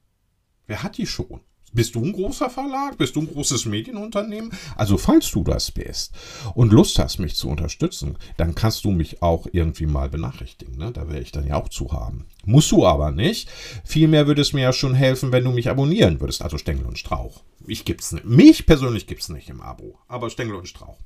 Wer 0.66 0.82
hat 0.82 0.98
die 0.98 1.06
schon? 1.06 1.40
Bist 1.72 1.94
du 1.94 2.04
ein 2.04 2.12
großer 2.12 2.50
Verlag? 2.50 2.98
Bist 2.98 3.16
du 3.16 3.20
ein 3.20 3.28
großes 3.28 3.64
Medienunternehmen? 3.64 4.52
Also 4.76 4.98
falls 4.98 5.30
du 5.30 5.42
das 5.42 5.70
bist 5.70 6.12
und 6.54 6.72
Lust 6.72 6.98
hast, 6.98 7.18
mich 7.18 7.35
zu 7.35 7.48
unterstützen, 7.48 8.18
dann 8.37 8.54
kannst 8.54 8.85
du 8.85 8.90
mich 8.90 9.22
auch 9.22 9.46
irgendwie 9.52 9.87
mal 9.87 10.11
benachrichtigen. 10.11 10.76
Ne? 10.76 10.92
Da 10.92 11.08
wäre 11.08 11.20
ich 11.20 11.32
dann 11.32 11.46
ja 11.46 11.56
auch 11.56 11.68
zu 11.68 11.92
haben. 11.92 12.26
Musst 12.44 12.70
du 12.72 12.87
aber 12.87 13.11
nicht. 13.11 13.48
Vielmehr 13.85 14.26
würde 14.26 14.42
es 14.42 14.52
mir 14.52 14.62
ja 14.62 14.72
schon 14.72 14.94
helfen, 14.94 15.32
wenn 15.32 15.44
du 15.44 15.50
mich 15.50 15.70
abonnieren 15.70 16.20
würdest. 16.20 16.42
Also 16.42 16.58
Stängel 16.58 16.85
und 16.85 16.98
Strauch. 16.98 17.42
Ich 17.66 17.85
gibt's 17.85 18.12
nicht. 18.12 18.26
Mich 18.26 18.66
persönlich 18.66 19.06
gibt 19.06 19.22
es 19.22 19.30
nicht 19.30 19.48
im 19.48 19.62
Abo. 19.62 19.98
Aber 20.08 20.28
Stängel 20.28 20.56
und 20.56 20.68
Strauch. 20.68 20.98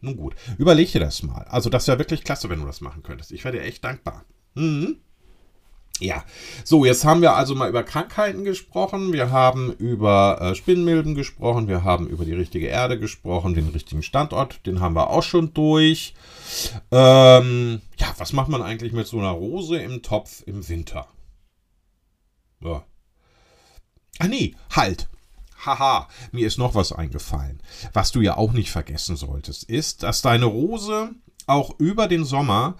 Nun 0.00 0.16
gut, 0.16 0.36
überleg 0.58 0.92
dir 0.92 1.00
das 1.00 1.22
mal. 1.22 1.42
Also 1.48 1.70
das 1.70 1.88
wäre 1.88 1.98
wirklich 1.98 2.22
klasse, 2.22 2.48
wenn 2.48 2.60
du 2.60 2.66
das 2.66 2.80
machen 2.80 3.02
könntest. 3.02 3.32
Ich 3.32 3.44
wäre 3.44 3.56
dir 3.56 3.62
echt 3.62 3.82
dankbar. 3.84 4.24
Mhm. 4.54 4.96
Ja, 6.00 6.24
so, 6.62 6.84
jetzt 6.84 7.04
haben 7.04 7.22
wir 7.22 7.34
also 7.34 7.56
mal 7.56 7.68
über 7.68 7.82
Krankheiten 7.82 8.44
gesprochen, 8.44 9.12
wir 9.12 9.32
haben 9.32 9.72
über 9.72 10.38
äh, 10.40 10.54
Spinnmilben 10.54 11.16
gesprochen, 11.16 11.66
wir 11.66 11.82
haben 11.82 12.06
über 12.06 12.24
die 12.24 12.34
richtige 12.34 12.68
Erde 12.68 13.00
gesprochen, 13.00 13.54
den 13.54 13.68
richtigen 13.68 14.04
Standort, 14.04 14.64
den 14.64 14.80
haben 14.80 14.94
wir 14.94 15.10
auch 15.10 15.24
schon 15.24 15.54
durch. 15.54 16.14
Ähm, 16.92 17.80
ja, 17.98 18.14
was 18.16 18.32
macht 18.32 18.48
man 18.48 18.62
eigentlich 18.62 18.92
mit 18.92 19.08
so 19.08 19.18
einer 19.18 19.30
Rose 19.30 19.76
im 19.76 20.02
Topf 20.02 20.44
im 20.46 20.68
Winter? 20.68 21.08
Ja. 22.62 22.84
Ah 24.20 24.28
nee, 24.28 24.54
halt. 24.70 25.08
Haha, 25.64 26.08
mir 26.30 26.46
ist 26.46 26.58
noch 26.58 26.76
was 26.76 26.92
eingefallen. 26.92 27.60
Was 27.92 28.12
du 28.12 28.20
ja 28.20 28.36
auch 28.36 28.52
nicht 28.52 28.70
vergessen 28.70 29.16
solltest, 29.16 29.64
ist, 29.64 30.04
dass 30.04 30.22
deine 30.22 30.44
Rose 30.44 31.10
auch 31.48 31.78
über 31.78 32.08
den 32.08 32.24
Sommer 32.24 32.76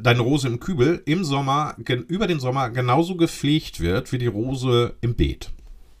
deine 0.00 0.20
Rose 0.20 0.48
im 0.48 0.60
Kübel 0.60 1.02
im 1.06 1.24
Sommer, 1.24 1.76
über 2.08 2.26
den 2.26 2.40
Sommer 2.40 2.70
genauso 2.70 3.16
gepflegt 3.16 3.80
wird 3.80 4.12
wie 4.12 4.18
die 4.18 4.26
Rose 4.26 4.96
im 5.00 5.14
Beet. 5.14 5.50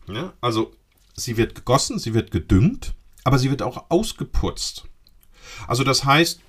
Ja? 0.08 0.32
Also 0.40 0.72
sie 1.14 1.36
wird 1.36 1.54
gegossen, 1.54 1.98
sie 1.98 2.14
wird 2.14 2.30
gedüngt, 2.30 2.94
aber 3.24 3.38
sie 3.38 3.50
wird 3.50 3.62
auch 3.62 3.90
ausgeputzt. 3.90 4.84
Also 5.66 5.84
das 5.84 6.04
heißt, 6.04 6.40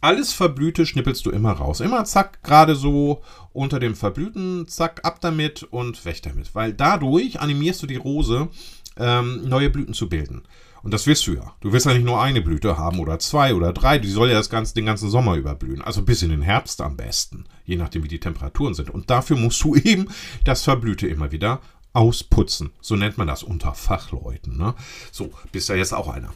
alles 0.00 0.32
Verblühte 0.32 0.86
schnippelst 0.86 1.26
du 1.26 1.30
immer 1.30 1.52
raus. 1.52 1.80
Immer 1.80 2.04
zack, 2.04 2.42
gerade 2.42 2.76
so 2.76 3.22
unter 3.52 3.80
dem 3.80 3.96
Verblüten, 3.96 4.68
zack, 4.68 5.04
ab 5.04 5.20
damit 5.20 5.64
und 5.64 6.04
weg 6.04 6.22
damit. 6.22 6.54
Weil 6.54 6.72
dadurch 6.72 7.40
animierst 7.40 7.82
du 7.82 7.86
die 7.86 7.96
Rose, 7.96 8.48
ähm, 8.96 9.48
neue 9.48 9.70
Blüten 9.70 9.94
zu 9.94 10.08
bilden. 10.08 10.42
Und 10.82 10.94
das 10.94 11.06
wirst 11.06 11.26
du 11.26 11.34
ja. 11.34 11.54
Du 11.60 11.72
wirst 11.72 11.86
ja 11.86 11.92
nicht 11.92 12.04
nur 12.04 12.20
eine 12.20 12.40
Blüte 12.40 12.78
haben 12.78 13.00
oder 13.00 13.18
zwei 13.18 13.54
oder 13.54 13.72
drei. 13.72 13.98
Die 13.98 14.10
soll 14.10 14.28
ja 14.28 14.34
das 14.34 14.50
ganze, 14.50 14.74
den 14.74 14.86
ganzen 14.86 15.10
Sommer 15.10 15.36
überblühen. 15.36 15.82
Also 15.82 16.02
bis 16.02 16.22
in 16.22 16.30
den 16.30 16.42
Herbst 16.42 16.80
am 16.80 16.96
besten. 16.96 17.44
Je 17.64 17.76
nachdem, 17.76 18.04
wie 18.04 18.08
die 18.08 18.20
Temperaturen 18.20 18.74
sind. 18.74 18.90
Und 18.90 19.10
dafür 19.10 19.36
musst 19.36 19.62
du 19.64 19.74
eben 19.76 20.08
das 20.44 20.62
Verblühte 20.62 21.08
immer 21.08 21.32
wieder 21.32 21.60
ausputzen. 21.92 22.70
So 22.80 22.96
nennt 22.96 23.18
man 23.18 23.26
das 23.26 23.42
unter 23.42 23.74
Fachleuten. 23.74 24.56
Ne? 24.56 24.74
So, 25.10 25.30
bist 25.52 25.68
ja 25.68 25.74
jetzt 25.74 25.94
auch 25.94 26.08
einer. 26.08 26.32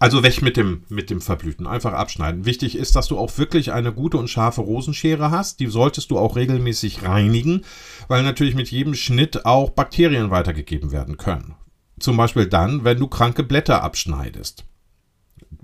Also 0.00 0.22
weg 0.22 0.42
mit 0.42 0.56
dem, 0.56 0.84
mit 0.88 1.10
dem 1.10 1.20
Verblüten. 1.20 1.66
Einfach 1.66 1.92
abschneiden. 1.92 2.44
Wichtig 2.44 2.76
ist, 2.76 2.94
dass 2.94 3.08
du 3.08 3.18
auch 3.18 3.36
wirklich 3.36 3.72
eine 3.72 3.92
gute 3.92 4.16
und 4.16 4.28
scharfe 4.28 4.60
Rosenschere 4.60 5.32
hast. 5.32 5.58
Die 5.58 5.66
solltest 5.66 6.12
du 6.12 6.18
auch 6.18 6.36
regelmäßig 6.36 7.02
reinigen, 7.02 7.64
weil 8.06 8.22
natürlich 8.22 8.54
mit 8.54 8.70
jedem 8.70 8.94
Schnitt 8.94 9.44
auch 9.44 9.70
Bakterien 9.70 10.30
weitergegeben 10.30 10.92
werden 10.92 11.16
können. 11.16 11.56
Zum 11.98 12.16
Beispiel 12.16 12.46
dann, 12.46 12.84
wenn 12.84 12.98
du 12.98 13.08
kranke 13.08 13.42
Blätter 13.42 13.82
abschneidest. 13.82 14.64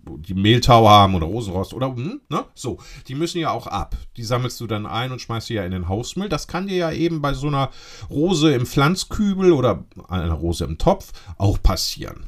Die 0.07 0.35
Mehltau 0.35 0.89
haben 0.89 1.15
oder 1.15 1.27
Rosenrost 1.27 1.73
oder 1.73 1.95
hm, 1.95 2.21
ne? 2.29 2.45
So, 2.55 2.79
die 3.09 3.15
müssen 3.15 3.39
ja 3.39 3.51
auch 3.51 3.67
ab. 3.67 3.97
Die 4.17 4.23
sammelst 4.23 4.61
du 4.61 4.67
dann 4.67 4.87
ein 4.87 5.13
und 5.13 5.21
schmeißt 5.21 5.47
sie 5.47 5.55
ja 5.55 5.65
in 5.65 5.73
den 5.73 5.89
Hausmüll. 5.89 6.29
Das 6.29 6.47
kann 6.47 6.69
dir 6.69 6.77
ja 6.77 6.93
eben 6.93 7.23
bei 7.23 7.33
so 7.33 7.47
einer 7.47 7.71
Rose 8.11 8.55
im 8.55 8.67
Pflanzkübel 8.67 9.53
oder 9.53 9.85
einer 10.09 10.35
Rose 10.35 10.65
im 10.65 10.79
Topf 10.79 11.13
auch 11.39 11.63
passieren. 11.63 12.27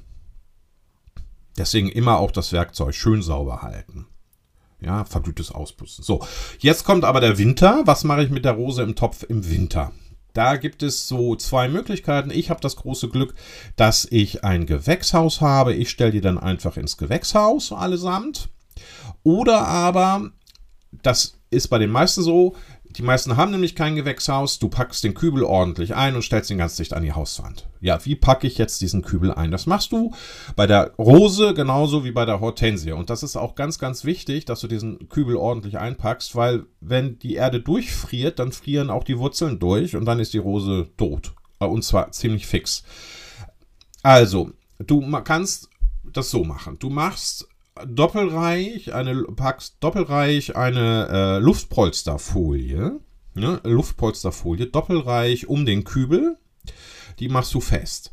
Deswegen 1.59 1.89
immer 1.89 2.19
auch 2.19 2.31
das 2.31 2.53
Werkzeug 2.53 2.95
schön 2.95 3.23
sauber 3.23 3.63
halten. 3.63 4.07
Ja, 4.81 5.05
verblühtes 5.05 5.51
Ausputzen. 5.51 6.05
So, 6.05 6.25
jetzt 6.59 6.85
kommt 6.85 7.05
aber 7.05 7.21
der 7.21 7.39
Winter. 7.39 7.83
Was 7.87 8.05
mache 8.05 8.25
ich 8.25 8.31
mit 8.31 8.45
der 8.45 8.53
Rose 8.53 8.83
im 8.83 8.95
Topf 8.95 9.23
im 9.23 9.49
Winter? 9.51 9.93
Da 10.37 10.57
gibt 10.57 10.83
es 10.83 11.09
so 11.09 11.35
zwei 11.35 11.67
Möglichkeiten. 11.67 12.31
Ich 12.31 12.51
habe 12.51 12.61
das 12.61 12.77
große 12.77 13.09
Glück, 13.09 13.35
dass 13.77 14.07
ich 14.11 14.45
ein 14.45 14.67
Gewächshaus 14.67 15.41
habe. 15.41 15.73
Ich 15.73 15.89
stelle 15.89 16.11
die 16.11 16.21
dann 16.21 16.37
einfach 16.37 16.77
ins 16.77 16.99
Gewächshaus 16.99 17.73
allesamt. 17.73 18.51
Oder 19.23 19.67
aber, 19.67 20.31
das 20.93 21.39
ist 21.49 21.69
bei 21.69 21.79
den 21.79 21.89
meisten 21.89 22.23
so, 22.23 22.55
die 22.97 23.03
meisten 23.03 23.37
haben 23.37 23.51
nämlich 23.51 23.75
kein 23.75 23.95
Gewächshaus. 23.95 24.59
Du 24.59 24.69
packst 24.71 25.05
den 25.05 25.13
Kübel 25.13 25.45
ordentlich 25.45 25.95
ein 25.95 26.15
und 26.15 26.23
stellst 26.23 26.51
ihn 26.51 26.57
ganz 26.57 26.77
dicht 26.77 26.95
an 26.95 27.03
die 27.03 27.13
Hauswand. 27.13 27.69
Ja, 27.81 28.03
wie 28.07 28.15
packe 28.15 28.47
ich 28.47 28.57
jetzt 28.57 28.81
diesen 28.81 29.03
Kübel 29.03 29.33
ein? 29.33 29.51
Das 29.51 29.67
machst 29.67 29.93
du 29.93 30.15
bei 30.57 30.67
der 30.67 30.95
Rose 30.99 31.53
genauso 31.53 32.05
wie 32.05 32.13
bei 32.13 32.25
der 32.25 32.41
Hortensie. 32.41 32.93
Und 32.93 33.11
das 33.11 33.23
ist 33.23 33.37
auch 33.37 33.55
ganz, 33.55 33.79
ganz 33.79 34.05
wichtig, 34.05 34.47
dass 34.47 34.61
du 34.61 34.67
diesen 34.67 35.11
Kübel 35.11 35.37
ordentlich 35.37 35.79
einpackst, 35.79 36.35
weil 36.37 36.65
wenn 36.81 37.19
die 37.19 37.35
Erde 37.35 37.61
durchfriert, 37.61 38.39
dann 38.39 38.53
frieren 38.53 38.89
auch 38.89 39.05
die 39.05 39.19
Wurzeln 39.19 39.59
durch 39.59 39.95
und 39.95 40.07
dann 40.07 40.19
ist 40.19 40.33
die 40.33 40.39
Rose 40.39 40.89
tot. 40.97 41.35
Äh, 41.61 41.67
und 41.67 41.83
zwar 41.83 42.13
ziemlich 42.13 42.47
fix. 42.47 42.83
Also, 44.03 44.53
du 44.79 45.03
kannst 45.23 45.69
das 46.05 46.31
so 46.31 46.45
machen. 46.45 46.79
Du 46.79 46.89
machst 46.89 47.47
doppelreich, 47.85 48.95
eine, 48.95 49.25
packst 49.25 49.77
doppelreich 49.81 50.57
eine 50.57 51.09
äh, 51.11 51.39
Luftpolsterfolie, 51.39 53.01
ne, 53.35 53.61
Luftpolsterfolie, 53.65 54.67
doppelreich 54.67 55.49
um 55.49 55.67
den 55.67 55.85
Kübel, 55.85 56.39
die 57.19 57.29
machst 57.29 57.55
du 57.55 57.61
fest. 57.61 58.13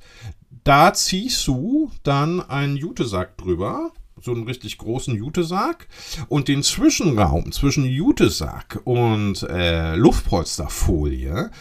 Da 0.64 0.94
ziehst 0.94 1.48
du 1.48 1.92
dann 2.04 2.42
einen 2.42 2.78
Jutesack 2.78 3.38
drüber, 3.38 3.92
so 4.22 4.32
einen 4.32 4.44
richtig 4.44 4.78
großen 4.78 5.16
Jutesack 5.16 5.88
und 6.30 6.48
den 6.48 6.64
Zwischenraum 6.64 7.52
zwischen 7.52 7.86
Jutesack 7.86 8.82
und 8.86 9.44
äh, 9.44 9.96
Luftpolsterfolie, 9.96 11.52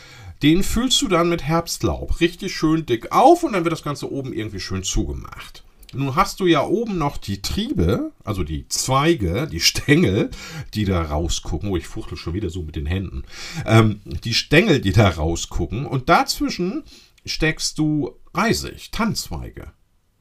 den 0.42 0.62
füllst 0.62 1.00
du 1.02 1.08
dann 1.08 1.28
mit 1.28 1.42
Herbstlaub 1.42 2.20
richtig 2.20 2.54
schön 2.54 2.86
dick 2.86 3.12
auf 3.12 3.42
und 3.42 3.52
dann 3.52 3.64
wird 3.64 3.72
das 3.72 3.82
Ganze 3.82 4.10
oben 4.10 4.32
irgendwie 4.32 4.60
schön 4.60 4.82
zugemacht. 4.82 5.64
Nun 5.94 6.16
hast 6.16 6.40
du 6.40 6.46
ja 6.46 6.64
oben 6.64 6.98
noch 6.98 7.16
die 7.16 7.42
Triebe, 7.42 8.12
also 8.24 8.44
die 8.44 8.66
Zweige, 8.68 9.46
die 9.46 9.60
Stängel, 9.60 10.30
die 10.74 10.84
da 10.84 11.02
rausgucken. 11.02 11.70
Oh, 11.70 11.76
ich 11.76 11.86
fuchtel 11.86 12.16
schon 12.16 12.34
wieder 12.34 12.50
so 12.50 12.62
mit 12.62 12.76
den 12.76 12.86
Händen. 12.86 13.24
Ähm, 13.66 14.00
die 14.04 14.34
Stängel, 14.34 14.80
die 14.80 14.92
da 14.92 15.08
rausgucken. 15.08 15.86
Und 15.86 16.08
dazwischen 16.08 16.84
steckst 17.24 17.78
du 17.78 18.16
Reisig, 18.34 18.90
Tannenzweige. 18.92 19.72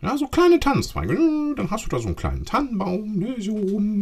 Ja, 0.01 0.17
so 0.17 0.27
kleine 0.27 0.59
Tannenzweige. 0.59 1.15
Dann 1.55 1.69
hast 1.69 1.85
du 1.85 1.89
da 1.89 1.99
so 1.99 2.07
einen 2.07 2.15
kleinen 2.15 2.45
Tannenbaum. 2.45 3.17
Ne. 3.17 3.35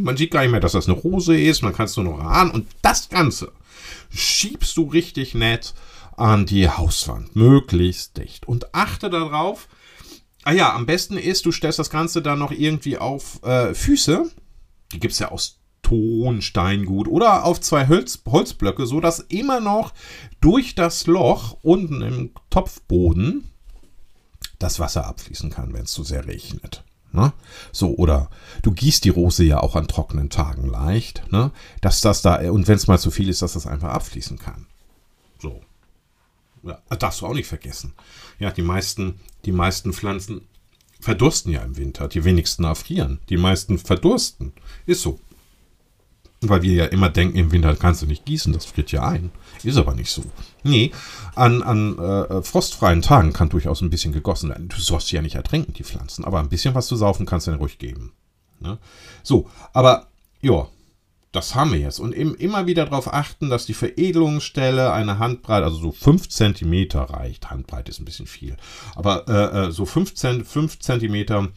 Man 0.04 0.18
sieht 0.18 0.32
gar 0.32 0.42
nicht 0.42 0.52
mehr, 0.52 0.62
dass 0.62 0.72
das 0.72 0.88
eine 0.88 0.98
Rose 0.98 1.38
ist. 1.38 1.62
Man 1.62 1.74
kann 1.74 1.86
es 1.86 1.98
nur 1.98 2.06
noch 2.06 2.20
ahnen. 2.20 2.52
Und 2.52 2.68
das 2.82 3.10
Ganze 3.10 3.52
schiebst 4.10 4.78
du 4.78 4.84
richtig 4.84 5.36
nett 5.36 5.74
an 6.16 6.46
die 6.46 6.70
Hauswand. 6.70 7.36
Möglichst 7.36 8.18
dicht. 8.18 8.48
Und 8.48 8.74
achte 8.74 9.10
darauf, 9.10 9.68
Ah 10.44 10.54
ja, 10.54 10.74
am 10.74 10.86
besten 10.86 11.18
ist, 11.18 11.46
du 11.46 11.52
stellst 11.52 11.80
das 11.80 11.90
Ganze 11.90 12.22
dann 12.22 12.40
noch 12.40 12.52
irgendwie 12.52 12.98
auf 12.98 13.44
äh, 13.44 13.74
Füße. 13.74 14.32
Die 14.94 15.00
gibt 15.00 15.14
es 15.14 15.20
ja 15.20 15.32
aus 15.32 15.60
Ton, 15.82 16.42
Steingut 16.42 17.08
oder 17.08 17.46
auf 17.46 17.62
zwei 17.62 17.88
Holz, 17.88 18.22
Holzblöcke, 18.26 18.86
sodass 18.86 19.20
immer 19.20 19.60
noch 19.60 19.94
durch 20.40 20.76
das 20.76 21.08
Loch 21.08 21.58
unten 21.62 22.02
im 22.02 22.32
Topfboden 22.50 23.52
das 24.60 24.80
Wasser 24.80 25.08
abfließen 25.08 25.50
kann, 25.50 25.74
wenn 25.74 25.86
es 25.86 25.92
zu 25.92 26.04
sehr 26.04 26.28
regnet. 26.28 26.84
Ne? 27.12 27.34
So, 27.72 27.96
oder 27.96 28.30
du 28.62 28.72
gießt 28.72 29.04
die 29.04 29.10
Rose 29.10 29.44
ja 29.44 29.62
auch 29.62 29.76
an 29.76 29.88
trockenen 29.88 30.30
Tagen 30.30 30.70
leicht, 30.70 31.32
ne? 31.32 31.52
dass 31.82 32.02
das 32.02 32.22
da, 32.22 32.36
und 32.52 32.68
wenn 32.68 32.76
es 32.76 32.88
mal 32.88 33.00
zu 33.00 33.10
viel 33.10 33.30
ist, 33.30 33.42
dass 33.42 33.54
das 33.54 33.66
einfach 33.66 33.90
abfließen 33.90 34.38
kann. 34.38 34.68
So. 35.40 35.62
Ja, 36.62 36.80
darfst 36.98 37.22
du 37.22 37.26
auch 37.26 37.34
nicht 37.34 37.48
vergessen. 37.48 37.94
Ja, 38.40 38.52
die 38.52 38.62
meisten, 38.62 39.20
die 39.46 39.52
meisten 39.52 39.94
Pflanzen 39.94 40.42
verdursten 41.00 41.52
ja 41.52 41.62
im 41.62 41.78
Winter. 41.78 42.08
Die 42.08 42.24
wenigsten 42.24 42.64
erfrieren. 42.64 43.20
Die 43.30 43.38
meisten 43.38 43.78
verdursten. 43.78 44.54
Ist 44.86 45.02
so. 45.02 45.20
Weil 46.42 46.62
wir 46.62 46.74
ja 46.74 46.86
immer 46.86 47.10
denken, 47.10 47.38
im 47.38 47.52
Winter 47.52 47.76
kannst 47.76 48.02
du 48.02 48.06
nicht 48.06 48.26
gießen, 48.26 48.54
das 48.54 48.64
friert 48.66 48.94
ja 48.94 49.06
ein. 49.06 49.30
Ist 49.62 49.76
aber 49.76 49.94
nicht 49.94 50.10
so. 50.10 50.24
Nee, 50.64 50.92
an, 51.36 51.62
an 51.62 52.00
äh, 52.00 52.42
frostfreien 52.42 53.02
Tagen 53.02 53.34
kann 53.34 53.50
durchaus 53.50 53.82
ein 53.82 53.90
bisschen 53.90 54.14
gegossen 54.14 54.50
werden. 54.50 54.70
Du 54.70 54.80
sollst 54.80 55.12
ja 55.12 55.22
nicht 55.22 55.36
ertränken, 55.36 55.74
die 55.74 55.84
Pflanzen. 55.84 56.24
Aber 56.24 56.40
ein 56.40 56.48
bisschen 56.48 56.76
was 56.76 56.88
zu 56.88 56.96
saufen 56.96 57.26
kannst 57.26 57.48
du 57.48 57.52
dann 57.52 57.60
ruhig 57.60 57.78
geben. 57.78 58.14
Ne? 58.62 58.78
So, 59.22 59.50
aber 59.74 60.08
ja, 60.42 60.68
das 61.32 61.54
haben 61.56 61.72
wir 61.72 61.80
jetzt. 61.80 62.00
Und 62.00 62.14
eben 62.14 62.36
immer 62.36 62.66
wieder 62.66 62.86
darauf 62.86 63.14
achten, 63.14 63.50
dass 63.50 63.66
die 63.66 63.74
Veredelungsstelle 63.74 64.92
eine 64.92 65.20
Handbreite, 65.20 65.66
also 65.66 65.78
so 65.78 65.92
5 65.92 66.28
cm 66.30 66.88
reicht. 66.94 67.50
Handbreite 67.50 67.92
ist 67.92 68.00
ein 68.00 68.06
bisschen 68.06 68.28
viel. 68.28 68.58
Aber 68.96 69.28
äh, 69.28 69.68
äh 69.68 69.72
so 69.72 69.86
5, 69.86 70.14
5 70.46 70.80
cm 70.80 71.50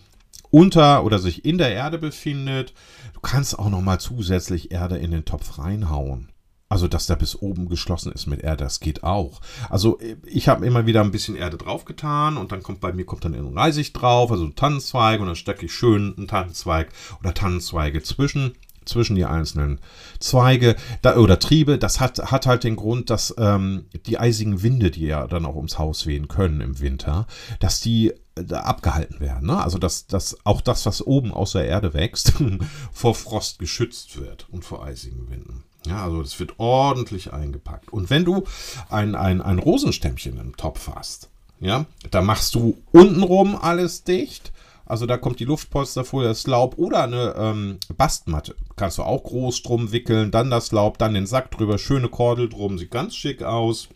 unter 0.50 1.04
oder 1.04 1.18
sich 1.18 1.44
in 1.44 1.58
der 1.58 1.72
Erde 1.72 1.98
befindet. 1.98 2.74
Du 3.14 3.20
kannst 3.20 3.58
auch 3.58 3.70
nochmal 3.70 3.98
zusätzlich 3.98 4.70
Erde 4.70 4.98
in 4.98 5.10
den 5.10 5.24
Topf 5.24 5.58
reinhauen. 5.58 6.28
Also, 6.68 6.88
dass 6.88 7.06
der 7.06 7.16
bis 7.16 7.36
oben 7.36 7.68
geschlossen 7.68 8.12
ist 8.12 8.26
mit 8.26 8.40
Erde, 8.40 8.64
das 8.64 8.80
geht 8.80 9.02
auch. 9.02 9.42
Also, 9.68 9.98
ich 10.24 10.48
habe 10.48 10.64
immer 10.64 10.86
wieder 10.86 11.02
ein 11.02 11.10
bisschen 11.10 11.36
Erde 11.36 11.58
draufgetan 11.58 12.38
und 12.38 12.50
dann 12.50 12.62
kommt 12.62 12.80
bei 12.80 12.94
mir 12.94 13.04
kommt 13.04 13.26
dann 13.26 13.34
ein 13.34 13.58
Reisig 13.58 13.92
drauf, 13.92 14.32
also 14.32 14.48
Tannenzweig 14.48 15.20
und 15.20 15.26
dann 15.26 15.36
stecke 15.36 15.66
ich 15.66 15.74
schön 15.74 16.14
einen 16.16 16.28
Tannenzweig 16.28 16.88
oder 17.20 17.34
Tannenzweige 17.34 18.02
zwischen 18.02 18.54
zwischen 18.84 19.16
die 19.16 19.24
einzelnen 19.24 19.78
Zweige 20.20 20.76
da, 21.02 21.16
oder 21.16 21.38
Triebe. 21.38 21.78
Das 21.78 22.00
hat, 22.00 22.18
hat 22.30 22.46
halt 22.46 22.64
den 22.64 22.76
Grund, 22.76 23.10
dass 23.10 23.34
ähm, 23.38 23.86
die 24.06 24.18
eisigen 24.18 24.62
Winde, 24.62 24.90
die 24.90 25.06
ja 25.06 25.26
dann 25.26 25.46
auch 25.46 25.56
ums 25.56 25.78
Haus 25.78 26.06
wehen 26.06 26.28
können 26.28 26.60
im 26.60 26.80
Winter, 26.80 27.26
dass 27.60 27.80
die 27.80 28.12
äh, 28.36 28.54
abgehalten 28.54 29.20
werden. 29.20 29.46
Ne? 29.46 29.62
Also 29.62 29.78
dass, 29.78 30.06
dass 30.06 30.38
auch 30.44 30.60
das, 30.60 30.86
was 30.86 31.06
oben 31.06 31.32
aus 31.32 31.52
der 31.52 31.66
Erde 31.66 31.94
wächst, 31.94 32.32
vor 32.92 33.14
Frost 33.14 33.58
geschützt 33.58 34.18
wird 34.20 34.46
und 34.50 34.64
vor 34.64 34.84
eisigen 34.84 35.30
Winden. 35.30 35.64
Ja, 35.86 36.04
also 36.04 36.22
das 36.22 36.38
wird 36.38 36.58
ordentlich 36.58 37.32
eingepackt. 37.32 37.92
Und 37.92 38.08
wenn 38.08 38.24
du 38.24 38.44
ein, 38.88 39.14
ein, 39.14 39.40
ein 39.40 39.58
Rosenstämmchen 39.58 40.38
im 40.38 40.56
Topf 40.56 40.88
hast, 40.94 41.28
ja, 41.60 41.86
da 42.10 42.22
machst 42.22 42.54
du 42.54 42.76
untenrum 42.92 43.56
alles 43.56 44.04
dicht. 44.04 44.52
Also 44.84 45.06
da 45.06 45.16
kommt 45.16 45.40
die 45.40 45.44
Luftpolsterfolie, 45.44 46.28
das 46.28 46.46
Laub 46.46 46.76
oder 46.78 47.04
eine 47.04 47.34
ähm, 47.36 47.78
Bastmatte. 47.96 48.56
Kannst 48.76 48.98
du 48.98 49.02
auch 49.02 49.22
groß 49.22 49.62
drum 49.62 49.92
wickeln, 49.92 50.30
dann 50.30 50.50
das 50.50 50.72
Laub, 50.72 50.98
dann 50.98 51.14
den 51.14 51.26
Sack 51.26 51.50
drüber, 51.50 51.78
schöne 51.78 52.08
Kordel 52.08 52.48
drum, 52.48 52.78
sieht 52.78 52.90
ganz 52.90 53.14
schick 53.14 53.42
aus. 53.42 53.88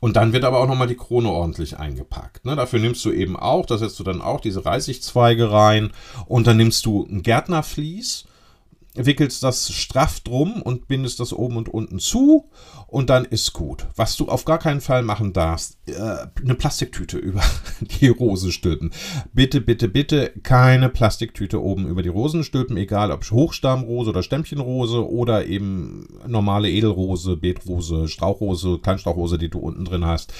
Und 0.00 0.16
dann 0.16 0.32
wird 0.32 0.44
aber 0.44 0.60
auch 0.60 0.68
nochmal 0.68 0.88
die 0.88 0.96
Krone 0.96 1.30
ordentlich 1.30 1.78
eingepackt. 1.78 2.44
Ne? 2.44 2.54
Dafür 2.54 2.80
nimmst 2.80 3.04
du 3.04 3.12
eben 3.12 3.36
auch, 3.36 3.66
da 3.66 3.78
setzt 3.78 3.98
du 3.98 4.04
dann 4.04 4.20
auch 4.20 4.40
diese 4.40 4.64
Reisigzweige 4.64 5.50
rein 5.50 5.92
und 6.26 6.46
dann 6.46 6.58
nimmst 6.58 6.84
du 6.86 7.06
ein 7.10 7.22
Gärtnervlies 7.22 8.26
wickelst 8.96 9.42
das 9.42 9.72
straff 9.72 10.20
drum 10.20 10.62
und 10.62 10.88
bindest 10.88 11.20
das 11.20 11.32
oben 11.32 11.56
und 11.56 11.68
unten 11.68 11.98
zu 11.98 12.48
und 12.86 13.10
dann 13.10 13.24
ist 13.24 13.52
gut. 13.52 13.86
Was 13.96 14.16
du 14.16 14.28
auf 14.28 14.44
gar 14.44 14.58
keinen 14.58 14.80
Fall 14.80 15.02
machen 15.02 15.32
darfst, 15.32 15.76
äh, 15.86 15.92
eine 16.42 16.54
Plastiktüte 16.54 17.18
über 17.18 17.42
die 17.80 18.08
Rose 18.08 18.52
stülpen. 18.52 18.92
Bitte, 19.32 19.60
bitte, 19.60 19.88
bitte 19.88 20.32
keine 20.42 20.88
Plastiktüte 20.88 21.62
oben 21.62 21.86
über 21.86 22.02
die 22.02 22.08
Rosen 22.08 22.44
stülpen, 22.44 22.76
egal 22.76 23.10
ob 23.10 23.28
Hochstammrose 23.30 24.10
oder 24.10 24.22
Stämmchenrose 24.22 25.08
oder 25.08 25.46
eben 25.46 26.06
normale 26.26 26.70
Edelrose, 26.70 27.36
Beetrose, 27.36 28.08
Strauchrose, 28.08 28.78
Kleinstrauchrose, 28.82 29.38
die 29.38 29.48
du 29.48 29.58
unten 29.58 29.84
drin 29.84 30.04
hast. 30.04 30.32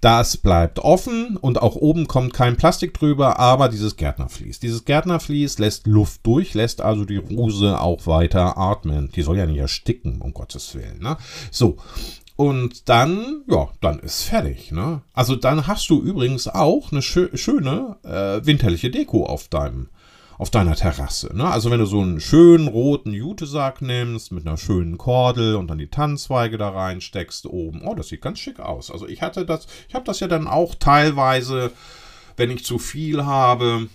Das 0.00 0.36
bleibt 0.36 0.78
offen 0.78 1.36
und 1.36 1.60
auch 1.62 1.76
oben 1.76 2.06
kommt 2.06 2.34
kein 2.34 2.56
Plastik 2.56 2.94
drüber, 2.94 3.38
aber 3.38 3.68
dieses 3.68 3.96
Gärtnervlies. 3.96 4.60
Dieses 4.60 4.84
Gärtnervlies 4.84 5.58
lässt 5.58 5.86
Luft 5.86 6.20
durch, 6.24 6.54
lässt 6.54 6.80
also 6.80 7.04
die 7.04 7.16
Rose 7.16 7.80
auch 7.80 8.06
weiter 8.06 8.58
atmen. 8.58 9.10
Die 9.14 9.22
soll 9.22 9.38
ja 9.38 9.46
nicht 9.46 9.58
ersticken, 9.58 10.20
um 10.20 10.34
Gottes 10.34 10.74
Willen. 10.74 11.00
Ne? 11.00 11.16
So, 11.50 11.76
und 12.36 12.88
dann, 12.88 13.44
ja, 13.48 13.68
dann 13.80 14.00
ist 14.00 14.22
fertig. 14.22 14.72
Ne? 14.72 15.02
Also 15.12 15.36
dann 15.36 15.66
hast 15.66 15.88
du 15.90 16.00
übrigens 16.02 16.48
auch 16.48 16.90
eine 16.90 17.02
schö 17.02 17.28
schöne 17.36 17.96
äh, 18.02 18.44
winterliche 18.44 18.90
Deko 18.90 19.26
auf 19.26 19.48
deinem 19.48 19.88
auf 20.36 20.50
deiner 20.50 20.74
Terrasse. 20.74 21.30
Ne? 21.36 21.48
Also 21.48 21.70
wenn 21.70 21.78
du 21.78 21.86
so 21.86 22.00
einen 22.00 22.20
schönen 22.20 22.66
roten 22.66 23.12
Jutesack 23.12 23.82
nimmst 23.82 24.32
mit 24.32 24.44
einer 24.44 24.56
schönen 24.56 24.98
Kordel 24.98 25.54
und 25.54 25.68
dann 25.68 25.78
die 25.78 25.86
Tannenzweige 25.86 26.58
da 26.58 26.70
reinsteckst 26.70 27.46
oben, 27.46 27.82
oh, 27.86 27.94
das 27.94 28.08
sieht 28.08 28.22
ganz 28.22 28.40
schick 28.40 28.58
aus. 28.58 28.90
Also 28.90 29.06
ich 29.06 29.22
hatte 29.22 29.46
das, 29.46 29.68
ich 29.88 29.94
habe 29.94 30.04
das 30.04 30.18
ja 30.18 30.26
dann 30.26 30.48
auch 30.48 30.74
teilweise, 30.74 31.70
wenn 32.36 32.50
ich 32.50 32.64
zu 32.64 32.80
viel 32.80 33.24
habe, 33.24 33.86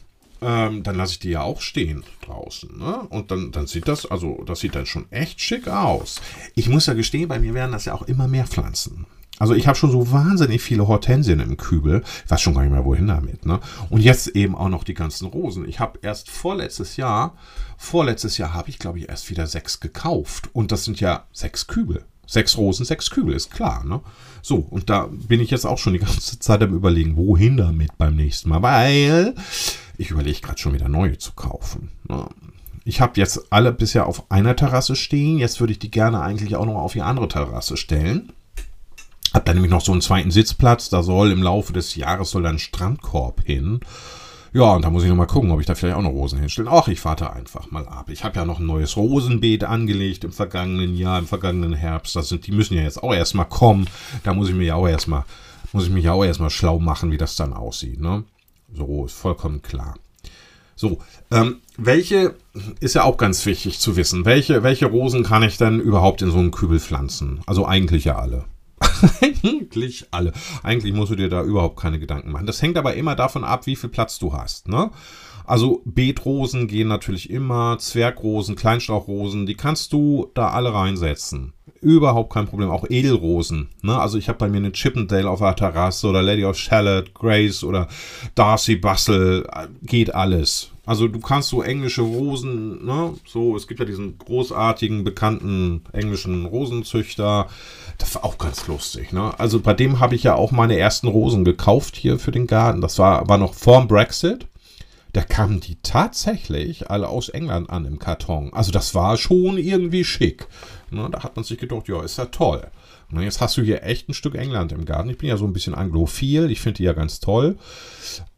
ähm, 0.41 0.83
dann 0.83 0.95
lasse 0.95 1.13
ich 1.13 1.19
die 1.19 1.31
ja 1.31 1.41
auch 1.41 1.61
stehen 1.61 2.03
draußen. 2.21 2.77
Ne? 2.77 3.01
Und 3.09 3.31
dann, 3.31 3.51
dann 3.51 3.67
sieht 3.67 3.87
das, 3.87 4.05
also 4.05 4.43
das 4.45 4.59
sieht 4.59 4.75
dann 4.75 4.85
schon 4.85 5.11
echt 5.11 5.41
schick 5.41 5.67
aus. 5.67 6.21
Ich 6.55 6.69
muss 6.69 6.85
ja 6.85 6.93
gestehen, 6.93 7.27
bei 7.27 7.39
mir 7.39 7.53
werden 7.53 7.71
das 7.71 7.85
ja 7.85 7.93
auch 7.93 8.03
immer 8.03 8.27
mehr 8.27 8.47
Pflanzen. 8.47 9.05
Also 9.39 9.53
ich 9.53 9.67
habe 9.67 9.77
schon 9.77 9.91
so 9.91 10.11
wahnsinnig 10.11 10.61
viele 10.61 10.87
Hortensien 10.87 11.39
im 11.39 11.55
Kübel. 11.55 12.03
Ich 12.25 12.31
weiß 12.31 12.41
schon 12.41 12.53
gar 12.53 12.61
nicht 12.61 12.73
mehr, 12.73 12.83
wohin 12.83 13.07
damit. 13.07 13.45
Ne? 13.45 13.61
Und 13.89 14.01
jetzt 14.01 14.27
eben 14.27 14.53
auch 14.53 14.67
noch 14.67 14.83
die 14.83 14.93
ganzen 14.93 15.27
Rosen. 15.27 15.67
Ich 15.67 15.79
habe 15.79 15.99
erst 16.01 16.29
vorletztes 16.29 16.97
Jahr, 16.97 17.37
vorletztes 17.77 18.37
Jahr 18.37 18.53
habe 18.53 18.69
ich, 18.69 18.79
glaube 18.79 18.99
ich, 18.99 19.07
erst 19.07 19.29
wieder 19.29 19.47
sechs 19.47 19.79
gekauft. 19.79 20.49
Und 20.51 20.73
das 20.73 20.83
sind 20.83 20.99
ja 20.99 21.25
sechs 21.31 21.67
Kübel. 21.67 22.03
Sechs 22.27 22.57
Rosen, 22.57 22.85
sechs 22.85 23.09
Kübel, 23.09 23.33
ist 23.33 23.49
klar. 23.49 23.83
Ne? 23.85 24.01
So, 24.41 24.57
und 24.57 24.89
da 24.89 25.09
bin 25.09 25.39
ich 25.39 25.49
jetzt 25.49 25.65
auch 25.65 25.77
schon 25.77 25.93
die 25.93 25.99
ganze 25.99 26.37
Zeit 26.37 26.61
am 26.61 26.75
überlegen, 26.75 27.15
wohin 27.15 27.57
damit 27.57 27.97
beim 27.97 28.15
nächsten 28.15 28.49
Mal. 28.49 28.61
Weil 28.61 29.35
ich 29.99 30.11
überlege 30.11 30.39
gerade 30.39 30.57
schon 30.57 30.73
wieder 30.73 30.87
neue 30.87 31.17
zu 31.17 31.33
kaufen. 31.33 31.91
Ich 32.85 33.01
habe 33.01 33.19
jetzt 33.19 33.51
alle 33.51 33.73
bisher 33.73 34.07
auf 34.07 34.31
einer 34.31 34.55
Terrasse 34.55 34.95
stehen. 34.95 35.37
Jetzt 35.37 35.59
würde 35.59 35.73
ich 35.73 35.79
die 35.79 35.91
gerne 35.91 36.21
eigentlich 36.21 36.55
auch 36.55 36.65
noch 36.65 36.75
auf 36.75 36.93
die 36.93 37.01
andere 37.01 37.27
Terrasse 37.27 37.75
stellen. 37.75 38.31
Hab 39.33 39.45
da 39.45 39.53
nämlich 39.53 39.71
noch 39.71 39.83
so 39.83 39.91
einen 39.91 40.01
zweiten 40.01 40.31
Sitzplatz. 40.31 40.89
Da 40.89 41.03
soll 41.03 41.31
im 41.31 41.43
Laufe 41.43 41.73
des 41.73 41.95
Jahres 41.95 42.31
soll 42.31 42.45
ein 42.45 42.59
Strandkorb 42.59 43.43
hin. 43.43 43.81
Ja, 44.53 44.73
und 44.73 44.83
da 44.83 44.89
muss 44.89 45.03
ich 45.03 45.09
noch 45.09 45.17
mal 45.17 45.27
gucken, 45.27 45.51
ob 45.51 45.59
ich 45.59 45.67
da 45.67 45.75
vielleicht 45.75 45.97
auch 45.97 46.01
noch 46.01 46.09
Rosen 46.09 46.39
hinstelle. 46.39 46.71
Ach, 46.71 46.87
ich 46.87 47.03
warte 47.03 47.31
einfach 47.33 47.69
mal 47.69 47.87
ab. 47.87 48.09
Ich 48.09 48.23
habe 48.23 48.37
ja 48.37 48.45
noch 48.45 48.59
ein 48.59 48.65
neues 48.65 48.95
Rosenbeet 48.95 49.65
angelegt 49.65 50.23
im 50.23 50.31
vergangenen 50.31 50.95
Jahr, 50.95 51.19
im 51.19 51.27
vergangenen 51.27 51.73
Herbst. 51.73 52.15
Das 52.15 52.29
sind, 52.29 52.47
die 52.47 52.53
müssen 52.53 52.75
ja 52.75 52.83
jetzt 52.83 53.03
auch 53.03 53.13
erstmal 53.13 53.47
kommen. 53.47 53.87
Da 54.23 54.33
muss 54.33 54.49
ich 54.49 54.55
mir 54.55 54.65
ja 54.65 54.75
auch 54.75 54.87
erstmal, 54.87 55.25
muss 55.73 55.83
ich 55.83 55.91
mich 55.91 56.05
ja 56.05 56.13
auch 56.13 56.23
erstmal 56.23 56.49
schlau 56.49 56.79
machen, 56.79 57.11
wie 57.11 57.17
das 57.17 57.35
dann 57.35 57.53
aussieht. 57.53 57.99
Ne? 57.99 58.23
So, 58.73 59.05
ist 59.05 59.13
vollkommen 59.13 59.61
klar. 59.61 59.95
So, 60.75 60.99
ähm, 61.31 61.57
welche, 61.77 62.35
ist 62.79 62.95
ja 62.95 63.03
auch 63.03 63.17
ganz 63.17 63.45
wichtig 63.45 63.79
zu 63.79 63.97
wissen, 63.97 64.23
welche, 64.23 64.63
welche 64.63 64.85
Rosen 64.85 65.23
kann 65.23 65.43
ich 65.43 65.57
denn 65.57 65.79
überhaupt 65.79 66.21
in 66.21 66.31
so 66.31 66.37
einen 66.37 66.51
Kübel 66.51 66.79
pflanzen? 66.79 67.41
Also 67.45 67.65
eigentlich 67.65 68.05
ja 68.05 68.17
alle. 68.17 68.45
eigentlich 69.21 70.07
alle. 70.11 70.31
Eigentlich 70.63 70.93
musst 70.93 71.11
du 71.11 71.15
dir 71.15 71.29
da 71.29 71.43
überhaupt 71.43 71.77
keine 71.79 71.99
Gedanken 71.99 72.31
machen. 72.31 72.45
Das 72.45 72.61
hängt 72.61 72.77
aber 72.77 72.93
immer 72.93 73.15
davon 73.15 73.43
ab, 73.43 73.65
wie 73.65 73.75
viel 73.75 73.89
Platz 73.89 74.19
du 74.19 74.31
hast. 74.31 74.69
Ne? 74.69 74.89
Also 75.49 75.81
Beetrosen 75.83 76.67
gehen 76.67 76.89
natürlich 76.89 77.31
immer, 77.31 77.79
Zwergrosen, 77.79 78.55
Kleinstrauchrosen, 78.55 79.47
die 79.47 79.55
kannst 79.55 79.91
du 79.93 80.29
da 80.35 80.51
alle 80.51 80.75
reinsetzen. 80.75 81.53
Überhaupt 81.81 82.31
kein 82.31 82.45
Problem. 82.45 82.69
Auch 82.69 82.85
Edelrosen. 82.87 83.69
Ne? 83.81 83.99
Also 83.99 84.19
ich 84.19 84.29
habe 84.29 84.37
bei 84.37 84.47
mir 84.47 84.57
eine 84.57 84.73
Chippendale 84.73 85.27
auf 85.27 85.39
der 85.39 85.55
Terrasse 85.55 86.05
oder 86.05 86.21
Lady 86.21 86.45
of 86.45 86.55
Shalott, 86.55 87.15
Grace 87.15 87.63
oder 87.63 87.87
Darcy 88.35 88.75
Bustle. 88.75 89.43
Geht 89.81 90.13
alles. 90.13 90.69
Also 90.85 91.07
du 91.07 91.19
kannst 91.19 91.49
so 91.49 91.63
englische 91.63 92.03
Rosen, 92.03 92.85
ne? 92.85 93.15
So, 93.25 93.55
es 93.55 93.67
gibt 93.67 93.79
ja 93.79 93.87
diesen 93.87 94.19
großartigen, 94.19 95.03
bekannten 95.03 95.81
englischen 95.93 96.45
Rosenzüchter. 96.45 97.47
Das 97.97 98.13
war 98.13 98.23
auch 98.23 98.37
ganz 98.37 98.67
lustig, 98.67 99.13
ne? 99.13 99.33
Also 99.39 99.59
bei 99.59 99.73
dem 99.73 99.99
habe 99.99 100.13
ich 100.13 100.23
ja 100.23 100.35
auch 100.35 100.51
meine 100.51 100.77
ersten 100.77 101.07
Rosen 101.07 101.43
gekauft 101.43 101.95
hier 101.95 102.19
für 102.19 102.31
den 102.31 102.45
Garten. 102.45 102.81
Das 102.81 102.99
war, 102.99 103.27
war 103.27 103.39
noch 103.39 103.55
vorm 103.55 103.87
Brexit 103.87 104.47
da 105.13 105.23
kamen 105.23 105.59
die 105.59 105.77
tatsächlich 105.81 106.89
alle 106.89 107.07
aus 107.07 107.29
England 107.29 107.69
an 107.69 107.85
im 107.85 107.99
Karton. 107.99 108.53
Also 108.53 108.71
das 108.71 108.93
war 108.93 109.17
schon 109.17 109.57
irgendwie 109.57 110.03
schick. 110.03 110.47
Ne, 110.91 111.09
da 111.11 111.23
hat 111.23 111.35
man 111.35 111.45
sich 111.45 111.57
gedacht, 111.57 111.87
ja, 111.87 112.03
ist 112.03 112.17
ja 112.17 112.25
toll. 112.25 112.69
Und 113.11 113.21
jetzt 113.21 113.41
hast 113.41 113.57
du 113.57 113.63
hier 113.63 113.83
echt 113.83 114.07
ein 114.07 114.13
Stück 114.13 114.35
England 114.35 114.71
im 114.71 114.85
Garten. 114.85 115.09
Ich 115.09 115.17
bin 115.17 115.29
ja 115.29 115.37
so 115.37 115.45
ein 115.45 115.53
bisschen 115.53 115.73
anglophil. 115.73 116.51
Ich 116.51 116.61
finde 116.61 116.77
die 116.77 116.83
ja 116.83 116.93
ganz 116.93 117.19
toll. 117.19 117.57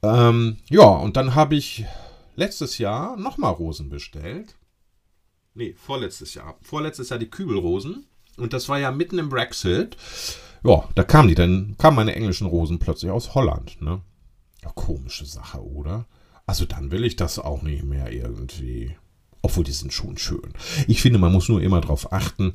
Ähm, 0.02 0.58
ja, 0.70 0.84
und 0.84 1.18
dann 1.18 1.36
habe 1.36 1.56
ich 1.56 1.86
letztes 2.36 2.78
Jahr 2.78 3.18
nochmal 3.18 3.54
Rosen 3.54 3.90
bestellt. 3.90 4.56
Nee, 5.54 5.74
vorletztes 5.74 6.34
Jahr. 6.34 6.58
Vorletztes 6.62 7.10
Jahr 7.10 7.20
die 7.20 7.30
Kübelrosen. 7.30 8.06
Und 8.38 8.54
das 8.54 8.70
war 8.70 8.80
ja 8.80 8.92
mitten 8.92 9.20
im 9.20 9.28
Brexit. 9.28 9.98
Ja, 10.64 10.88
da 10.96 11.04
kamen 11.04 11.28
die 11.28 11.36
dann, 11.36 11.76
kamen 11.78 11.98
meine 11.98 12.16
englischen 12.16 12.48
Rosen 12.48 12.80
plötzlich 12.80 13.12
aus 13.12 13.36
Holland. 13.36 13.82
Ne? 13.82 14.02
Ja, 14.64 14.72
komische 14.74 15.26
Sache, 15.26 15.62
oder? 15.62 16.06
Also 16.52 16.66
dann 16.66 16.92
will 16.92 17.06
ich 17.06 17.16
das 17.16 17.40
auch 17.40 17.62
nicht 17.62 17.86
mehr 17.86 18.12
irgendwie. 18.12 18.98
Obwohl 19.42 19.64
die 19.64 19.72
sind 19.72 19.94
schon 19.94 20.18
schön. 20.18 20.52
Ich 20.86 21.02
finde, 21.02 21.18
man 21.18 21.32
muss 21.32 21.48
nur 21.48 21.62
immer 21.62 21.80
darauf 21.80 22.12
achten, 22.12 22.52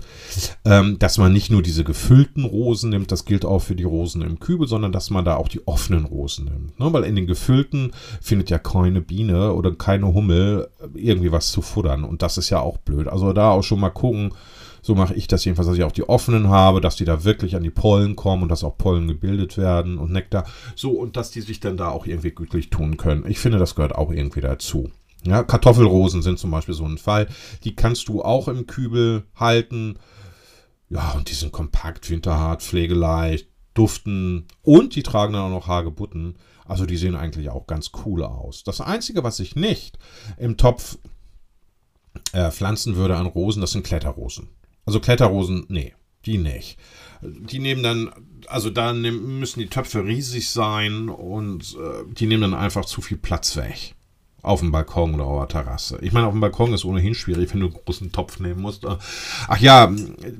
ähm, 0.66 0.98
dass 0.98 1.16
man 1.16 1.32
nicht 1.32 1.50
nur 1.50 1.62
diese 1.62 1.82
gefüllten 1.82 2.44
Rosen 2.44 2.90
nimmt, 2.90 3.10
das 3.10 3.24
gilt 3.24 3.46
auch 3.46 3.60
für 3.60 3.74
die 3.74 3.84
Rosen 3.84 4.20
im 4.20 4.38
Kübel, 4.38 4.68
sondern 4.68 4.92
dass 4.92 5.08
man 5.08 5.24
da 5.24 5.36
auch 5.36 5.48
die 5.48 5.66
offenen 5.66 6.04
Rosen 6.04 6.44
nimmt. 6.44 6.78
Ne? 6.78 6.92
Weil 6.92 7.04
in 7.04 7.16
den 7.16 7.26
gefüllten 7.26 7.92
findet 8.20 8.50
ja 8.50 8.58
keine 8.58 9.00
Biene 9.00 9.54
oder 9.54 9.74
keine 9.74 10.12
Hummel 10.12 10.68
irgendwie 10.92 11.32
was 11.32 11.50
zu 11.50 11.62
futtern. 11.62 12.04
Und 12.04 12.20
das 12.20 12.36
ist 12.36 12.50
ja 12.50 12.60
auch 12.60 12.76
blöd. 12.76 13.08
Also 13.08 13.32
da 13.32 13.50
auch 13.52 13.64
schon 13.64 13.80
mal 13.80 13.88
gucken, 13.88 14.34
so 14.86 14.94
mache 14.94 15.14
ich 15.14 15.26
das 15.26 15.44
jedenfalls, 15.44 15.66
dass 15.66 15.76
ich 15.76 15.82
auch 15.82 15.90
die 15.90 16.08
offenen 16.08 16.48
habe, 16.48 16.80
dass 16.80 16.94
die 16.94 17.04
da 17.04 17.24
wirklich 17.24 17.56
an 17.56 17.64
die 17.64 17.70
Pollen 17.70 18.14
kommen 18.14 18.44
und 18.44 18.48
dass 18.50 18.62
auch 18.62 18.78
Pollen 18.78 19.08
gebildet 19.08 19.58
werden 19.58 19.98
und 19.98 20.12
Nektar. 20.12 20.46
So, 20.76 20.92
und 20.92 21.16
dass 21.16 21.32
die 21.32 21.40
sich 21.40 21.58
dann 21.58 21.76
da 21.76 21.88
auch 21.88 22.06
irgendwie 22.06 22.30
gütlich 22.30 22.70
tun 22.70 22.96
können. 22.96 23.24
Ich 23.26 23.40
finde, 23.40 23.58
das 23.58 23.74
gehört 23.74 23.96
auch 23.96 24.12
irgendwie 24.12 24.42
dazu. 24.42 24.88
Ja, 25.24 25.42
Kartoffelrosen 25.42 26.22
sind 26.22 26.38
zum 26.38 26.52
Beispiel 26.52 26.74
so 26.74 26.84
ein 26.84 26.98
Fall. 26.98 27.26
Die 27.64 27.74
kannst 27.74 28.06
du 28.06 28.22
auch 28.22 28.46
im 28.46 28.68
Kübel 28.68 29.24
halten. 29.34 29.98
Ja, 30.88 31.14
und 31.16 31.30
die 31.30 31.34
sind 31.34 31.50
kompakt, 31.50 32.08
winterhart, 32.08 32.62
pflegeleicht, 32.62 33.48
duften 33.74 34.46
und 34.62 34.94
die 34.94 35.02
tragen 35.02 35.32
dann 35.32 35.42
auch 35.42 35.50
noch 35.50 35.66
Hagebutten. 35.66 36.36
Also 36.64 36.86
die 36.86 36.96
sehen 36.96 37.16
eigentlich 37.16 37.50
auch 37.50 37.66
ganz 37.66 37.90
cool 38.04 38.22
aus. 38.22 38.62
Das 38.62 38.80
Einzige, 38.80 39.24
was 39.24 39.40
ich 39.40 39.56
nicht 39.56 39.98
im 40.36 40.56
Topf 40.56 40.96
äh, 42.32 42.52
pflanzen 42.52 42.94
würde 42.94 43.16
an 43.16 43.26
Rosen, 43.26 43.60
das 43.60 43.72
sind 43.72 43.84
Kletterrosen. 43.84 44.48
Also 44.86 45.00
Kletterrosen, 45.00 45.66
nee, 45.68 45.94
die 46.24 46.38
nicht. 46.38 46.78
Die 47.22 47.58
nehmen 47.58 47.82
dann, 47.82 48.10
also 48.46 48.70
da 48.70 48.92
müssen 48.92 49.60
die 49.60 49.68
Töpfe 49.68 50.04
riesig 50.04 50.50
sein 50.50 51.08
und 51.08 51.76
äh, 51.76 52.04
die 52.12 52.26
nehmen 52.26 52.42
dann 52.42 52.54
einfach 52.54 52.84
zu 52.84 53.00
viel 53.00 53.16
Platz 53.16 53.56
weg. 53.56 53.94
Auf 54.42 54.60
dem 54.60 54.70
Balkon 54.70 55.14
oder 55.14 55.24
auf 55.24 55.48
der 55.48 55.64
Terrasse. 55.64 55.98
Ich 56.02 56.12
meine, 56.12 56.28
auf 56.28 56.32
dem 56.32 56.40
Balkon 56.40 56.72
ist 56.72 56.84
ohnehin 56.84 57.14
schwierig, 57.14 57.52
wenn 57.52 57.60
du 57.60 57.66
einen 57.66 57.74
großen 57.84 58.12
Topf 58.12 58.38
nehmen 58.38 58.60
musst. 58.60 58.84
Äh, 58.84 58.96
ach 59.48 59.58
ja, 59.58 59.92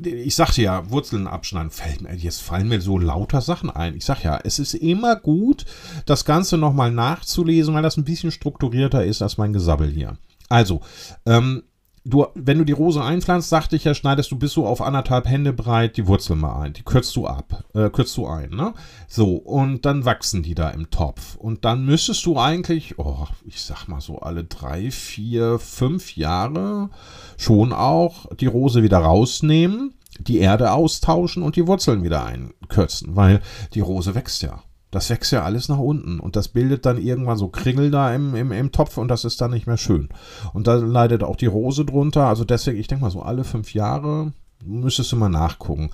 ich 0.04 0.36
sagte 0.36 0.62
ja, 0.62 0.88
Wurzeln 0.90 1.26
abschneiden. 1.26 1.70
Fällt 1.70 2.02
mir, 2.02 2.14
jetzt 2.14 2.40
fallen 2.40 2.68
mir 2.68 2.80
so 2.80 2.98
lauter 2.98 3.40
Sachen 3.40 3.68
ein. 3.68 3.96
Ich 3.96 4.04
sag 4.04 4.22
ja, 4.22 4.38
es 4.44 4.60
ist 4.60 4.74
immer 4.74 5.16
gut, 5.16 5.64
das 6.04 6.24
Ganze 6.24 6.56
nochmal 6.56 6.92
nachzulesen, 6.92 7.74
weil 7.74 7.82
das 7.82 7.96
ein 7.96 8.04
bisschen 8.04 8.30
strukturierter 8.30 9.04
ist 9.04 9.22
als 9.22 9.38
mein 9.38 9.52
Gesabbel 9.52 9.90
hier. 9.90 10.18
Also, 10.48 10.82
ähm, 11.24 11.64
du, 12.06 12.26
wenn 12.34 12.58
du 12.58 12.64
die 12.64 12.72
Rose 12.72 13.02
einpflanzt, 13.02 13.48
sagte 13.48 13.76
ich 13.76 13.84
ja, 13.84 13.94
schneidest 13.94 14.30
du 14.30 14.36
bis 14.36 14.52
so 14.52 14.66
auf 14.66 14.80
anderthalb 14.80 15.28
Hände 15.28 15.52
breit 15.52 15.96
die 15.96 16.06
Wurzel 16.06 16.36
mal 16.36 16.60
ein. 16.60 16.72
Die 16.72 16.82
kürzt 16.82 17.14
du 17.16 17.26
ab, 17.26 17.64
äh, 17.74 17.90
kürzt 17.90 18.16
du 18.16 18.26
ein, 18.26 18.50
ne? 18.50 18.74
So, 19.08 19.34
und 19.34 19.84
dann 19.84 20.04
wachsen 20.04 20.42
die 20.42 20.54
da 20.54 20.70
im 20.70 20.90
Topf. 20.90 21.36
Und 21.36 21.64
dann 21.64 21.84
müsstest 21.84 22.24
du 22.26 22.38
eigentlich, 22.38 22.98
oh, 22.98 23.26
ich 23.44 23.60
sag 23.62 23.88
mal 23.88 24.00
so 24.00 24.20
alle 24.20 24.44
drei, 24.44 24.90
vier, 24.90 25.58
fünf 25.58 26.16
Jahre 26.16 26.90
schon 27.36 27.72
auch 27.72 28.26
die 28.36 28.46
Rose 28.46 28.82
wieder 28.82 28.98
rausnehmen, 28.98 29.94
die 30.20 30.38
Erde 30.38 30.72
austauschen 30.72 31.42
und 31.42 31.56
die 31.56 31.66
Wurzeln 31.66 32.02
wieder 32.02 32.24
einkürzen, 32.24 33.16
weil 33.16 33.42
die 33.74 33.80
Rose 33.80 34.14
wächst 34.14 34.42
ja. 34.42 34.62
Das 34.90 35.10
wächst 35.10 35.32
ja 35.32 35.42
alles 35.42 35.68
nach 35.68 35.78
unten 35.78 36.20
und 36.20 36.36
das 36.36 36.48
bildet 36.48 36.86
dann 36.86 36.98
irgendwann 36.98 37.36
so 37.36 37.48
Kringel 37.48 37.90
da 37.90 38.14
im, 38.14 38.34
im, 38.34 38.52
im 38.52 38.72
Topf 38.72 38.98
und 38.98 39.08
das 39.08 39.24
ist 39.24 39.40
dann 39.40 39.50
nicht 39.50 39.66
mehr 39.66 39.76
schön. 39.76 40.08
Und 40.52 40.66
da 40.66 40.74
leidet 40.74 41.22
auch 41.22 41.36
die 41.36 41.46
Rose 41.46 41.84
drunter. 41.84 42.26
Also 42.26 42.44
deswegen, 42.44 42.78
ich 42.78 42.86
denke 42.86 43.04
mal 43.04 43.10
so 43.10 43.22
alle 43.22 43.44
fünf 43.44 43.74
Jahre 43.74 44.32
müsstest 44.64 45.12
du 45.12 45.16
mal 45.16 45.28
nachgucken 45.28 45.90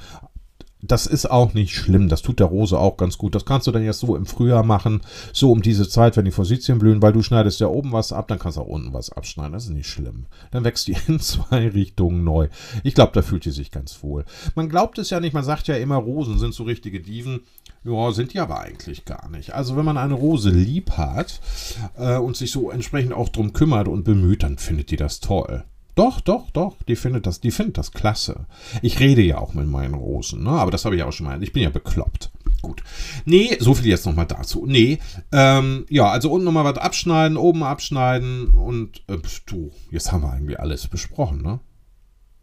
das 0.82 1.06
ist 1.06 1.30
auch 1.30 1.54
nicht 1.54 1.74
schlimm. 1.74 2.08
Das 2.08 2.22
tut 2.22 2.40
der 2.40 2.48
Rose 2.48 2.76
auch 2.76 2.96
ganz 2.96 3.16
gut. 3.16 3.36
Das 3.36 3.44
kannst 3.44 3.68
du 3.68 3.70
dann 3.70 3.84
jetzt 3.84 4.00
so 4.00 4.16
im 4.16 4.26
Frühjahr 4.26 4.64
machen, 4.64 5.02
so 5.32 5.52
um 5.52 5.62
diese 5.62 5.88
Zeit, 5.88 6.16
wenn 6.16 6.24
die 6.24 6.32
Forsythien 6.32 6.80
blühen, 6.80 7.00
weil 7.00 7.12
du 7.12 7.22
schneidest 7.22 7.60
ja 7.60 7.68
oben 7.68 7.92
was 7.92 8.12
ab, 8.12 8.26
dann 8.26 8.40
kannst 8.40 8.58
du 8.58 8.62
auch 8.62 8.66
unten 8.66 8.92
was 8.92 9.10
abschneiden. 9.10 9.52
Das 9.52 9.64
ist 9.64 9.70
nicht 9.70 9.88
schlimm. 9.88 10.26
Dann 10.50 10.64
wächst 10.64 10.88
die 10.88 10.96
in 11.06 11.20
zwei 11.20 11.68
Richtungen 11.68 12.24
neu. 12.24 12.48
Ich 12.82 12.94
glaube, 12.94 13.12
da 13.14 13.22
fühlt 13.22 13.44
die 13.44 13.52
sich 13.52 13.70
ganz 13.70 14.02
wohl. 14.02 14.24
Man 14.56 14.68
glaubt 14.68 14.98
es 14.98 15.10
ja 15.10 15.20
nicht, 15.20 15.34
man 15.34 15.44
sagt 15.44 15.68
ja 15.68 15.76
immer, 15.76 15.96
Rosen 15.96 16.38
sind 16.38 16.52
so 16.52 16.64
richtige 16.64 17.00
Diven. 17.00 17.42
Ja, 17.84 18.12
sind 18.12 18.32
die 18.34 18.40
aber 18.40 18.60
eigentlich 18.60 19.04
gar 19.04 19.28
nicht. 19.28 19.54
Also 19.54 19.76
wenn 19.76 19.84
man 19.84 19.98
eine 19.98 20.14
Rose 20.14 20.50
lieb 20.50 20.92
hat 20.92 21.40
äh, 21.96 22.16
und 22.16 22.36
sich 22.36 22.50
so 22.50 22.70
entsprechend 22.70 23.12
auch 23.12 23.28
drum 23.28 23.52
kümmert 23.52 23.88
und 23.88 24.04
bemüht, 24.04 24.42
dann 24.42 24.58
findet 24.58 24.90
die 24.90 24.96
das 24.96 25.20
toll. 25.20 25.64
Doch, 25.94 26.20
doch, 26.20 26.50
doch, 26.50 26.76
die 26.88 26.96
findet 26.96 27.26
das, 27.26 27.40
die 27.40 27.50
findet 27.50 27.76
das 27.76 27.92
klasse. 27.92 28.46
Ich 28.80 28.98
rede 28.98 29.22
ja 29.22 29.38
auch 29.38 29.52
mit 29.52 29.66
meinen 29.66 29.94
Rosen, 29.94 30.42
ne? 30.42 30.50
aber 30.50 30.70
das 30.70 30.84
habe 30.84 30.96
ich 30.96 31.02
auch 31.02 31.12
schon 31.12 31.26
mal. 31.26 31.42
Ich 31.42 31.52
bin 31.52 31.62
ja 31.62 31.70
bekloppt. 31.70 32.32
Gut. 32.62 32.82
Nee, 33.24 33.56
so 33.58 33.74
viel 33.74 33.88
jetzt 33.88 34.06
nochmal 34.06 34.26
dazu. 34.26 34.64
Nee, 34.66 35.00
ähm, 35.32 35.84
ja, 35.90 36.08
also 36.08 36.30
unten 36.30 36.44
nochmal 36.44 36.64
was 36.64 36.78
abschneiden, 36.78 37.36
oben 37.36 37.62
abschneiden 37.62 38.48
und 38.48 39.02
äh, 39.08 39.18
du, 39.46 39.72
jetzt 39.90 40.12
haben 40.12 40.22
wir 40.22 40.32
eigentlich 40.32 40.60
alles 40.60 40.86
besprochen, 40.86 41.42
ne? 41.42 41.60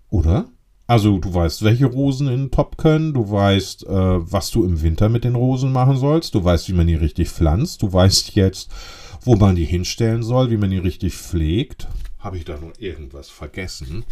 Oder? 0.09 0.49
Also 0.87 1.19
du 1.19 1.33
weißt, 1.33 1.63
welche 1.63 1.85
Rosen 1.85 2.27
in 2.27 2.37
den 2.39 2.51
Top 2.51 2.77
können, 2.77 3.13
du 3.13 3.31
weißt, 3.31 3.85
äh, 3.85 3.89
was 3.89 4.51
du 4.51 4.63
im 4.63 4.81
Winter 4.81 5.07
mit 5.07 5.23
den 5.23 5.35
Rosen 5.35 5.71
machen 5.71 5.97
sollst, 5.97 6.35
du 6.35 6.43
weißt, 6.43 6.67
wie 6.67 6.73
man 6.73 6.87
die 6.87 6.95
richtig 6.95 7.29
pflanzt, 7.29 7.81
du 7.83 7.93
weißt 7.93 8.35
jetzt, 8.35 8.71
wo 9.21 9.35
man 9.35 9.55
die 9.55 9.65
hinstellen 9.65 10.23
soll, 10.23 10.49
wie 10.49 10.57
man 10.57 10.71
die 10.71 10.79
richtig 10.79 11.13
pflegt. 11.13 11.87
Habe 12.19 12.37
ich 12.37 12.45
da 12.45 12.57
nur 12.57 12.73
irgendwas 12.79 13.29
vergessen? 13.29 14.05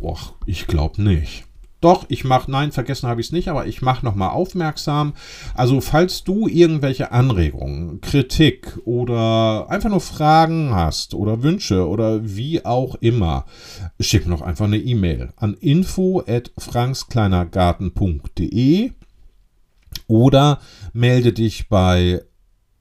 Och, 0.00 0.34
ich 0.46 0.66
glaube 0.66 1.02
nicht. 1.02 1.44
Doch, 1.84 2.06
ich 2.08 2.24
mache, 2.24 2.50
nein, 2.50 2.72
vergessen 2.72 3.08
habe 3.10 3.20
ich 3.20 3.26
es 3.26 3.32
nicht, 3.32 3.48
aber 3.48 3.66
ich 3.66 3.82
mache 3.82 4.06
nochmal 4.06 4.30
aufmerksam. 4.30 5.12
Also, 5.52 5.82
falls 5.82 6.24
du 6.24 6.48
irgendwelche 6.48 7.12
Anregungen, 7.12 8.00
Kritik 8.00 8.78
oder 8.86 9.66
einfach 9.68 9.90
nur 9.90 10.00
Fragen 10.00 10.74
hast 10.74 11.12
oder 11.12 11.42
Wünsche 11.42 11.86
oder 11.86 12.22
wie 12.24 12.64
auch 12.64 12.94
immer, 12.94 13.44
schick 14.00 14.24
mir 14.24 14.30
noch 14.30 14.40
einfach 14.40 14.64
eine 14.64 14.78
E-Mail 14.78 15.34
an 15.36 15.52
info 15.60 16.22
at 16.26 16.52
frankskleinergarten.de 16.56 18.92
oder 20.06 20.60
melde 20.94 21.34
dich 21.34 21.68
bei 21.68 22.22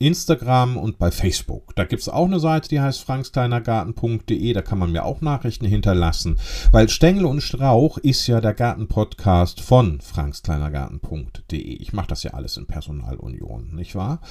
Instagram 0.04 0.78
und 0.78 1.00
bei 1.00 1.12
Facebook. 1.12 1.76
Da 1.76 1.86
gibt 1.86 2.02
es 2.02 2.10
auch 2.10 2.26
eine 2.26 2.40
Seite, 2.40 2.70
die 2.70 2.82
heißt 2.82 3.02
frankskleinergarten.de. 3.02 4.54
Da 4.54 4.62
kann 4.62 4.80
man 4.80 4.92
mir 4.92 5.06
auch 5.06 5.22
Nachrichten 5.22 5.66
hinterlassen. 5.66 6.40
Weil 6.72 6.90
Stängel 6.90 7.26
und 7.26 7.42
Strauch 7.42 7.98
ist 7.98 8.28
ja 8.28 8.42
der 8.42 8.54
Gartenpodcast 8.54 9.62
von 9.62 10.02
frankskleinergarten.de. 10.02 11.58
Ich 11.58 11.94
mache 11.94 12.08
das 12.08 12.24
ja 12.24 12.32
alles 12.32 12.58
in 12.58 12.68
Personalunion, 12.68 13.74
nicht 13.74 13.96
wahr? 13.96 14.22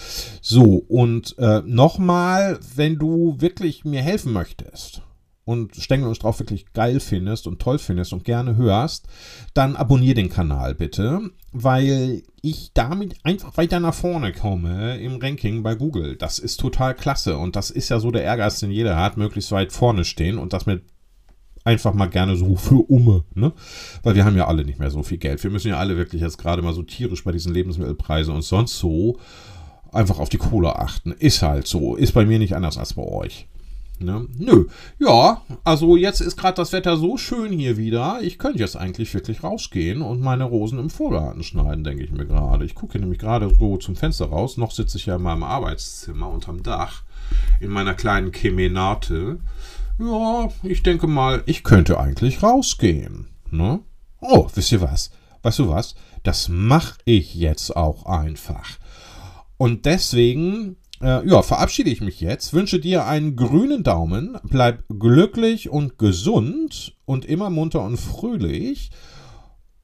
So, 0.40 0.84
und 0.88 1.36
äh, 1.38 1.62
nochmal, 1.64 2.58
wenn 2.74 2.98
du 2.98 3.36
wirklich 3.38 3.84
mir 3.84 4.02
helfen 4.02 4.32
möchtest 4.32 5.02
und 5.44 5.76
Stängel 5.76 6.08
und 6.08 6.14
Strauch 6.14 6.38
wirklich 6.38 6.72
geil 6.72 7.00
findest 7.00 7.46
und 7.46 7.60
toll 7.60 7.78
findest 7.78 8.12
und 8.12 8.24
gerne 8.24 8.56
hörst, 8.56 9.06
dann 9.54 9.76
abonniere 9.76 10.14
den 10.14 10.28
Kanal 10.28 10.74
bitte, 10.74 11.30
weil 11.52 12.22
ich 12.42 12.72
damit 12.74 13.16
einfach 13.24 13.56
weiter 13.56 13.80
nach 13.80 13.94
vorne 13.94 14.32
komme 14.32 14.98
im 14.98 15.16
Ranking 15.16 15.62
bei 15.62 15.74
Google. 15.74 16.16
Das 16.16 16.38
ist 16.38 16.58
total 16.58 16.94
klasse 16.94 17.38
und 17.38 17.56
das 17.56 17.70
ist 17.70 17.88
ja 17.88 17.98
so 17.98 18.10
der 18.10 18.22
Ehrgeiz, 18.22 18.60
den 18.60 18.70
jeder 18.70 18.96
hat, 18.96 19.16
möglichst 19.16 19.50
weit 19.52 19.72
vorne 19.72 20.04
stehen 20.04 20.38
und 20.38 20.52
das 20.52 20.66
mit 20.66 20.82
einfach 21.64 21.94
mal 21.94 22.06
gerne 22.06 22.36
so 22.36 22.56
für 22.56 22.90
Umme, 22.90 23.24
ne? 23.34 23.52
Weil 24.02 24.14
wir 24.14 24.24
haben 24.24 24.36
ja 24.36 24.48
alle 24.48 24.64
nicht 24.64 24.78
mehr 24.78 24.90
so 24.90 25.02
viel 25.02 25.18
Geld. 25.18 25.42
Wir 25.42 25.50
müssen 25.50 25.68
ja 25.68 25.78
alle 25.78 25.96
wirklich 25.96 26.20
jetzt 26.22 26.38
gerade 26.38 26.62
mal 26.62 26.74
so 26.74 26.82
tierisch 26.82 27.22
bei 27.24 27.32
diesen 27.32 27.54
Lebensmittelpreisen 27.54 28.34
und 28.34 28.42
sonst 28.42 28.78
so 28.78 29.18
einfach 29.92 30.18
auf 30.18 30.28
die 30.28 30.38
Kohle 30.38 30.76
achten. 30.76 31.12
Ist 31.12 31.42
halt 31.42 31.66
so. 31.66 31.94
Ist 31.94 32.12
bei 32.12 32.24
mir 32.24 32.38
nicht 32.38 32.56
anders 32.56 32.78
als 32.78 32.94
bei 32.94 33.02
euch. 33.02 33.46
Ne? 34.02 34.26
Nö. 34.38 34.66
Ja, 34.98 35.42
also 35.64 35.96
jetzt 35.96 36.20
ist 36.20 36.36
gerade 36.36 36.56
das 36.56 36.72
Wetter 36.72 36.96
so 36.96 37.16
schön 37.16 37.52
hier 37.52 37.76
wieder. 37.76 38.18
Ich 38.22 38.38
könnte 38.38 38.58
jetzt 38.58 38.76
eigentlich 38.76 39.12
wirklich 39.14 39.42
rausgehen 39.42 40.02
und 40.02 40.20
meine 40.20 40.44
Rosen 40.44 40.78
im 40.78 40.90
Vorgarten 40.90 41.42
schneiden, 41.42 41.84
denke 41.84 42.04
ich 42.04 42.10
mir 42.10 42.26
gerade. 42.26 42.64
Ich 42.64 42.74
gucke 42.74 42.98
nämlich 42.98 43.18
gerade 43.18 43.54
so 43.58 43.76
zum 43.76 43.96
Fenster 43.96 44.26
raus. 44.26 44.56
Noch 44.56 44.72
sitze 44.72 44.98
ich 44.98 45.06
ja 45.06 45.16
in 45.16 45.22
meinem 45.22 45.42
Arbeitszimmer 45.42 46.28
unterm 46.28 46.62
Dach 46.62 47.02
in 47.60 47.70
meiner 47.70 47.94
kleinen 47.94 48.32
Kemenate. 48.32 49.38
Ja, 49.98 50.48
ich 50.62 50.82
denke 50.82 51.06
mal, 51.06 51.42
ich 51.46 51.62
könnte 51.62 51.98
eigentlich 51.98 52.42
rausgehen. 52.42 53.28
Ne? 53.50 53.80
Oh, 54.20 54.48
wisst 54.54 54.72
ihr 54.72 54.80
was? 54.80 55.10
Weißt 55.42 55.58
du 55.58 55.68
was? 55.68 55.94
Das 56.22 56.48
mache 56.48 56.98
ich 57.04 57.34
jetzt 57.34 57.76
auch 57.76 58.06
einfach. 58.06 58.78
Und 59.56 59.86
deswegen 59.86 60.76
äh, 61.02 61.26
ja, 61.28 61.42
verabschiede 61.42 61.90
ich 61.90 62.00
mich 62.00 62.20
jetzt, 62.20 62.54
wünsche 62.54 62.78
dir 62.78 63.06
einen 63.06 63.36
grünen 63.36 63.82
Daumen, 63.82 64.38
bleib 64.44 64.84
glücklich 64.88 65.68
und 65.68 65.98
gesund 65.98 66.96
und 67.04 67.24
immer 67.24 67.50
munter 67.50 67.84
und 67.84 67.96
fröhlich. 67.96 68.90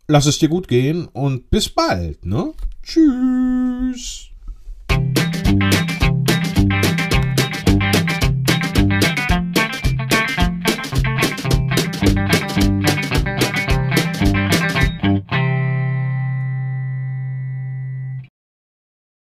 Lass 0.06 0.26
es 0.26 0.38
dir 0.38 0.48
gut 0.48 0.68
gehen 0.68 1.06
und 1.06 1.50
bis 1.50 1.68
bald, 1.68 2.24
ne? 2.24 2.52
Tschüss. 2.82 4.30